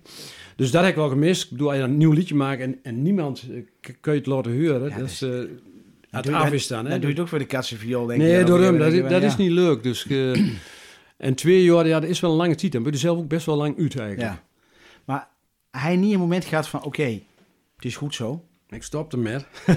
Dus 0.56 0.70
dat 0.70 0.80
heb 0.82 0.90
ik 0.90 0.96
wel 0.96 1.08
gemist. 1.08 1.44
Ik 1.44 1.50
bedoel, 1.50 1.66
als 1.66 1.76
je 1.76 1.82
dan 1.82 1.90
een 1.90 1.96
nieuw 1.98 2.12
liedje 2.12 2.34
maakt 2.34 2.60
en, 2.60 2.78
en 2.82 3.02
niemand 3.02 3.44
eh, 3.52 3.62
kan 4.00 4.12
je 4.12 4.18
het 4.18 4.28
laten 4.28 4.52
horen, 4.52 4.88
Ja, 4.90 4.98
dat 4.98 5.08
is... 5.08 5.22
eh, 5.22 5.30
het 6.10 6.24
doe 6.24 6.32
je- 6.32 6.38
af 6.38 6.52
is 6.52 6.66
dan, 6.66 6.84
hè. 6.84 6.90
Dan 6.90 7.00
doe 7.00 7.08
je 7.08 7.14
het 7.14 7.22
ook 7.22 7.28
voor 7.28 7.38
de 7.38 7.46
katsenviool, 7.46 8.06
denk 8.06 8.20
ik. 8.20 8.26
Nee, 8.26 8.52
ook 8.52 8.58
hem. 8.60 8.78
weer. 8.78 9.00
Dat, 9.00 9.10
dat 9.10 9.22
is 9.22 9.36
niet 9.36 9.50
leuk. 9.50 9.82
Dus, 9.82 10.06
eh, 10.06 10.30
en 11.26 11.34
twee 11.34 11.64
jaar, 11.64 11.86
ja, 11.86 12.00
dat 12.00 12.10
is 12.10 12.20
wel 12.20 12.30
een 12.30 12.36
lange 12.36 12.54
tijd. 12.54 12.72
Dan 12.72 12.82
ben 12.82 12.92
je 12.92 12.98
zelf 12.98 13.18
ook 13.18 13.28
best 13.28 13.46
wel 13.46 13.56
lang 13.56 13.78
uit 13.78 13.98
eigenlijk. 13.98 14.20
Ja. 14.30 14.42
Maar 15.04 15.28
hij 15.70 15.96
niet 15.96 16.12
een 16.12 16.18
moment 16.18 16.44
gaat 16.44 16.68
van, 16.68 16.82
oké, 16.84 17.20
het 17.76 17.84
is 17.84 17.96
goed 17.96 18.14
zo. 18.14 18.44
Ik 18.68 18.82
stop 18.82 19.12
ermee. 19.12 19.36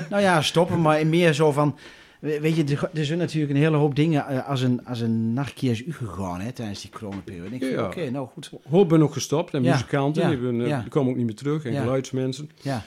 Nou 0.10 0.22
ja, 0.22 0.42
stoppen, 0.42 0.82
maar 0.82 1.08
meer 1.08 1.34
zo 1.34 1.52
van... 1.52 1.78
we- 2.22 2.40
Weet 2.40 2.56
je, 2.56 2.64
er 2.64 2.90
er 2.94 3.06
zijn 3.06 3.20
natuurlijk 3.20 3.54
een 3.54 3.60
hele 3.60 3.78
hoop 3.78 3.96
dingen 3.96 4.28
eh, 4.28 4.48
als 4.50 4.62
een, 4.62 4.86
als 4.86 5.00
een 5.00 5.34
nachtje 5.34 5.70
is 5.70 5.86
u 5.86 5.94
gegaan 5.94 6.40
hè, 6.42 6.52
tijdens 6.52 6.82
die 6.82 6.90
coronaperiode. 6.92 7.56
Ik 7.56 7.62
Ja. 7.64 7.86
oké, 7.86 8.10
nou 8.10 8.28
goed. 8.28 8.52
Hoop 8.70 8.90
ben 8.90 9.02
ook 9.02 9.14
gestopt. 9.14 9.54
En 9.54 9.64
Ja, 9.64 9.72
muzikanten, 9.72 10.22
ja, 10.24 10.30
die, 10.30 10.38
ben, 10.38 10.62
eh, 10.62 10.68
ja. 10.68 10.82
die 10.82 10.90
komen 10.90 11.10
ook 11.12 11.18
niet 11.18 11.26
meer 11.26 11.36
terug. 11.36 11.66
En 11.66 11.74
geluidsmensen. 11.82 12.50
Ja. 12.62 12.84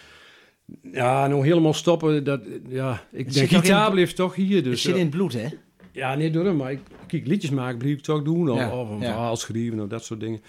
Ja, 0.93 1.27
nou 1.27 1.45
helemaal 1.47 1.75
stoppen, 1.75 2.25
dat, 2.25 2.41
ja, 2.69 3.03
ik 3.13 3.33
denk, 3.33 3.51
nog 3.51 3.61
gitaar 3.61 3.87
in- 3.87 3.93
blijft 3.93 4.17
toch 4.17 4.35
hier. 4.35 4.55
Het 4.57 4.65
Dus, 4.65 4.83
zit 4.83 4.93
eh, 4.93 4.99
in 4.99 5.07
het 5.07 5.15
bloed, 5.15 5.33
hè? 5.33 5.47
Ja, 5.93 6.15
nee, 6.15 6.31
door 6.31 6.45
hem, 6.45 6.57
maar 6.57 6.73
ik, 6.73 6.81
kijk, 7.07 7.27
liedjes 7.27 7.51
maken 7.51 7.79
blijf 7.79 7.95
ik 7.97 8.03
toch 8.03 8.23
doen. 8.23 8.51
Of, 8.51 8.73
of 8.73 8.91
een 8.91 8.99
verhaal 9.01 9.37
schrijven 9.37 9.81
of 9.81 9.89
dat 9.89 10.05
soort 10.05 10.21
dingen. 10.21 10.41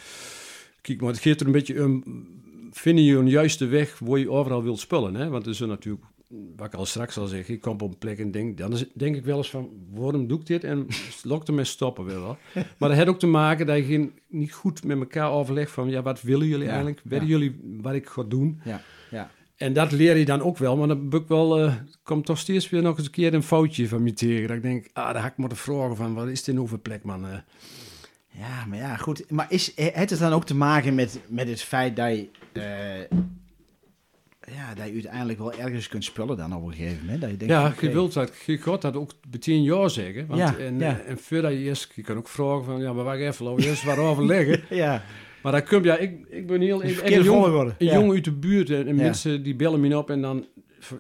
Kijk, 0.82 1.02
maar 1.02 1.12
het 1.12 1.20
geeft 1.22 1.40
er 1.40 1.46
een 1.46 1.52
beetje 1.52 1.84
om, 1.84 2.04
vind 2.72 3.00
je 3.00 3.16
een 3.18 3.30
juiste 3.30 3.66
weg 3.66 4.00
waar 4.00 4.20
je 4.20 4.30
overal 4.30 4.64
wilt 4.64 4.80
spullen. 4.80 5.16
Hè? 5.16 5.30
Want 5.30 5.46
er 5.46 5.52
is 5.52 5.60
natuurlijk, 5.60 6.04
wat 6.56 6.68
ik 6.68 6.74
al 6.74 6.86
straks 6.86 7.18
al 7.18 7.28
zeg, 7.28 7.48
ik 7.50 7.62
kom 7.62 7.72
op 7.74 7.82
een 7.82 7.98
plek 7.98 8.20
en 8.20 8.32
denk, 8.32 8.58
dan 8.58 8.72
is- 8.74 8.86
denk 8.94 9.16
ik 9.16 9.26
wel 9.26 9.38
eens 9.38 9.50
van, 9.50 9.70
waarom 9.94 10.28
doe 10.28 10.40
ik 10.40 10.46
dit? 10.46 10.64
En 10.64 10.88
lok 11.24 11.48
ermee 11.48 11.66
stoppen 11.66 12.06
wel. 12.06 12.22
wel. 12.22 12.38
Maar 12.78 12.90
dat 12.90 12.98
heeft 12.98 13.10
ook 13.10 13.20
te 13.20 13.28
maken 13.28 13.66
dat 13.66 13.78
je 13.78 13.84
geen, 13.84 14.14
niet 14.28 14.54
goed 14.54 14.84
met 14.84 14.98
elkaar 15.00 15.32
overlegt 15.32 15.72
van, 15.72 15.90
ja, 15.90 16.02
wat 16.02 16.22
willen 16.22 16.48
jullie 16.48 16.64
Ja, 16.66 16.70
eigenlijk? 16.70 17.02
ja. 17.04 17.10
Weten 17.10 17.28
jullie 17.28 17.60
wat 17.82 17.94
ik 17.94 18.08
ga 18.08 18.24
doen? 18.24 18.60
Ja, 18.64 18.82
ja. 19.12 19.32
En 19.56 19.74
dat 19.74 19.92
leer 19.92 20.18
je 20.18 20.26
dan 20.26 20.42
ook 20.42 20.58
wel, 20.58 20.78
maar 20.78 20.88
dan 20.88 21.08
ik 21.14 21.28
wel, 21.28 21.60
eh, 21.60 21.74
komt 22.04 22.26
toch 22.26 22.38
steeds 22.38 22.70
weer 22.70 22.82
nog 22.82 22.98
eens 22.98 23.06
een 23.06 23.12
keer 23.12 23.34
een 23.34 23.44
foutje 23.44 23.88
van 23.88 24.04
me 24.04 24.14
tegen. 24.14 24.48
Dat 24.48 24.56
ik 24.58 24.62
denk, 24.64 24.90
ah, 24.94 25.14
daar 25.14 25.22
had 25.22 25.32
ik 25.32 25.38
moeten 25.38 25.58
vragen 25.58 25.96
van, 25.96 26.14
wat 26.14 26.28
is 26.28 26.44
dit 26.44 26.56
nou 26.56 26.68
voor 26.68 26.80
plek, 26.80 27.04
man? 27.04 27.26
Eh, 27.28 27.38
Ja, 28.40 28.66
maar 28.66 28.78
ja, 28.78 28.96
goed. 28.96 29.32
Maar 29.32 29.46
is, 29.50 29.72
heeft 29.76 30.10
het 30.10 30.20
dan 30.20 30.32
ook 30.34 30.46
te 30.46 30.56
maken 30.56 30.96
met, 30.96 31.20
met 31.28 31.48
het 31.48 31.62
feit 31.62 31.96
dat 31.96 32.10
je... 32.16 32.28
eh, 32.54 33.18
ja, 34.54 34.74
dat 34.74 34.86
je 34.88 34.94
uiteindelijk 34.94 35.40
wel 35.40 35.54
ergens 35.54 35.88
kunt 35.88 36.04
spullen 36.04 36.38
dan 36.38 36.56
op 36.56 36.66
een 36.68 36.74
gegeven 36.74 37.00
moment. 37.02 37.22
Dat 37.22 37.30
je 37.30 37.38
denkt, 37.38 37.54
ja, 37.54 37.68
oké, 37.68 37.86
je 37.86 37.92
wilt 37.92 38.14
dat, 38.14 38.32
je 38.46 38.58
gaat 38.58 38.82
dat 38.82 38.96
ook 38.96 39.12
meteen 39.32 39.64
ja 39.64 39.88
zeggen. 39.88 40.28
Want, 40.28 40.40
Ja, 40.40 40.58
en, 40.58 40.80
ja. 40.80 41.00
en 41.00 41.18
voordat 41.18 41.52
je 41.52 41.58
eerst, 41.58 41.92
je 41.96 42.02
kan 42.02 42.18
ook 42.18 42.28
vragen 42.28 42.64
van, 42.66 42.80
ja, 42.82 42.94
maar 42.94 43.04
wacht 43.04 43.20
even, 43.20 43.46
laten 43.46 43.62
we 43.64 43.70
eerst 43.70 43.84
wat 43.84 43.98
overleggen. 43.98 44.62
Ja, 44.78 45.04
maar 45.44 45.52
dat 45.52 45.64
komt, 45.68 45.86
ja, 45.86 45.98
ik, 45.98 46.26
ik 46.30 46.48
ben 46.48 46.62
heel, 46.62 46.84
ik, 46.84 47.02
een 47.02 47.24
jong, 47.24 47.44
volgorde, 47.44 47.76
een 47.78 47.86
ja. 47.86 47.94
jongen 47.94 48.16
uit 48.16 48.24
de 48.24 48.32
buurt 48.32 48.70
en, 48.70 48.96
mensen 48.96 49.44
die 49.44 49.56
bellen 49.56 49.80
me 49.80 49.98
op 49.98 50.10
en 50.10 50.22
dan, 50.22 50.46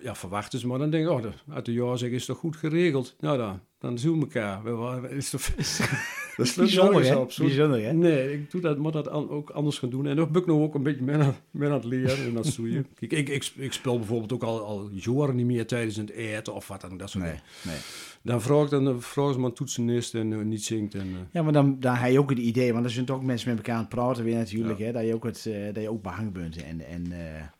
ja, 0.02 0.16
verwachten 0.16 0.60
ze, 0.60 0.68
maar 0.68 0.80
dan 0.80 0.89
denk 0.89 1.06
ik, 1.06 1.12
oh, 1.12 1.22
dat- 1.22 1.43
uit 1.54 1.66
de 1.66 1.74
ja 1.74 1.96
zeggen 1.96 2.18
is 2.18 2.26
toch 2.26 2.38
goed 2.38 2.56
geregeld? 2.56 3.16
Nou 3.20 3.38
dan, 3.38 3.60
dan 3.80 3.98
zien 3.98 4.14
we 4.14 4.20
elkaar. 4.20 5.12
Is 5.12 5.30
toch, 5.30 5.41
dat 6.38 6.46
is 6.46 6.54
bijzonder, 6.66 7.04
hè? 7.06 7.16
op. 7.16 7.32
Zo- 7.32 7.44
Bijzonder, 7.44 7.84
hè? 7.84 7.94
Nee, 7.94 8.34
ik 8.34 8.52
doe 8.52 8.62
dat, 8.62 8.78
moet 8.78 8.94
dat 8.94 9.10
an- 9.10 9.30
ook 9.30 9.50
anders 9.50 9.78
gaan 9.80 9.90
doen. 9.90 10.08
En 10.08 10.16
dat 10.16 10.32
ben 10.32 10.42
ik 10.42 10.48
nou 10.48 10.62
ook 10.62 10.76
een 10.76 10.84
beetje 10.84 11.04
met 11.04 11.16
aan, 11.20 11.36
aan 11.62 11.72
het 11.72 11.84
leren 11.84 12.18
en 12.26 12.34
dat 12.34 12.46
stoeien. 12.46 12.86
Kijk, 13.00 13.12
ik, 13.12 13.30
ik, 13.30 13.52
ik 13.56 13.74
speel 13.74 13.98
bijvoorbeeld 13.98 14.34
ook 14.34 14.44
al, 14.44 14.60
al 14.66 14.90
jaren 14.94 15.36
niet 15.36 15.46
meer 15.46 15.66
tijdens 15.68 15.96
het 15.96 16.10
eten 16.12 16.54
of 16.54 16.68
wat 16.68 16.82
dan, 16.82 16.98
dat 16.98 17.10
soort 17.10 17.24
Nee, 17.24 17.34
dingen. 17.34 17.48
nee. 17.66 17.76
Dan 18.22 18.42
vraag 18.42 18.64
ik 18.64 18.70
dan, 18.70 19.02
vraag 19.02 19.34
ze 19.34 19.40
maar 19.40 19.54
toetsenist 19.54 20.14
en 20.16 20.34
eh, 20.34 20.40
niet 20.40 20.64
zingt. 20.64 20.94
En, 20.96 21.02
eh, 21.02 21.20
Ja, 21.32 21.44
maar 21.44 21.54
dan, 21.54 21.78
dan 21.80 21.96
heb 21.96 22.12
je 22.12 22.20
ook 22.20 22.30
het 22.30 22.40
idee, 22.40 22.74
want 22.74 22.86
er 22.86 22.92
zijn 22.92 23.06
toch 23.06 23.24
mensen 23.24 23.50
met 23.50 23.58
elkaar 23.58 23.76
aan 23.76 23.80
het 23.80 23.90
praten 23.90 24.24
weer 24.24 24.36
natuurlijk, 24.36 24.80
hè, 24.80 24.92
dat 24.92 25.06
je 25.06 25.14
ook, 25.14 25.24
het, 25.24 25.46
eh, 25.46 25.74
dat 25.74 25.84
je 25.84 25.90
ook 25.90 26.02
behang 26.04 26.32
bent. 26.34 26.64
En, 26.64 26.82
en, 26.88 27.06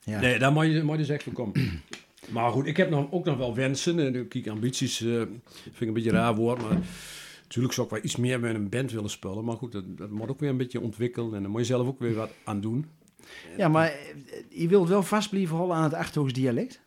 ja. 0.04 0.20
Nee, 0.20 0.40
daar 0.40 0.52
moet 0.52 0.66
je, 0.66 0.84
moet 0.84 1.08
je 1.08 1.14
echt 1.14 1.24
voor 1.24 1.34
komen. 1.34 1.82
maar 2.30 2.52
goed, 2.52 2.66
ik 2.66 2.78
heb 2.78 2.90
nog, 2.90 3.12
ook 3.12 3.26
nog 3.26 3.38
wel 3.38 3.56
wensen. 3.56 4.00
En 4.00 4.28
kijk, 4.28 4.48
ambities 4.48 4.98
vind 4.98 5.30
ik 5.80 5.88
een 5.88 5.94
beetje 5.94 6.10
een 6.10 6.16
raar 6.16 6.36
woord, 6.36 6.62
maar... 6.62 6.78
Natuurlijk 7.48 7.74
zou 7.74 7.88
ik 7.88 7.94
wel 7.94 8.04
iets 8.04 8.16
meer 8.16 8.40
met 8.40 8.56
een 8.56 8.70
band 8.70 8.92
willen 8.92 9.10
spelen. 9.10 9.46
Maar 9.46 9.56
goed, 9.58 9.72
dat, 9.72 9.98
dat 9.98 10.10
moet 10.10 10.30
ook 10.30 10.40
weer 10.40 10.50
een 10.50 10.58
beetje 10.58 10.82
ontwikkelen. 10.82 11.34
En 11.36 11.42
daar 11.42 11.52
moet 11.52 11.60
je 11.60 11.66
zelf 11.66 11.88
ook 11.88 12.00
weer 12.00 12.14
wat 12.14 12.30
aan 12.44 12.62
doen. 12.62 12.86
ja, 13.58 13.68
maar 13.68 13.88
eh, 13.88 13.98
je 14.50 14.68
wilt 14.68 14.88
wel 14.90 15.04
vast 15.04 15.30
blijven 15.30 15.56
houden 15.56 15.76
aan 15.78 15.84
het 15.84 15.94
Achterhoeks 15.94 16.34
dialect? 16.34 16.84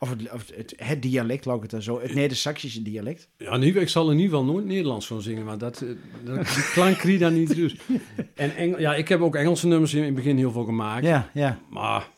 Of, 0.00 0.10
het, 0.10 0.32
of 0.32 0.50
het, 0.54 0.74
het 0.76 1.02
dialect, 1.02 1.44
laat 1.44 1.56
ik 1.56 1.62
het 1.62 1.70
dan 1.70 1.82
zo, 1.82 2.00
het 2.00 2.14
Neder-Saxische 2.14 2.82
dialect? 2.82 3.28
Ja, 3.36 3.58
ieder- 3.60 3.82
ik 3.82 3.88
zal 3.88 4.10
in 4.10 4.18
ieder 4.18 4.30
geval 4.38 4.52
nooit 4.52 4.64
Nederlands 4.66 5.06
van 5.06 5.22
zingen, 5.22 5.44
maar 5.44 5.58
dat, 5.58 5.80
eh, 5.80 5.88
dat, 6.24 6.34
die 6.54 6.70
klank 6.72 6.96
krijg 6.98 7.18
dan 7.18 7.34
niet 7.34 7.54
dus. 7.54 7.76
En 8.34 8.56
Engel, 8.56 8.80
ja, 8.80 8.94
ik 8.94 9.08
heb 9.08 9.20
ook 9.20 9.34
Engelse 9.36 9.66
nummers 9.66 9.94
in 9.94 10.02
het 10.04 10.14
begin 10.14 10.36
heel 10.36 10.52
veel 10.52 10.64
gemaakt. 10.64 11.04
Ja, 11.04 11.30
ja. 11.34 11.58
Maar 11.70 12.10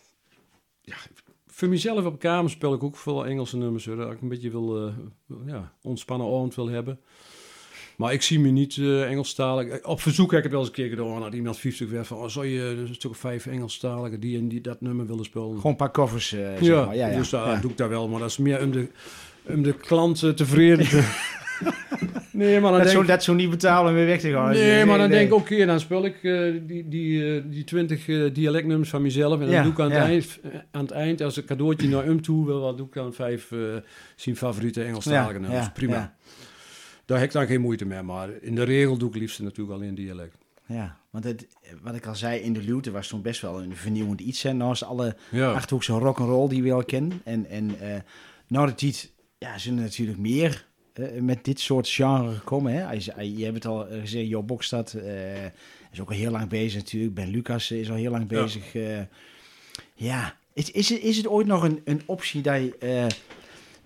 ja, 0.82 0.96
voor 1.46 1.68
mezelf 1.68 2.04
op 2.04 2.18
kamer 2.18 2.50
speel 2.50 2.74
ik 2.74 2.82
ook 2.82 2.96
veel 2.96 3.26
Engelse 3.26 3.56
nummers. 3.56 3.86
Hoor, 3.86 3.96
dat 3.96 4.12
ik 4.12 4.20
een 4.20 4.28
beetje 4.28 4.50
wil, 4.50 4.86
eh, 4.86 4.92
ja, 5.46 5.72
ontspannen 5.82 6.26
avond 6.26 6.54
wil 6.54 6.68
hebben. 6.68 7.00
Maar 8.00 8.12
ik 8.12 8.22
zie 8.22 8.40
me 8.40 8.48
niet 8.48 8.76
eh 8.76 9.10
Engelstalig. 9.10 9.82
Op 9.84 10.00
verzoek 10.00 10.30
heb 10.30 10.38
ik 10.38 10.44
het 10.44 10.52
wel 10.52 10.60
eens 10.60 10.68
een 10.68 10.74
keer 10.74 10.88
gedaan. 10.88 11.20
Dat 11.20 11.34
iemand 11.34 11.58
50 11.58 11.90
werd 11.90 12.06
van, 12.06 12.16
oh, 12.16 12.28
zou 12.28 12.46
je 12.46 12.62
een 12.62 12.94
stuk 12.94 13.10
of 13.10 13.16
vijf 13.16 13.46
Engelstaligen 13.46 14.20
die 14.20 14.38
en 14.38 14.48
die 14.48 14.60
dat 14.60 14.80
nummer 14.80 15.06
willen 15.06 15.24
spelen? 15.24 15.54
Gewoon 15.54 15.70
een 15.70 15.76
paar 15.76 15.90
koffers, 15.90 16.32
eh, 16.32 16.40
zeg 16.40 16.60
ja, 16.60 16.84
maar. 16.84 16.96
Ja, 16.96 17.08
ja. 17.08 17.16
dus 17.16 17.30
daar 17.30 17.48
ja. 17.48 17.60
doe 17.60 17.70
ik 17.70 17.76
dat 17.76 17.88
wel. 17.88 18.08
Maar 18.08 18.20
dat 18.20 18.28
is 18.28 18.38
meer 18.38 18.62
om 18.62 18.70
de, 18.70 18.88
om 19.46 19.62
de 19.62 19.72
klant 19.72 20.22
eh, 20.22 20.30
tevreden 20.30 20.88
te... 20.88 21.02
nee, 22.32 22.60
maar 22.60 22.70
dan 22.70 22.80
Dat 22.80 22.88
denk 22.90 23.00
zo, 23.00 23.12
dat 23.12 23.24
zo 23.24 23.34
niet 23.34 23.50
betalen 23.50 23.88
om 23.90 23.94
weer 23.94 24.06
weg 24.06 24.20
te 24.20 24.30
gaan. 24.30 24.50
Nee, 24.50 24.84
maar 24.84 24.98
dan 24.98 25.08
nee. 25.08 25.18
denk 25.18 25.30
ik, 25.30 25.36
oké, 25.36 25.66
dan 25.66 25.80
speel 25.80 26.04
ik 26.04 26.22
eh, 26.22 26.40
die, 26.66 26.88
die, 26.88 27.34
eh, 27.36 27.42
die 27.46 27.64
20 27.64 28.08
eh, 28.08 28.22
dialectnummers 28.32 28.90
van 28.90 29.02
mezelf. 29.02 29.32
En 29.34 29.40
dan 29.40 29.50
Ja, 29.50 29.62
doe 29.62 29.72
ik 29.72 29.80
aan 29.80 29.90
het, 29.90 30.02
eind, 30.02 30.38
eh, 30.42 30.50
aan 30.70 30.82
het 30.82 30.90
eind, 30.90 31.20
als 31.22 31.36
een 31.36 31.44
cadeautje 31.44 31.88
naar 31.88 32.04
hem 32.04 32.22
toe 32.22 32.46
wil, 32.46 32.60
wat 32.60 32.76
doe 32.76 32.86
ik 32.86 32.92
dan 32.92 33.12
vijf 33.14 33.52
eh 33.52 33.58
zijn 34.16 34.36
favoriete 34.36 34.82
Engelstalige 34.82 35.32
Ja, 35.32 35.38
nummers. 35.38 35.64
ja, 35.64 35.70
Prima. 35.70 36.14
Ja. 37.10 37.16
Daar 37.16 37.18
heb 37.18 37.28
ik 37.28 37.32
dan 37.32 37.46
geen 37.46 37.60
moeite 37.60 37.84
mee, 37.84 38.02
maar 38.02 38.28
in 38.42 38.54
de 38.54 38.62
regel 38.62 38.96
doe 38.96 39.08
ik 39.08 39.14
liefst 39.14 39.40
natuurlijk 39.40 39.76
alleen 39.78 39.94
dialect. 39.94 40.36
Ja, 40.66 40.98
want 41.10 41.24
het, 41.24 41.46
wat 41.82 41.94
ik 41.94 42.06
al 42.06 42.14
zei, 42.14 42.40
in 42.40 42.52
de 42.52 42.62
Luwte 42.62 42.90
was 42.90 43.08
toen 43.08 43.22
best 43.22 43.40
wel 43.40 43.62
een 43.62 43.76
vernieuwend 43.76 44.20
iets. 44.20 44.42
Hè, 44.42 44.52
naast 44.52 44.82
alle 44.84 45.16
Ja, 45.30 45.52
Achterhoekse 45.52 45.92
rock'n'roll 45.92 46.48
die 46.48 46.62
we 46.62 46.72
al 46.72 46.84
kennen. 46.84 47.20
En, 47.24 47.46
en 47.46 47.80
eh 47.80 48.00
nou 48.46 48.66
de 48.66 48.74
tijd 48.74 49.12
ja, 49.38 49.58
zijn 49.58 49.76
er 49.76 49.82
natuurlijk 49.82 50.18
meer 50.18 50.66
eh, 50.92 51.20
met 51.20 51.44
dit 51.44 51.60
soort 51.60 51.88
genre 51.88 52.34
gekomen? 52.34 52.72
Hè? 52.72 52.80
Hij- 52.82 53.28
je 53.36 53.42
hebt 53.44 53.54
het 53.54 53.66
al 53.66 53.86
gezegd, 54.00 54.28
Jo 54.28 54.42
Bokstad 54.42 54.92
eh, 54.92 55.44
is 55.92 56.00
ook 56.00 56.08
al 56.10 56.16
heel 56.16 56.30
lang 56.30 56.48
bezig 56.48 56.80
natuurlijk. 56.82 57.14
Ben 57.14 57.28
Lucas 57.28 57.70
is 57.70 57.90
al 57.90 57.96
heel 57.96 58.10
lang 58.10 58.30
Ja. 58.30 58.42
bezig. 58.42 58.74
eh. 58.74 58.98
ja, 59.94 60.36
is, 60.52 60.70
is, 60.70 60.88
het, 60.88 61.00
is 61.02 61.16
het 61.16 61.26
ooit 61.28 61.46
nog 61.46 61.62
een, 61.62 61.80
een 61.84 62.02
optie 62.06 62.42
dat 62.42 62.56
je... 62.60 63.06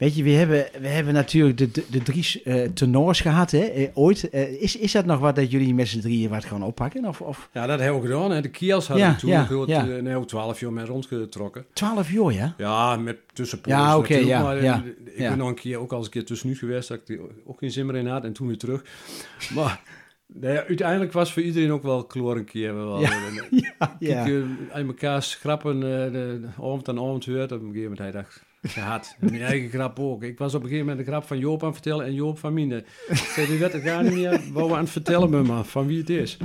weet 0.05 0.17
je, 0.17 0.23
we 0.23 0.31
hebben, 0.31 0.67
we 0.81 0.89
hebben 0.89 1.15
natuurlijk 1.15 1.59
de, 1.59 1.71
de, 1.71 1.85
de 1.91 2.03
drie 2.03 2.43
eh 2.45 2.69
tenors 2.75 3.21
gehad, 3.21 3.51
hè? 3.51 3.59
eh, 3.59 3.89
ooit. 3.95 4.31
Eh, 4.31 4.63
is, 4.63 4.77
is 4.77 4.93
dat 4.93 5.05
nog 5.05 5.19
wat 5.19 5.37
dat 5.37 5.51
jullie 5.51 5.75
met 5.75 5.89
z'n 5.89 6.01
drieën 6.01 6.31
wat 6.31 6.45
gaan 6.45 6.63
oppakken? 6.63 7.05
Of, 7.05 7.21
of 7.21 7.49
Ja, 7.53 7.67
dat 7.67 7.81
hebben 7.81 8.01
we 8.01 8.07
gedaan. 8.07 8.31
Hè. 8.31 8.41
De 8.41 8.49
Kiels 8.49 8.87
hadden 8.89 9.07
Ja, 9.07 9.15
toen 9.15 9.31
ja, 9.31 9.45
groot, 9.45 9.69
ja. 9.69 9.85
nee, 9.85 10.25
12 10.25 10.61
jaar 10.61 10.73
mee 10.73 10.85
rondgetrokken. 10.85 11.67
12 11.73 12.11
jaar, 12.11 12.33
ja? 12.33 12.55
Ja, 12.59 12.97
met 12.97 13.19
tussenpozen 13.33 13.79
Ja, 13.79 13.99
oké, 13.99 14.01
natuurlijk, 14.01 14.29
ja, 14.29 14.43
maar, 14.43 14.63
ja, 14.63 14.85
Ik 15.05 15.19
ja. 15.19 15.29
ben 15.29 15.39
nog 15.39 15.49
een 15.49 15.55
keer 15.55 15.79
ook 15.79 15.91
al 15.91 15.97
eens 15.97 16.07
een 16.07 16.13
keer 16.13 16.25
tussenuit 16.25 16.59
geweest, 16.59 16.89
dat 16.89 17.01
ik 17.09 17.21
ook 17.45 17.59
geen 17.59 17.71
zin 17.71 17.87
meer 17.87 17.97
in 17.97 18.07
had 18.07 18.25
en 18.25 18.33
toen 18.33 18.47
weer 18.47 18.59
terug. 18.59 18.83
Maar 19.55 19.81
nou 20.27 20.57
uiteindelijk 20.57 21.13
was 21.13 21.33
voor 21.33 21.43
iedereen 21.43 21.73
ook 21.73 21.83
wel 21.83 22.05
kloor 22.05 22.37
een 22.37 22.45
keer. 22.45 22.75
Wel, 22.75 23.01
Ja, 23.01 23.11
Ja, 23.99 24.27
ja. 24.27 24.43
aan 24.73 24.87
elkaar 24.87 25.23
schrappen, 25.23 25.81
de, 25.81 26.09
de 26.13 26.49
avond 26.57 26.89
aan 26.89 26.99
avond 26.99 27.25
hoort. 27.25 27.53
Op 27.53 27.61
een 27.61 27.67
gegeven 27.67 27.83
moment 27.83 27.99
hij 27.99 28.11
dacht, 28.11 28.45
gehad. 28.67 29.17
En 29.21 29.31
mijn 29.31 29.43
eigen 29.43 29.69
grap 29.71 29.99
ook. 29.99 30.23
Ik 30.23 30.39
was 30.39 30.55
op 30.55 30.63
een 30.63 30.69
gegeven 30.69 30.87
moment 30.89 31.07
de 31.07 31.13
grap 31.13 31.25
van 31.25 31.39
Joop 31.39 31.61
aan 31.61 31.67
het 31.69 31.75
vertellen 31.77 32.07
en 32.07 32.15
Joop 32.15 32.39
van 32.39 32.53
Mine. 32.53 32.85
Ik 33.09 33.17
zei, 33.17 33.47
die 33.47 33.59
werd 33.59 33.73
het 33.73 33.83
gar 33.83 34.03
niet 34.03 34.13
meer 34.13 34.41
wou 34.53 34.73
aan 34.73 34.79
het 34.79 34.91
vertellen 34.91 35.31
me 35.31 35.43
maar 35.43 35.65
van 35.65 35.87
wie 35.87 35.99
het 35.99 36.11
is. 36.11 36.37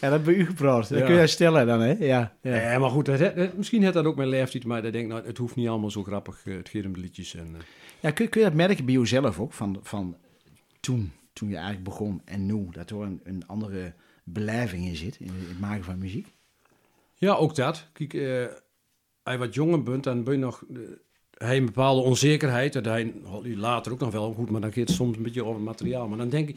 ja, 0.00 0.10
dat 0.10 0.24
ben 0.24 0.34
u 0.34 0.44
gepraat. 0.46 0.88
Dat 0.88 0.98
Ja. 0.98 1.06
kun 1.06 1.14
je 1.14 1.26
stellen 1.26 1.66
dan, 1.66 1.80
hè? 1.80 1.92
Ja, 1.98 2.36
ja. 2.40 2.70
Ja, 2.72 2.78
maar 2.78 2.90
goed, 2.90 3.04
dat, 3.06 3.18
dat- 3.36 3.56
misschien 3.56 3.82
heeft 3.82 3.94
dat 3.94 4.04
ook 4.04 4.16
mijn 4.16 4.28
leeftijd, 4.28 4.64
maar 4.64 4.84
ik 4.84 4.92
denk, 4.92 5.08
nou, 5.08 5.26
het 5.26 5.38
hoeft 5.38 5.56
niet 5.56 5.68
allemaal 5.68 5.90
zo 5.90 6.02
grappig, 6.02 6.46
eh, 6.46 6.54
het 6.56 6.68
gaat 6.68 6.84
om 6.84 6.92
de 6.92 7.00
liedjes. 7.00 7.34
En, 7.34 7.46
eh, 7.54 7.60
Ja, 8.00 8.10
kun, 8.10 8.28
kun 8.28 8.40
je 8.40 8.46
dat 8.46 8.56
merken 8.56 8.84
bij 8.84 8.94
jezelf 8.94 9.38
ook? 9.40 9.52
Van, 9.52 9.78
van 9.82 10.16
toen, 10.80 11.12
toen 11.32 11.48
je 11.48 11.54
eigenlijk 11.54 11.84
begon 11.84 12.22
en 12.24 12.46
nu, 12.46 12.66
dat 12.70 12.90
er 12.90 12.96
een, 13.00 13.20
een 13.24 13.46
andere 13.46 13.92
beleving 14.24 14.84
in 14.86 14.96
zit, 14.96 15.16
in 15.20 15.30
het 15.48 15.60
maken 15.60 15.84
van 15.84 15.98
muziek? 15.98 16.26
Ja, 17.14 17.32
ook 17.34 17.54
dat. 17.54 17.88
Kijk, 17.92 18.14
eh, 18.14 18.44
als 19.22 19.34
je 19.34 19.38
wat 19.40 19.54
jonger 19.54 19.82
bent, 19.82 20.04
dan 20.04 20.24
ben 20.24 20.32
je 20.34 20.38
nog... 20.40 20.62
hij 21.42 21.56
een 21.56 21.64
bepaalde 21.64 22.00
onzekerheid. 22.02 22.72
Dat 22.72 22.84
hij 22.84 23.12
hij 23.42 23.56
later 23.56 23.92
ook 23.92 24.00
nog 24.00 24.12
wel 24.12 24.32
goed, 24.32 24.50
maar 24.50 24.60
dan 24.60 24.72
gaat 24.72 24.88
het 24.88 24.96
soms 24.96 25.16
een 25.16 25.22
beetje 25.22 25.42
over 25.42 25.54
het 25.54 25.64
materiaal. 25.64 26.08
Maar 26.08 26.18
dan 26.18 26.28
denk 26.28 26.48
ik, 26.48 26.56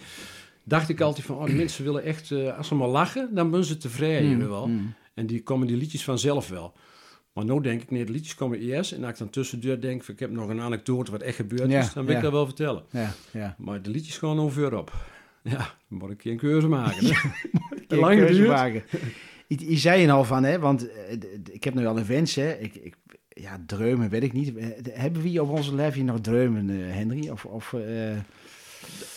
dacht 0.64 0.90
ik 0.90 1.02
altijd 1.02 1.26
van, 1.26 1.36
oh, 1.38 1.44
mensen 1.50 1.84
willen 1.84 2.04
echt, 2.04 2.32
eh, 2.32 2.58
als 2.58 2.68
ze 2.68 2.76
maar 2.76 2.88
lachen, 2.88 3.30
dan 3.36 3.52
ben 3.52 3.64
ze 3.66 3.78
tevreden, 3.78 4.38
Mm, 4.38 4.48
wel. 4.48 4.68
mm. 4.68 4.94
En 5.14 5.26
die 5.26 5.44
komen 5.44 5.68
die 5.68 5.78
liedjes 5.78 6.04
vanzelf 6.04 6.50
wel. 6.50 6.74
Maar 7.34 7.46
nu 7.46 7.62
denk 7.62 7.82
ik, 7.82 7.92
nee, 7.92 8.06
de 8.06 8.12
liedjes 8.12 8.36
komen 8.36 8.60
eerst. 8.60 8.92
En 8.92 9.02
als 9.04 9.12
ik 9.12 9.18
dan 9.18 9.30
tussendoor 9.30 9.80
denk, 9.80 10.04
van, 10.04 10.14
ik 10.14 10.20
heb 10.20 10.32
nog 10.32 10.50
een 10.50 10.62
anekdote 10.62 11.12
wat 11.12 11.22
echt 11.22 11.36
gebeurd 11.36 11.72
Ja, 11.72 11.80
is, 11.80 11.94
dan 11.94 12.04
wil 12.04 12.12
ja. 12.12 12.18
ik 12.18 12.24
dat 12.24 12.34
wel 12.34 12.46
vertellen. 12.46 12.84
Ja, 12.92 13.12
ja. 13.32 13.56
Maar 13.58 13.82
de 13.82 13.90
liedjes 13.90 14.18
gaan 14.18 14.40
over 14.40 14.78
op. 14.78 14.92
Ja, 15.44 15.58
dan 15.90 15.98
moet 15.98 16.12
ik 16.12 16.26
een 16.26 16.32
een 16.32 16.38
keuze 16.38 16.68
maken. 16.68 17.06
hè. 17.06 17.96
Lang 17.98 18.20
geduurd. 18.20 18.48
maken. 18.48 18.84
Je, 19.48 19.70
je 19.70 19.78
zei 19.78 20.02
je 20.02 20.12
al 20.12 20.24
van, 20.24 20.44
hè, 20.44 20.60
want 20.60 20.90
eh, 20.92 21.18
ik 21.52 21.64
heb 21.64 21.74
nu 21.74 21.86
al 21.86 21.98
een 21.98 22.06
wens, 22.06 22.36
hè. 22.36 22.52
Ik, 22.54 22.76
ik, 22.76 22.96
ja, 23.42 23.64
dreumen, 23.66 24.10
weet 24.10 24.24
ik 24.24 24.34
niet. 24.34 24.56
Eh, 24.58 24.66
Hebben 24.92 25.22
we 25.22 25.28
hier 25.28 25.42
op 25.42 25.50
onze 25.50 25.76
lijfje 25.76 26.04
nog 26.04 26.20
dreumen, 26.22 26.70
eh, 26.70 26.76
Henry? 26.96 27.30
Of, 27.30 27.46
of 27.46 27.74
eh, 27.74 28.18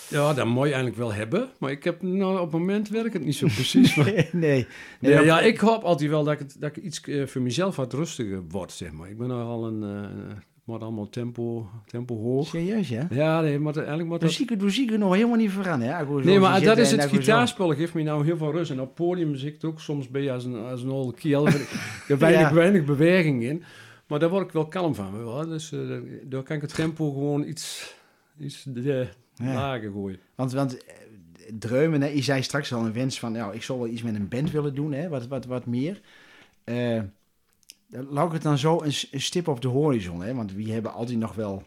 Ja, 0.09 0.35
dat 0.35 0.47
moet 0.47 0.57
je 0.57 0.63
eigenlijk 0.73 0.97
wel 0.97 1.13
hebben. 1.13 1.49
Maar 1.59 1.71
ik 1.71 1.85
heb 1.85 2.03
nou, 2.03 2.35
op 2.41 2.53
het 2.53 2.61
moment 2.61 2.89
werkt 2.89 3.13
het 3.13 3.25
niet 3.25 3.35
zo 3.37 3.47
precies. 3.47 3.95
Maar, 3.97 4.05
nee, 4.13 4.29
nee. 4.33 4.67
nee, 5.01 5.15
dat- 5.15 5.25
ja, 5.25 5.41
ik 5.41 5.59
hoop 5.59 5.83
altijd 5.83 6.11
wel 6.11 6.25
dat 6.25 6.33
ik, 6.33 6.39
het, 6.39 6.57
dat 6.59 6.77
ik 6.77 6.83
iets 6.85 7.01
voor 7.25 7.43
mezelf 7.43 7.77
wat 7.77 7.93
rustiger 7.93 8.43
word, 8.49 8.73
zeg 8.73 8.93
maar. 8.93 9.09
Ik 9.11 9.19
ben 9.19 9.29
nogal 9.29 9.67
een... 9.67 9.83
eh 9.83 10.37
maar 10.65 10.79
allemaal 10.81 11.09
tempo, 11.09 11.69
tempo 11.87 12.17
hoog. 12.23 12.47
Serieus, 12.49 12.89
ja? 12.89 13.07
Ja, 13.11 13.41
nee, 13.41 13.59
maar 13.59 13.75
eigenlijk 13.77 14.09
moet 14.09 14.21
dat... 14.21 14.29
Muziek, 14.29 14.51
het 14.51 14.63
muziek 14.63 14.91
er 14.93 14.99
nog 14.99 15.15
helemaal 15.15 15.37
niet 15.37 15.51
vooraan, 15.51 15.81
hè? 15.81 16.05
Nee, 16.23 16.39
maar 16.39 16.61
dat 16.61 16.77
zit 16.77 16.79
is 16.79 16.91
het 16.91 17.05
gitaarspel. 17.05 17.75
geeft 17.75 17.95
me 17.95 18.03
nou 18.03 18.25
heel 18.25 18.37
veel 18.37 18.53
rust. 18.53 18.71
En 18.71 18.81
op 18.81 18.95
podium 18.95 19.35
ik 19.35 19.53
het 19.53 19.65
ook 19.65 19.81
soms 19.81 20.09
bij 20.09 20.33
als 20.33 20.45
een, 20.45 20.55
als 20.57 20.83
een 20.83 20.91
oude 20.91 21.15
kiel. 21.15 21.47
Is 21.49 21.55
weinig, 22.19 22.41
Ja. 22.49 22.55
weinig 22.55 22.85
beweging 22.85 23.43
in. 23.43 23.63
Maar 24.09 24.19
daar 24.19 24.29
word 24.31 24.47
ik 24.47 24.53
wel 24.53 24.69
kalm 24.69 24.95
van. 24.95 25.25
wel. 25.25 25.47
Dus 25.47 25.73
eh, 25.73 26.01
daar 26.25 26.43
kan 26.43 26.57
ik 26.57 26.63
het 26.63 26.75
tempo 26.75 27.13
gewoon 27.13 27.49
iets, 27.49 27.95
iets 28.39 28.67
eh, 28.75 29.03
Ja. 29.35 29.55
lager 29.55 29.91
gooien. 29.93 30.21
Want, 30.35 30.53
want 30.53 30.85
eh, 30.85 30.95
dreumen, 31.59 32.01
hè, 32.03 32.09
je 32.09 32.23
zei 32.23 32.43
straks 32.43 32.73
al 32.73 32.87
een 32.87 32.93
wens 32.93 33.19
van, 33.19 33.33
nou, 33.33 33.55
ik 33.55 33.63
zou 33.63 33.79
wel 33.79 33.89
iets 33.89 34.03
met 34.03 34.15
een 34.15 34.29
band 34.29 34.51
willen 34.51 34.75
doen, 34.75 34.93
hè, 34.93 35.09
wat, 35.09 35.27
wat, 35.27 35.45
wat 35.45 35.67
meer. 35.67 36.01
Eh 36.65 37.03
laat 37.91 38.27
ik 38.27 38.33
het 38.33 38.43
dan 38.43 38.59
zo 38.59 38.83
een, 38.83 38.93
stip 39.21 39.49
op 39.49 39.61
de 39.61 39.69
horizon, 39.69 40.23
hè, 40.23 40.35
want 40.35 40.53
we 40.53 40.71
hebben 40.71 40.93
altijd 40.93 41.19
nog 41.19 41.35
wel, 41.35 41.63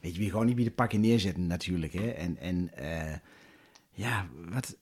weet 0.00 0.14
je, 0.14 0.22
we 0.22 0.30
gewoon 0.30 0.46
niet 0.46 0.54
bij 0.54 0.64
de 0.64 0.70
pakken 0.70 1.00
neerzetten 1.00 1.46
natuurlijk, 1.46 1.92
hè. 1.92 2.08
En, 2.08 2.36
en 2.38 2.70
ja, 3.90 4.26
wat, 4.50 4.76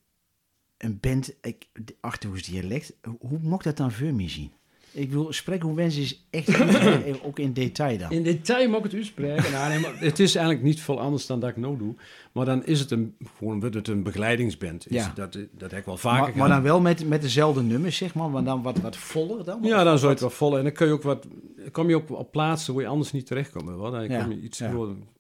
een 0.76 0.98
band, 1.00 1.34
ik, 1.40 1.66
de 1.72 1.96
Achterhoes 2.00 2.42
dialect, 2.42 2.96
hoe, 3.02 3.16
hoe 3.18 3.38
mocht 3.42 3.64
dat 3.64 3.76
dan 3.76 3.92
voor 3.92 4.14
me 4.14 4.28
zien? 4.28 4.52
Ik 4.94 5.12
wil 5.12 5.32
spreken 5.32 5.66
hoe 5.66 5.76
wens 5.76 5.96
is 5.96 6.24
echt 6.30 6.48
ook 7.26 7.38
in 7.38 7.52
detail 7.52 7.98
dan. 7.98 8.10
In 8.10 8.22
detail 8.22 8.68
mag 8.68 8.78
ik 8.78 8.84
het 8.84 8.94
uitspreken. 8.94 9.52
nou, 9.52 9.68
nee, 9.68 9.78
maar 9.78 9.98
het 9.98 10.18
is 10.18 10.34
eigenlijk 10.34 10.66
niet 10.66 10.80
veel 10.80 11.00
anders 11.00 11.26
dan 11.26 11.40
dat 11.40 11.50
ik 11.50 11.56
nou 11.56 11.78
doe. 11.78 11.94
Maar 12.32 12.44
dan 12.44 12.64
is 12.64 12.80
het 12.80 12.90
een, 12.90 13.14
gewoon 13.38 13.60
wordt 13.60 13.74
het 13.74 13.88
een 13.88 14.02
begeleidingsband. 14.02 14.90
Is 14.90 15.04
Ja. 15.04 15.12
Dat, 15.14 15.32
dat 15.32 15.70
heb 15.70 15.80
ik 15.80 15.84
wel 15.84 15.96
vaker 15.96 16.28
Maar, 16.28 16.36
maar 16.36 16.48
dan 16.48 16.62
wel 16.62 16.80
met, 16.80 17.08
met 17.08 17.22
dezelfde 17.22 17.62
nummers, 17.62 17.96
zeg 17.96 18.14
maar, 18.14 18.30
maar 18.30 18.44
dan 18.44 18.62
wat, 18.62 18.78
wat 18.78 18.96
voller 18.96 19.44
dan? 19.44 19.58
Ja, 19.62 19.84
dan 19.84 19.98
zou 19.98 20.00
je 20.00 20.08
het 20.08 20.20
wel 20.20 20.30
vol. 20.30 20.58
En 20.58 20.64
dan 20.64 20.72
kun 20.72 20.86
je 20.86 20.92
ook 20.92 21.02
wat, 21.02 21.26
kom 21.72 21.88
je 21.88 21.94
ook 21.94 22.10
op 22.10 22.32
plaatsen 22.32 22.74
waar 22.74 22.82
je 22.82 22.88
anders 22.88 23.12
niet 23.12 23.26
terechtkomt. 23.26 23.64
wel. 23.64 23.90
Dan 23.90 24.08
Ja, 24.08 24.22
kom 24.22 24.32
je 24.32 24.40
iets 24.40 24.58
ja. 24.58 24.70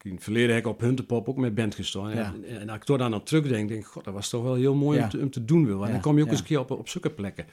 In 0.02 0.14
het 0.14 0.22
verleden 0.22 0.54
heb 0.54 0.64
ik 0.64 0.70
op 0.70 0.80
Huntepop 0.80 1.28
ook 1.28 1.36
met 1.36 1.54
band 1.54 1.74
gestaan. 1.74 2.14
Ja. 2.14 2.34
En, 2.48 2.60
en 2.60 2.68
als 2.68 2.78
ik 2.78 2.88
er 2.88 2.98
dan 2.98 3.14
aan 3.14 3.22
terugdenk, 3.22 3.68
denk 3.68 3.80
ik, 3.80 3.86
god, 3.86 4.04
dat 4.04 4.14
was 4.14 4.28
toch 4.28 4.42
wel 4.42 4.54
heel 4.54 4.74
mooi 4.74 5.02
om, 5.02 5.08
te, 5.08 5.18
om 5.18 5.30
te 5.30 5.44
doen. 5.44 5.66
Ja, 5.66 5.86
dan 5.86 6.00
kom 6.00 6.16
je 6.16 6.22
ook 6.22 6.30
eens 6.30 6.38
een 6.38 6.44
keer 6.44 6.60
op, 6.60 6.70
op 6.70 6.88
zulke 6.88 7.10
plekken. 7.10 7.44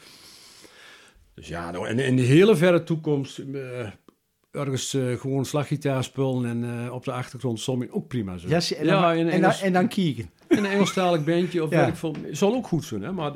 Dus 1.42 1.50
ja, 1.50 1.72
nou, 1.72 1.88
en 1.88 2.00
in 2.00 2.16
de 2.16 2.22
hele 2.22 2.56
verre 2.56 2.84
toekomst... 2.84 3.38
eh, 3.38 3.88
ergens 4.52 4.94
eh, 4.94 5.20
gewoon 5.20 5.46
slaggitaar 5.46 6.04
spelen 6.04 6.46
en 6.46 6.86
eh, 6.86 6.94
op 6.94 7.04
de 7.04 7.12
achtergrond 7.12 7.60
sommige 7.60 7.94
ook 7.94 8.08
prima 8.08 8.38
zo. 8.38 8.48
Ja, 8.48 8.60
zie- 8.60 8.76
en 8.76 8.86
dan, 8.88 8.96
ja, 9.02 9.16
en, 9.16 9.30
Engels, 9.30 9.58
dan, 9.58 9.68
en 9.68 9.74
dan 9.74 9.88
kieken. 9.88 10.30
in 10.50 10.58
een 10.58 10.66
Engelstalig 10.66 11.24
bandje 11.24 11.64
of 11.64 11.70
Ja. 11.72 11.80
weet 11.80 11.88
ik 11.88 11.96
veel. 11.96 12.16
Zal 12.32 12.54
ook 12.56 12.68
goed 12.68 12.86
zijn, 12.86 13.02
hè? 13.02 13.12
Maar 13.12 13.34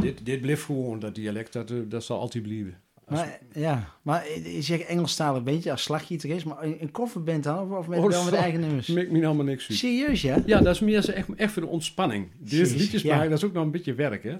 dit, 0.00 0.26
dit 0.26 0.40
blijft 0.40 0.62
gewoon, 0.62 0.98
dat 0.98 1.14
dialect, 1.14 1.52
dat, 1.52 1.72
dat 1.88 2.04
zal 2.04 2.18
altijd 2.20 2.42
blijven. 2.44 2.80
Maar, 3.08 3.38
ja, 3.54 3.88
maar 4.02 4.24
je 4.44 4.62
zegt 4.62 4.86
Engelstalig 4.86 5.42
bandje 5.42 5.70
als 5.70 5.82
slaggitarist, 5.82 6.44
maar 6.44 6.62
een, 6.62 6.76
een 6.80 6.90
kofferband 6.90 7.44
dan? 7.44 7.58
Of, 7.70 7.78
of 7.78 7.88
met, 7.88 7.98
Oh, 7.98 8.08
wel 8.08 8.24
met 8.24 8.34
eigen 8.34 8.60
nummers? 8.60 8.86
Maakt 8.88 9.10
me 9.10 9.26
allemaal 9.26 9.44
niks 9.44 9.68
uit. 9.68 9.78
Serieus, 9.78 10.22
ja? 10.22 10.42
Ja, 10.46 10.60
dat 10.60 10.74
is 10.74 10.80
meer 10.80 11.02
zo 11.02 11.10
echt, 11.12 11.28
echt 11.36 11.52
voor 11.52 11.62
de 11.62 11.68
ontspanning. 11.68 12.28
Jezus, 12.44 12.74
liedjes 12.74 13.02
ja. 13.02 13.14
maken, 13.14 13.30
dat 13.30 13.38
is 13.38 13.44
ook 13.44 13.52
nog 13.52 13.64
een 13.64 13.70
beetje 13.70 13.94
werk, 13.94 14.22
hè? 14.22 14.36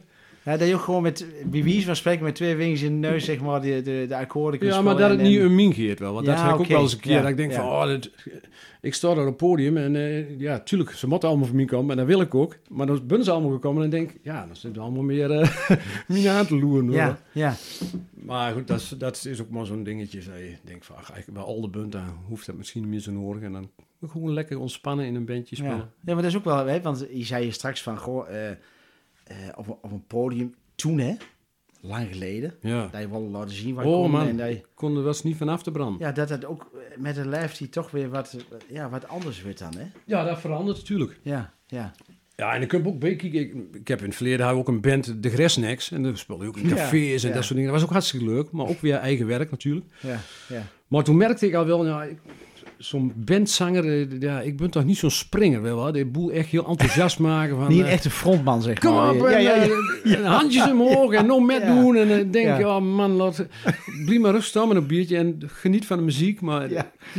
Ja? 0.47 0.57
Dat 0.57 0.69
je 0.69 0.75
ook 0.75 0.81
gewoon 0.81 1.03
met, 1.03 1.27
wie 1.51 1.85
van 1.85 1.97
spreken, 1.97 2.25
met 2.25 2.35
twee 2.35 2.57
vingers 2.57 2.83
in 2.83 3.01
de 3.01 3.09
neus, 3.09 3.25
zeg 3.25 3.41
maar, 3.41 3.61
de, 3.61 3.83
de, 3.83 4.05
de 4.09 4.17
akkoorden 4.17 4.61
kunt 4.61 4.73
Ja, 4.73 4.83
maar 4.83 4.97
dat 4.97 5.11
het 5.11 5.19
en- 5.19 5.25
niet 5.25 5.39
en- 5.39 5.45
een 5.45 5.55
min 5.55 5.73
geeft 5.75 5.99
wel. 5.99 6.13
Want 6.13 6.27
Ja, 6.27 6.33
dat 6.35 6.43
heb 6.45 6.55
ik 6.55 6.61
ook 6.61 6.67
wel 6.67 6.81
eens 6.83 6.93
een 6.93 7.01
keer. 7.01 7.13
Ja, 7.13 7.21
dat 7.21 7.31
ik 7.31 7.37
denk 7.37 7.51
ja. 7.51 7.57
van, 7.57 7.67
oh, 7.69 7.87
dit- 7.87 8.11
ik 8.81 8.95
sta 8.95 9.09
daar 9.09 9.19
op 9.19 9.27
het 9.27 9.37
podium 9.37 9.77
en 9.77 9.97
eh, 9.97 10.39
ja, 10.41 10.59
tuurlijk, 10.61 10.91
ze 10.91 11.09
moeten 11.09 11.29
allemaal 11.29 11.47
voor 11.47 11.57
mij 11.57 11.65
komen. 11.65 11.91
En 11.91 11.97
dat 11.97 12.07
wil 12.07 12.21
ik 12.21 12.35
ook. 12.35 12.57
Maar 12.69 12.87
dan 12.87 13.01
zijn 13.09 13.25
ze 13.25 13.31
allemaal 13.31 13.51
gekomen 13.53 13.85
en 13.85 13.91
denk 13.91 14.11
ja, 14.23 14.47
dan 14.47 14.57
zitten 14.57 14.83
allemaal 14.83 15.03
meer 15.03 15.31
uh, 15.41 15.49
mij 16.07 16.31
aan 16.31 16.47
te 16.47 16.59
loeren. 16.59 16.87
hoor. 16.87 16.97
Ja, 16.97 17.19
ja. 17.33 17.55
Maar 18.13 18.53
goed, 18.53 18.67
dat 18.67 18.81
is, 18.81 18.89
dat 18.99 19.25
is 19.25 19.41
ook 19.41 19.51
maar 19.51 19.67
zo'n 19.67 19.83
dingetje. 19.83 20.19
Dat 20.19 20.39
je 20.39 20.57
denkt 20.65 20.87
van, 20.87 20.97
ach, 20.97 21.11
eigenlijk 21.13 21.39
bij 21.45 21.55
al 21.55 21.61
de 21.61 21.69
bunten 21.69 22.05
hoeft 22.29 22.47
dat 22.47 22.57
misschien 22.57 22.81
niet 22.83 22.91
meer 22.91 23.01
zo 23.01 23.13
nodig. 23.13 23.43
En 23.43 23.53
dan 23.53 23.69
gewoon 24.09 24.33
lekker 24.33 24.59
ontspannen 24.59 25.07
in 25.07 25.15
een 25.15 25.25
bandje 25.25 25.57
spelen. 25.57 25.77
Ja. 25.77 25.89
ja, 26.05 26.13
maar 26.15 26.23
dat 26.23 26.31
is 26.33 26.37
ook 26.37 26.45
wel, 26.45 26.67
hè, 26.67 26.81
want 26.81 27.07
je 27.13 27.25
zei 27.25 27.45
je 27.45 27.51
straks 27.51 27.83
van, 27.83 27.99
goh, 27.99 28.29
eh, 28.29 28.51
eh, 29.27 29.37
op, 29.57 29.67
een- 29.69 29.79
op 29.83 29.91
een 29.93 30.07
podium, 30.07 30.55
toen 30.75 30.99
hè, 30.99 31.15
lang 31.81 32.09
geleden, 32.13 32.55
Ja. 32.61 32.89
dat 32.93 33.01
je 33.01 33.11
wel 33.11 33.21
laten 33.23 33.55
zien 33.55 33.75
waar 33.75 33.85
Oh, 33.85 34.11
man. 34.11 34.29
en 34.29 34.37
dat 34.37 34.49
je, 34.49 34.55
Ik 34.55 34.67
kon 34.75 34.97
er 34.97 35.03
wel 35.03 35.15
niet 35.23 35.37
vanaf 35.37 35.63
te 35.63 35.71
branden. 35.71 36.07
ja, 36.07 36.13
dat 36.13 36.29
het 36.29 36.45
ook 36.45 36.71
eh, 36.75 36.97
met 36.99 37.17
een 37.17 37.29
lijf 37.29 37.57
die 37.57 37.69
toch 37.69 37.91
weer 37.91 38.09
wat, 38.09 38.37
ja, 38.69 38.89
wat 38.89 39.09
anders 39.09 39.43
wordt 39.43 39.59
dan, 39.59 39.75
hè? 39.77 39.85
Ja, 40.05 40.25
dat 40.25 40.41
verandert 40.41 40.77
natuurlijk. 40.79 41.19
Ja, 41.23 41.53
ja. 41.67 41.93
Ja, 42.37 42.55
en 42.55 42.63
ik 42.63 42.71
heb 42.71 42.87
ook 42.87 43.01
kijk, 43.01 43.23
ik, 43.23 43.55
ik 43.73 43.89
heb 43.89 43.99
in 43.99 44.05
het 44.07 44.15
verleden 44.15 44.47
ook 44.47 44.69
een 44.69 44.81
band, 44.81 45.23
de 45.23 45.31
Gresnecks. 45.31 45.91
En 45.91 46.03
daar 46.03 46.19
speelde 46.19 46.43
je 46.43 46.49
ook 46.49 46.57
in 46.57 46.69
Ja, 46.69 46.75
cafés 46.75 47.23
en 47.23 47.29
ja. 47.29 47.35
dat 47.35 47.45
soort 47.45 47.55
dingen. 47.57 47.71
Dat 47.71 47.75
was 47.81 47.85
ook 47.89 47.93
hartstikke 47.95 48.27
leuk, 48.27 48.51
maar 48.51 48.67
ook 48.67 48.81
weer 48.81 48.95
eigen 48.95 49.27
werk 49.27 49.51
natuurlijk. 49.51 49.87
Ja, 50.01 50.19
ja. 50.49 50.63
Maar 50.87 51.05
toen 51.05 51.17
merkte 51.17 51.47
ik 51.47 51.55
al 51.55 51.67
wel, 51.67 51.87
ja, 51.87 52.03
ik- 52.05 52.19
zo'n 52.79 53.13
bandzanger, 53.17 53.85
eh, 53.85 54.21
ja, 54.21 54.41
ik 54.41 54.57
ben 54.57 54.71
toch 54.71 54.85
niet 54.85 54.97
zo'n 54.97 55.11
springer, 55.11 55.63
wel 55.63 55.77
wel. 55.77 55.93
De 55.93 56.05
boel 56.07 56.31
echt 56.31 56.49
heel 56.49 56.67
enthousiast 56.67 57.19
maken 57.19 57.57
van... 57.57 57.69
Niet 57.69 57.79
een 57.79 57.87
eh, 57.87 57.93
echte 57.93 58.11
frontman, 58.11 58.63
zeg 58.63 58.79
Kom 58.79 58.95
maar. 58.95 59.15
op, 59.15 59.25
en, 59.25 59.31
ja, 59.31 59.39
ja, 59.39 59.55
ja. 59.55 59.69
eh, 60.05 60.13
en 60.19 60.25
handjes 60.25 60.71
omhoog 60.71 61.13
en 61.13 61.27
nog 61.27 61.47
met 61.47 61.67
doen. 61.67 61.97
En 61.97 62.09
dan 62.09 62.31
denk 62.31 62.47
Ja. 62.47 62.59
je, 62.59 62.67
oh 62.69 62.81
man, 62.81 63.11
laat, 63.11 63.47
blijf 64.05 64.21
maar 64.21 64.31
rustig 64.33 64.49
staan 64.49 64.69
met 64.69 64.77
een 64.77 64.87
biertje 64.87 65.17
en 65.17 65.43
geniet 65.47 65.87
van 65.87 65.97
de 65.97 66.03
muziek. 66.05 66.41
Maar 66.41 66.69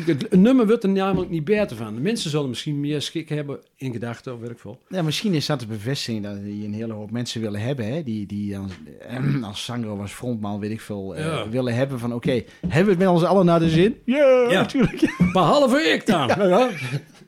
het 0.06 0.36
nummer 0.36 0.68
wordt 0.68 0.84
er 0.84 0.90
namelijk 0.90 1.32
niet 1.32 1.46
beter 1.46 1.78
van. 1.78 1.96
De 1.96 2.02
mensen 2.02 2.30
zullen 2.30 2.50
misschien 2.50 2.80
meer 2.80 3.02
schik 3.02 3.30
hebben 3.30 3.60
in 3.80 3.92
gedachten 3.92 4.34
of 4.34 4.40
werk 4.40 4.60
veel. 4.60 4.80
Ja, 4.90 5.02
misschien 5.02 5.34
is 5.34 5.46
dat 5.46 5.60
de 5.60 5.66
bevestiging 5.68 6.24
dat 6.24 6.44
die 6.44 6.66
een 6.66 6.74
hele 6.74 6.94
hoop 6.94 7.12
mensen 7.12 7.42
willen 7.42 7.60
hebben. 7.62 7.94
Hè? 7.94 8.04
Die, 8.04 8.26
die 8.26 8.52
dan, 8.54 8.70
eh, 9.08 9.44
als 9.50 9.66
zanger 9.66 9.92
of 9.92 10.00
als 10.00 10.12
frontman, 10.12 10.60
weet 10.60 10.72
ik 10.72 10.82
veel, 10.82 11.16
eh, 11.16 11.42
willen 11.50 11.76
hebben 11.76 12.00
van... 12.00 12.14
Oké, 12.14 12.44
hebben 12.68 12.84
we 12.84 12.90
het 12.90 12.98
met 13.00 13.08
ons 13.08 13.24
allen 13.24 13.46
naar 13.46 13.60
de 13.60 13.70
zin? 13.70 13.96
Ja, 14.06 14.46
Ja. 14.50 14.60
natuurlijk. 14.62 15.16
Behalve 15.34 15.78
ik 15.82 16.06
dan. 16.06 16.28
Ja. 16.28 16.70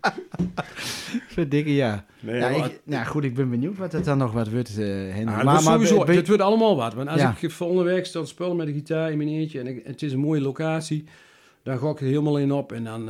Verdikke, 1.27 1.73
ja. 1.75 2.05
Nee, 2.19 2.35
ja, 2.39 2.49
maar- 2.49 2.65
ik, 2.65 2.81
nou 2.83 3.05
goed, 3.05 3.23
ik 3.23 3.33
ben 3.35 3.49
benieuwd 3.49 3.77
wat 3.77 3.91
het 3.91 4.05
dan 4.05 4.17
nog 4.17 4.31
wat 4.31 4.49
wordt. 4.51 4.73
Ja, 4.75 5.43
maar, 5.43 5.61
sowieso, 5.61 6.03
be- 6.03 6.13
het 6.13 6.27
wordt 6.27 6.41
allemaal 6.43 6.75
wat. 6.75 6.93
Want 6.93 7.09
als 7.09 7.21
Ja. 7.21 7.35
ik 7.39 7.51
voor 7.51 7.67
onderweg 7.67 8.05
sta 8.05 8.19
te 8.19 8.25
spelen 8.27 8.55
met 8.55 8.67
de 8.67 8.73
gitaar 8.73 9.11
in 9.11 9.17
mijn 9.17 9.29
eentje 9.29 9.59
en 9.59 9.67
ik- 9.67 9.81
het 9.85 10.01
is 10.01 10.11
een 10.13 10.19
mooie 10.19 10.41
locatie, 10.41 11.03
dan 11.63 11.77
ga 11.79 11.89
ik 11.89 11.99
er 11.99 12.05
helemaal 12.05 12.37
in 12.39 12.51
op. 12.51 12.71
En 12.71 12.83
dan, 12.83 13.09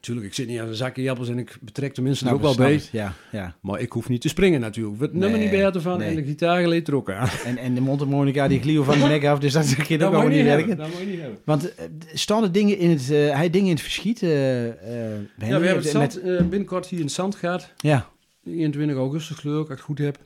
tuurlijk, 0.00 0.26
ik 0.26 0.34
zit 0.34 0.46
niet 0.48 0.58
aan 0.60 0.68
een 0.68 0.74
zakje 0.74 1.10
appels 1.10 1.28
en 1.28 1.38
ik 1.38 1.58
betrek 1.60 1.94
de 1.94 2.02
mensen 2.02 2.26
snap 2.26 2.36
ook 2.36 2.42
wel 2.42 2.54
bij. 2.56 2.80
Ja, 2.92 3.14
ja. 3.32 3.56
Maar 3.60 3.80
ik 3.80 3.92
hoef 3.92 4.08
niet 4.08 4.20
te 4.20 4.28
springen 4.28 4.60
natuurlijk. 4.60 4.96
We 4.98 5.04
het 5.04 5.12
nummer 5.12 5.38
Nee, 5.38 5.48
niet 5.48 5.60
beter 5.62 5.80
van 5.80 5.98
nee. 5.98 6.08
en 6.08 6.14
de 6.14 6.22
gitaar 6.24 6.60
geleed 6.60 6.88
er 6.88 6.94
ook 6.94 7.10
aan. 7.10 7.28
En, 7.46 7.56
en 7.58 7.74
de 7.74 7.80
mondharmonica 7.80 8.48
die 8.48 8.60
glieven 8.60 8.84
van 8.84 8.98
de 8.98 9.06
nek 9.14 9.24
af, 9.24 9.38
dus 9.38 9.52
dat 9.52 9.74
kan 9.74 10.02
ook 10.02 10.22
je 10.22 10.28
niet 10.28 10.36
niet 10.36 10.44
werken. 10.44 10.76
Dat 10.76 10.88
moet 10.88 10.98
je 11.00 11.06
niet 11.06 11.20
hebben. 11.20 11.38
Want 11.44 11.74
eh, 11.74 11.84
staan 12.12 12.42
er 12.42 12.52
dingen 12.52 12.78
in 12.78 12.90
het, 12.90 13.10
eh, 13.10 13.34
hij 13.34 13.50
dingen 13.50 13.66
in 13.68 13.72
het 13.74 13.82
verschiet? 13.82 14.22
eh, 14.22 14.66
eh, 14.66 14.74
Ja, 14.78 15.20
we 15.38 15.44
hebben 15.46 15.68
het 15.68 15.74
met- 15.76 16.12
zand, 16.12 16.20
eh, 16.20 16.36
binnenkort 16.46 16.86
hier 16.86 16.98
in 16.98 17.04
het 17.04 17.14
zand 17.14 17.34
gehad. 17.34 17.72
Ja, 17.76 18.08
21 18.44 18.96
augustus 18.96 19.36
geloof 19.36 19.54
ik, 19.64 19.70
als 19.70 19.70
ik 19.70 19.76
het 19.76 19.80
goed 19.86 19.98
heb. 19.98 20.18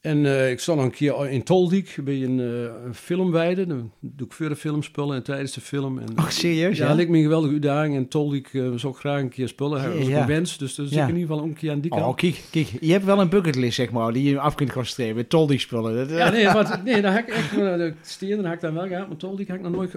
En 0.00 0.26
eh, 0.26 0.50
ik 0.50 0.60
stond 0.60 0.78
nog 0.78 0.86
een 0.86 0.92
keer 0.94 1.28
in 1.30 1.42
Toldiek 1.42 1.96
bij 2.04 2.22
een, 2.22 2.40
eh, 2.40 2.84
een 2.84 2.94
filmweide. 2.94 3.66
Dan 3.66 3.92
doe 4.00 4.26
ik 4.26 4.32
voor 4.32 4.48
de 4.48 4.56
film 4.56 4.82
spullen 4.82 5.16
en 5.16 5.22
tijdens 5.22 5.52
de 5.52 5.60
film. 5.60 5.98
En, 5.98 6.06
oh 6.18 6.28
serieus? 6.28 6.78
ja, 6.78 6.88
Ja, 6.88 6.94
lijkt 6.94 7.10
me 7.10 7.16
een 7.16 7.22
geweldige 7.22 7.52
uitdaging. 7.52 7.96
En 7.96 8.08
Toldiek 8.08 8.54
eh 8.54 8.72
zou 8.74 8.92
ik 8.92 8.98
graag 8.98 9.20
een 9.20 9.28
keer 9.28 9.48
spullen. 9.48 9.82
Dat 9.82 9.92
was 9.94 10.02
ook 10.04 10.08
Ja. 10.10 10.20
een 10.20 10.26
wens, 10.26 10.58
dus 10.58 10.74
dat 10.74 10.86
is 10.86 10.92
Ja. 10.92 11.02
ik 11.02 11.08
in 11.08 11.14
ieder 11.16 11.28
geval 11.30 11.42
ook 11.44 11.50
een 11.50 11.56
keer 11.58 11.70
aan 11.70 11.80
die 11.80 11.90
kant. 11.90 12.02
Oh, 12.04 12.14
kijk, 12.14 12.42
kijk, 12.50 12.68
je 12.80 12.92
hebt 12.92 13.04
wel 13.04 13.20
een 13.20 13.28
bucketlist, 13.28 13.74
zeg 13.74 13.90
maar, 13.90 14.12
die 14.12 14.30
je 14.30 14.38
af 14.38 14.54
kunt 14.54 14.72
concentreren. 14.72 15.26
Toldig 15.26 15.60
spullen. 15.60 15.94
Dat, 15.96 16.10
eh, 16.10 16.16
Ja, 16.18 16.30
nee, 16.30 16.46
want, 16.50 16.84
nee, 16.84 17.02
dan 17.02 17.12
heb 17.12 17.28
ik 17.28 17.34
echt, 17.34 17.52
eh, 17.52 17.58
de 17.58 17.94
stenen 18.02 18.44
heb 18.44 18.54
ik 18.54 18.60
dan 18.60 18.74
wel 18.74 18.86
gehad, 18.86 19.08
maar 19.08 19.16
Toldiek 19.16 19.48
heb 19.48 19.56
ik 19.56 19.62
nog 19.62 19.72
nooit. 19.72 19.94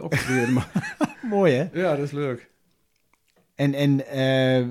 Maar 0.53 0.71
Mooi, 1.29 1.53
hè? 1.53 1.67
ja, 1.81 1.95
dat 1.95 2.05
is 2.05 2.11
leuk. 2.11 2.49
En, 3.55 3.73
en 3.73 4.07
eh, 4.07 4.65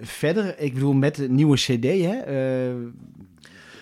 verder, 0.00 0.54
ik 0.58 0.74
bedoel, 0.74 0.92
met 0.92 1.14
de 1.14 1.28
nieuwe 1.28 1.56
CD, 1.56 1.84
hè? 1.84 2.16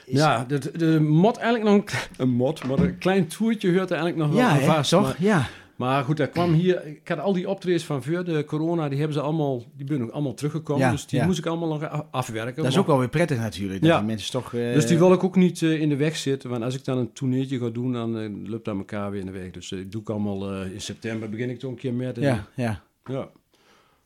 Is- 0.07 0.19
Ja, 0.19 0.45
de, 0.45 0.59
de 0.77 1.01
mod 1.01 1.37
eigenlijk 1.37 1.65
nog 1.77 1.85
een, 1.85 1.99
een 2.17 2.31
mod, 2.35 2.65
maar 2.67 2.79
een 2.79 2.99
klein 2.99 3.27
toertje 3.27 3.69
hoort 3.77 3.91
er 3.91 3.97
eigenlijk 3.97 4.27
nog 4.27 4.35
wel 4.41 4.47
aan 4.49 4.61
vast. 4.61 4.91
toch? 4.91 5.03
Maar, 5.03 5.17
Ja. 5.19 5.47
maar 5.77 6.05
goed, 6.05 6.17
dat 6.17 6.31
kwam 6.31 6.53
hier. 6.53 6.87
Ik 6.87 7.09
had 7.09 7.19
al 7.19 7.33
die 7.33 7.49
optredens 7.49 7.85
van 7.85 8.03
voor 8.03 8.25
de 8.25 8.45
corona, 8.47 8.89
die 8.89 8.99
hebben 8.99 9.17
ze 9.17 9.23
allemaal, 9.23 9.63
die 9.77 9.87
ben 9.87 10.03
ook 10.03 10.11
allemaal 10.11 10.35
teruggekomen. 10.35 10.83
Ja, 10.87 10.91
dus 10.91 11.07
die 11.07 11.19
ja. 11.19 11.27
moest 11.27 11.39
ik 11.39 11.47
allemaal 11.47 11.69
nog 11.69 12.07
afwerken. 12.11 12.57
Dat 12.57 12.65
is 12.65 12.71
Maar- 12.71 12.81
ook 12.81 12.87
wel 12.87 12.99
weer 12.99 13.09
prettig 13.09 13.39
natuurlijk. 13.39 13.81
Dat 13.81 13.91
Ja. 13.91 13.97
die 13.99 14.07
mensen 14.07 14.31
toch... 14.33 14.55
eh, 14.55 14.73
Dus 14.73 14.87
die 14.87 14.99
wil 14.99 15.13
ik 15.13 15.25
ook 15.25 15.37
niet 15.37 15.63
eh, 15.63 15.81
in 15.81 15.89
de 15.89 15.97
weg 15.97 16.17
zitten. 16.17 16.51
Want 16.51 16.63
als 16.63 16.75
ik 16.75 16.85
dan 16.85 16.99
een 16.99 17.13
toerneetje 17.13 17.59
ga 17.59 17.69
doen, 17.69 17.93
dan 17.93 18.19
uh, 18.19 18.49
loopt 18.51 18.65
dat 18.65 18.77
elkaar 18.77 19.11
weer 19.11 19.21
in 19.21 19.27
de 19.27 19.33
weg. 19.33 19.51
Dus 19.51 19.73
ik 19.73 19.93
doe 19.93 20.01
ik 20.01 20.11
allemaal 20.11 20.53
eh, 20.53 20.73
in 20.73 20.81
september, 20.81 21.29
begin 21.29 21.51
ik 21.51 21.59
toch 21.59 21.71
een 21.71 21.77
keer 21.77 21.95
met. 21.95 22.17
en- 22.19 22.23
Ja, 22.23 22.47
ja. 22.55 22.83
ja. 23.05 23.29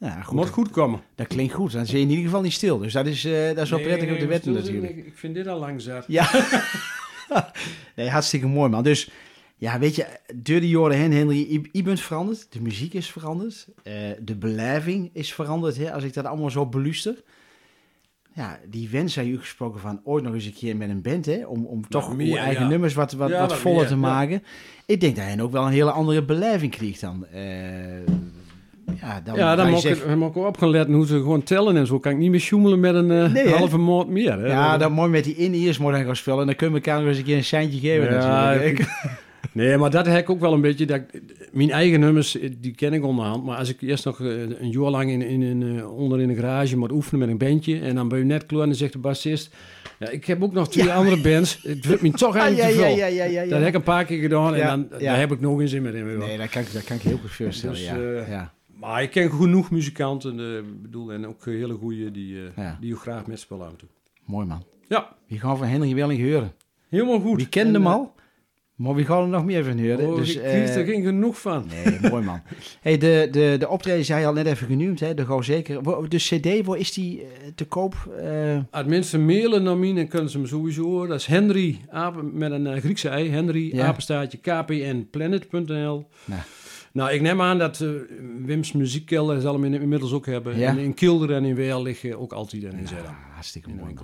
Ja, 0.00 0.22
goed. 0.22 0.34
Moet 0.34 0.44
dat, 0.44 0.52
goed 0.52 0.70
komen. 0.70 1.00
dat 1.14 1.26
klinkt 1.26 1.52
goed. 1.52 1.72
Dan 1.72 1.86
zie 1.86 1.96
je 1.96 2.02
in 2.02 2.08
ieder 2.10 2.24
geval 2.24 2.40
niet 2.42 2.52
stil. 2.52 2.78
Dus 2.78 2.92
dat 2.92 3.06
is, 3.06 3.24
eh, 3.24 3.46
dat 3.46 3.58
is 3.58 3.70
wel 3.70 3.78
Nee, 3.78 3.88
prettig 3.88 4.12
op 4.12 4.18
de 4.18 4.26
wetten 4.26 4.52
natuurlijk. 4.52 4.96
Ik, 4.96 5.06
ik 5.06 5.16
vind 5.18 5.34
dit 5.34 5.46
al 5.46 5.58
lang 5.58 5.80
zat. 5.80 6.04
Ja. 6.08 6.30
nee, 7.96 8.08
hartstikke 8.08 8.46
mooi, 8.46 8.70
man. 8.70 8.82
Dus 8.82 9.10
ja, 9.56 9.78
weet 9.78 9.94
je, 9.96 10.06
door 10.34 10.60
de 10.60 10.68
jaren 10.68 10.96
heen, 10.96 11.12
Henry, 11.12 11.68
je, 11.72 11.82
bent 11.82 12.00
veranderd. 12.00 12.46
De 12.52 12.60
muziek 12.60 12.94
is 12.94 13.10
veranderd. 13.10 13.66
eh, 13.82 13.94
de 14.20 14.34
beleving 14.36 15.10
is 15.12 15.34
veranderd, 15.34 15.76
hè, 15.76 15.92
als 15.92 16.04
ik 16.04 16.14
dat 16.14 16.24
allemaal 16.24 16.50
zo 16.50 16.66
beluister. 16.66 17.22
Ja, 18.34 18.58
die 18.68 18.88
wens 18.88 19.12
zijn 19.12 19.28
u 19.28 19.38
gesproken 19.38 19.80
van 19.80 20.00
ooit 20.04 20.24
nog 20.24 20.34
eens 20.34 20.44
een 20.44 20.54
keer 20.54 20.76
met 20.76 20.88
een 20.88 21.02
band, 21.02 21.26
hè, 21.26 21.46
om, 21.46 21.64
om 21.66 21.88
toch 21.88 22.16
meer, 22.16 22.32
uw 22.32 22.36
eigen 22.36 22.62
ja. 22.62 22.68
nummers 22.68 22.94
wat, 22.94 23.12
wat, 23.12 23.28
Ja, 23.30 23.40
wat 23.40 23.56
voller 23.56 23.78
meer, 23.78 23.86
te 23.86 23.94
ja. 23.94 24.00
maken. 24.00 24.42
Ik 24.86 25.00
denk 25.00 25.16
dat 25.16 25.24
hij 25.24 25.40
ook 25.40 25.52
wel 25.52 25.66
een 25.66 25.72
hele 25.72 25.90
andere 25.90 26.24
beleving 26.24 26.70
krijgt 26.70 27.00
dan. 27.00 27.26
eh, 27.26 27.42
ja, 29.00 29.20
dan, 29.24 29.34
Ja, 29.36 29.56
dan 29.56 29.70
moet 29.70 29.84
ik, 29.84 30.02
dan 30.06 30.18
moet 30.18 30.28
ik 30.30 30.36
op 30.36 30.58
gaan 30.58 30.70
letten 30.70 30.94
hoe 30.94 31.06
ze 31.06 31.14
gewoon 31.14 31.42
tellen 31.42 31.76
en 31.76 31.86
zo. 31.86 31.98
Kan 31.98 32.12
ik 32.12 32.18
niet 32.18 32.30
meer 32.30 32.40
sjoemelen 32.40 32.80
met 32.80 32.94
een 32.94 33.10
eh, 33.10 33.32
Nee, 33.32 33.48
halve 33.48 33.78
moord 33.78 34.08
meer. 34.08 34.38
Hè? 34.38 34.46
ja, 34.46 34.78
dan 34.78 34.92
mooi 34.92 35.10
met 35.10 35.24
die 35.24 35.34
in-ears 35.36 35.78
moet 35.78 35.94
gaan 35.94 36.16
spelen. 36.16 36.40
En 36.40 36.46
dan 36.46 36.54
kunnen 36.54 36.80
we 36.80 36.84
elkaar 36.86 37.00
nog 37.00 37.08
eens 37.08 37.18
een 37.18 37.24
keer 37.24 37.36
een 37.36 37.44
seintje 37.44 37.78
geven 37.78 38.04
Ja, 38.12 38.44
natuurlijk. 38.44 38.78
ik- 38.78 38.88
Nee, 39.52 39.76
maar 39.76 39.90
dat 39.90 40.06
heb 40.06 40.16
ik 40.18 40.30
ook 40.30 40.40
wel 40.40 40.52
een 40.52 40.60
beetje. 40.60 40.86
Dat, 40.86 41.00
ik- 41.10 41.22
mijn 41.52 41.70
eigen 41.70 42.00
nummers, 42.00 42.38
eh, 42.40 42.50
die 42.60 42.74
ken 42.74 42.92
ik 42.92 43.04
onderhand. 43.04 43.44
Maar 43.44 43.56
als 43.58 43.68
ik 43.68 43.80
eerst 43.80 44.04
nog 44.04 44.20
eh, 44.20 44.26
een 44.40 44.70
jaar 44.70 44.90
lang 44.90 45.10
in, 45.10 45.22
in, 45.22 45.42
in, 45.42 45.86
onder 45.86 46.20
in 46.20 46.28
een 46.28 46.36
garage 46.36 46.76
moet 46.76 46.92
oefenen 46.92 47.20
met 47.20 47.28
een 47.28 47.48
bandje. 47.48 47.80
En 47.80 47.94
dan 47.94 48.08
ben 48.08 48.18
je 48.18 48.24
net 48.24 48.46
klaar 48.46 48.60
en 48.62 48.66
dan 48.68 48.76
zegt 48.76 48.92
de 48.92 48.98
bassist... 48.98 49.54
Ja, 49.98 50.08
ik 50.08 50.24
heb 50.24 50.42
ook 50.42 50.52
nog 50.52 50.68
twee 50.70 50.90
andere 50.92 51.20
bands. 51.20 51.58
Het 51.62 51.86
wordt 51.86 52.02
me 52.02 52.10
toch 52.10 52.36
Ah, 52.36 52.42
eigenlijk 52.42 52.76
ja, 52.76 52.82
te 52.84 52.88
ja, 52.96 53.06
veel. 53.06 53.14
ja, 53.14 53.24
ja. 53.24 53.48
Dat 53.48 53.58
heb 53.58 53.68
ik 53.68 53.74
een 53.74 53.82
paar 53.82 54.04
keer 54.04 54.20
gedaan 54.20 54.54
en 54.54 54.66
dan, 54.66 55.00
daar 55.00 55.18
heb 55.18 55.32
ik 55.32 55.40
nog 55.40 55.58
geen 55.58 55.68
zin 55.68 55.82
meer 55.82 55.94
in. 55.94 56.18
Nee, 56.18 56.38
dat 56.38 56.48
kan, 56.48 56.62
ik- 56.62 56.72
dat 56.72 56.84
kan 56.84 56.96
ik 56.96 57.02
heel 57.02 57.18
goed 57.20 57.30
voorstellen, 57.30 57.74
Dus, 57.76 57.84
ja. 57.86 57.96
ja. 58.28 58.52
Maar 58.80 59.02
ik 59.02 59.10
ken 59.10 59.30
genoeg 59.30 59.70
muzikanten, 59.70 60.40
eh, 60.40 60.62
bedoel, 60.82 61.12
en 61.12 61.26
ook 61.26 61.44
hele 61.44 61.74
goeie 61.74 62.10
die, 62.10 62.46
eh 62.56 62.70
die 62.80 62.94
ook 62.94 63.00
graag 63.00 63.26
met 63.26 63.40
spelen 63.40 63.64
af 63.66 63.70
en 63.72 63.76
toe. 63.78 63.88
Mooi 64.24 64.46
man. 64.46 64.62
Ja, 64.88 65.16
Wie 65.26 65.40
gaan 65.40 65.56
van 65.58 65.66
Henry 65.66 65.94
Welling 65.94 66.20
horen? 66.32 66.52
helemaal 66.88 67.20
goed. 67.20 67.36
Wie 67.36 67.48
kende 67.48 67.68
En, 67.78 67.84
hem 67.84 67.92
eh, 67.92 67.92
al? 67.98 68.14
Maar 68.74 68.94
wie 68.94 69.04
gaan 69.04 69.22
er 69.22 69.28
nog 69.28 69.44
meer 69.44 69.64
van 69.64 69.78
horen? 69.78 70.08
Oh, 70.10 70.16
dus, 70.16 70.28
ik 70.36 70.42
kies 70.42 70.50
eh, 70.70 70.76
er 70.76 70.84
geen 70.84 71.02
genoeg 71.04 71.40
van. 71.40 71.66
Nee, 71.84 72.10
mooi 72.10 72.24
man. 72.24 72.40
Hey, 72.80 72.98
de, 72.98 73.28
de, 73.30 73.56
de 73.58 73.68
optreden 73.68 74.04
zei 74.04 74.20
je 74.20 74.26
al 74.26 74.32
net 74.32 74.46
even 74.46 74.66
genoemd, 74.66 75.00
hè? 75.00 75.14
De 75.14 75.24
Go 75.24 75.42
Zeker. 75.42 75.82
De 76.08 76.16
CD, 76.16 76.66
waar 76.66 76.78
is 76.78 76.92
die 76.92 77.22
te 77.54 77.64
koop? 77.64 77.94
Eh, 78.20 78.58
Als 78.70 78.86
mensen 78.86 79.24
mailen 79.26 79.62
naar 79.62 79.76
mij, 79.76 79.92
dan 79.94 80.08
kunnen 80.08 80.30
ze 80.30 80.38
me 80.38 80.46
sowieso 80.46 80.82
horen. 80.82 81.08
Dat 81.08 81.18
is 81.20 81.26
Henry, 81.26 81.80
apen, 81.90 82.38
met 82.38 82.52
een 82.52 82.80
Griekse 82.80 83.08
ei. 83.08 83.30
Henry, 83.30 83.74
Ja. 83.76 83.86
apenstaartje, 83.86 84.38
kpnplanet.nl. 84.38 86.06
Nou. 86.24 86.40
Nou, 86.98 87.10
ik 87.10 87.20
neem 87.20 87.40
aan 87.42 87.58
dat 87.58 87.80
eh, 87.80 87.88
Wim's 88.44 88.72
muziekkelder 88.72 89.40
zal 89.40 89.52
hem 89.52 89.64
in- 89.64 89.80
inmiddels 89.80 90.12
ook 90.12 90.26
hebben. 90.26 90.58
Ja. 90.58 90.68
En 90.68 90.78
in 90.78 90.94
Kilder 90.94 91.30
en 91.32 91.44
in 91.44 91.54
Weel 91.54 91.82
liggen 91.82 92.18
ook 92.18 92.32
altijd 92.32 92.62
en 92.64 92.68
in 92.70 92.74
nou, 92.76 92.86
Zedam. 92.86 93.14
hartstikke 93.32 93.70
mooi. 93.70 93.94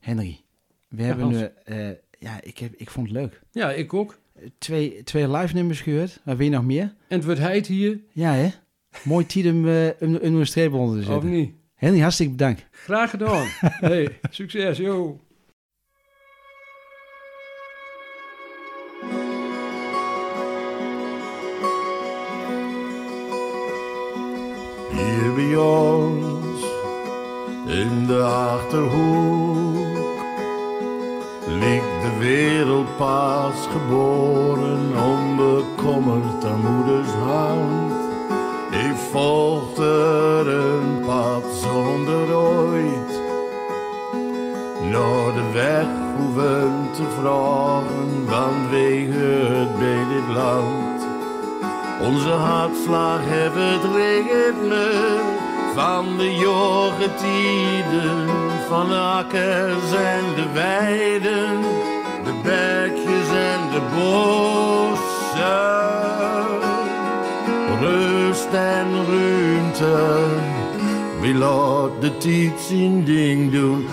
Henry, 0.00 0.40
we 0.88 1.00
Ja, 1.02 1.06
hebben... 1.06 1.24
Hans. 1.24 1.48
eh, 1.64 1.88
ja, 2.18 2.40
ik, 2.42 2.58
heb, 2.58 2.74
ik 2.74 2.90
vond 2.90 3.08
het 3.08 3.16
leuk. 3.16 3.40
Ja, 3.50 3.70
ik 3.72 3.94
ook. 3.94 4.18
Twee, 4.58 5.02
twee 5.02 5.30
live 5.30 5.54
nummers 5.54 5.80
gehoord. 5.80 6.20
Wil 6.24 6.40
je 6.40 6.50
nog 6.50 6.64
meer? 6.64 6.82
En 6.82 7.16
het 7.16 7.24
wordt 7.24 7.40
heid 7.40 7.66
hier, 7.66 8.00
Ja, 8.12 8.32
hè? 8.32 8.48
Mooi 9.04 9.26
tijd 9.26 9.46
om 9.46 9.68
eh, 9.68 9.88
om- 10.00 10.16
om 10.16 10.34
een 10.36 10.46
streep 10.46 10.72
onder 10.72 10.94
te 11.04 11.06
of 11.08 11.12
zetten. 11.12 11.30
niet? 11.30 11.50
Henry, 11.74 12.00
hartstikke 12.00 12.32
bedankt. 12.32 12.66
Graag 12.70 13.10
gedaan. 13.10 13.46
hey, 13.90 14.18
succes, 14.30 14.78
yo. 14.78 15.20
Hier 25.16 25.34
bij 25.34 25.56
ons 25.56 26.60
in 27.66 28.06
de 28.06 28.22
achterhoek 28.22 29.96
ligt 31.46 32.02
de 32.02 32.16
wereld 32.18 32.96
pas 32.96 33.68
geboren, 33.72 34.80
onbekommerd 35.14 36.44
aan 36.44 36.60
moeders 36.60 37.12
hand. 37.12 37.92
Ik 38.70 38.96
volgde 39.10 39.92
een 40.46 41.00
pad 41.06 41.44
zonder 41.62 42.36
ooit 42.36 43.20
naar 44.90 45.34
de 45.34 45.50
weg 45.52 45.86
hoeven 46.16 46.88
te 46.92 47.02
vragen, 47.20 48.26
vanwege 48.26 49.24
het 49.54 49.78
bij 49.78 50.04
dit 50.14 50.34
land. 50.34 50.95
Onze 52.00 52.28
hartslag 52.28 53.20
hebben 53.22 53.72
het 53.72 53.82
ritme 53.94 54.90
van 55.74 56.16
de 56.16 56.34
jorgetijden, 56.34 58.28
van 58.68 58.88
de 58.88 58.98
akkers 58.98 59.92
en 59.92 60.24
de 60.34 60.52
weiden, 60.52 61.60
de 62.24 62.40
bergjes 62.42 63.28
en 63.28 63.60
de 63.72 63.80
bossen. 63.94 64.86
Rust 67.80 68.52
en 68.52 68.86
ruimte, 69.08 70.24
wie 71.20 71.34
laat 71.34 72.00
de 72.00 72.16
tijd 72.16 72.60
zijn 72.60 73.04
ding 73.04 73.52
doen. 73.52 73.88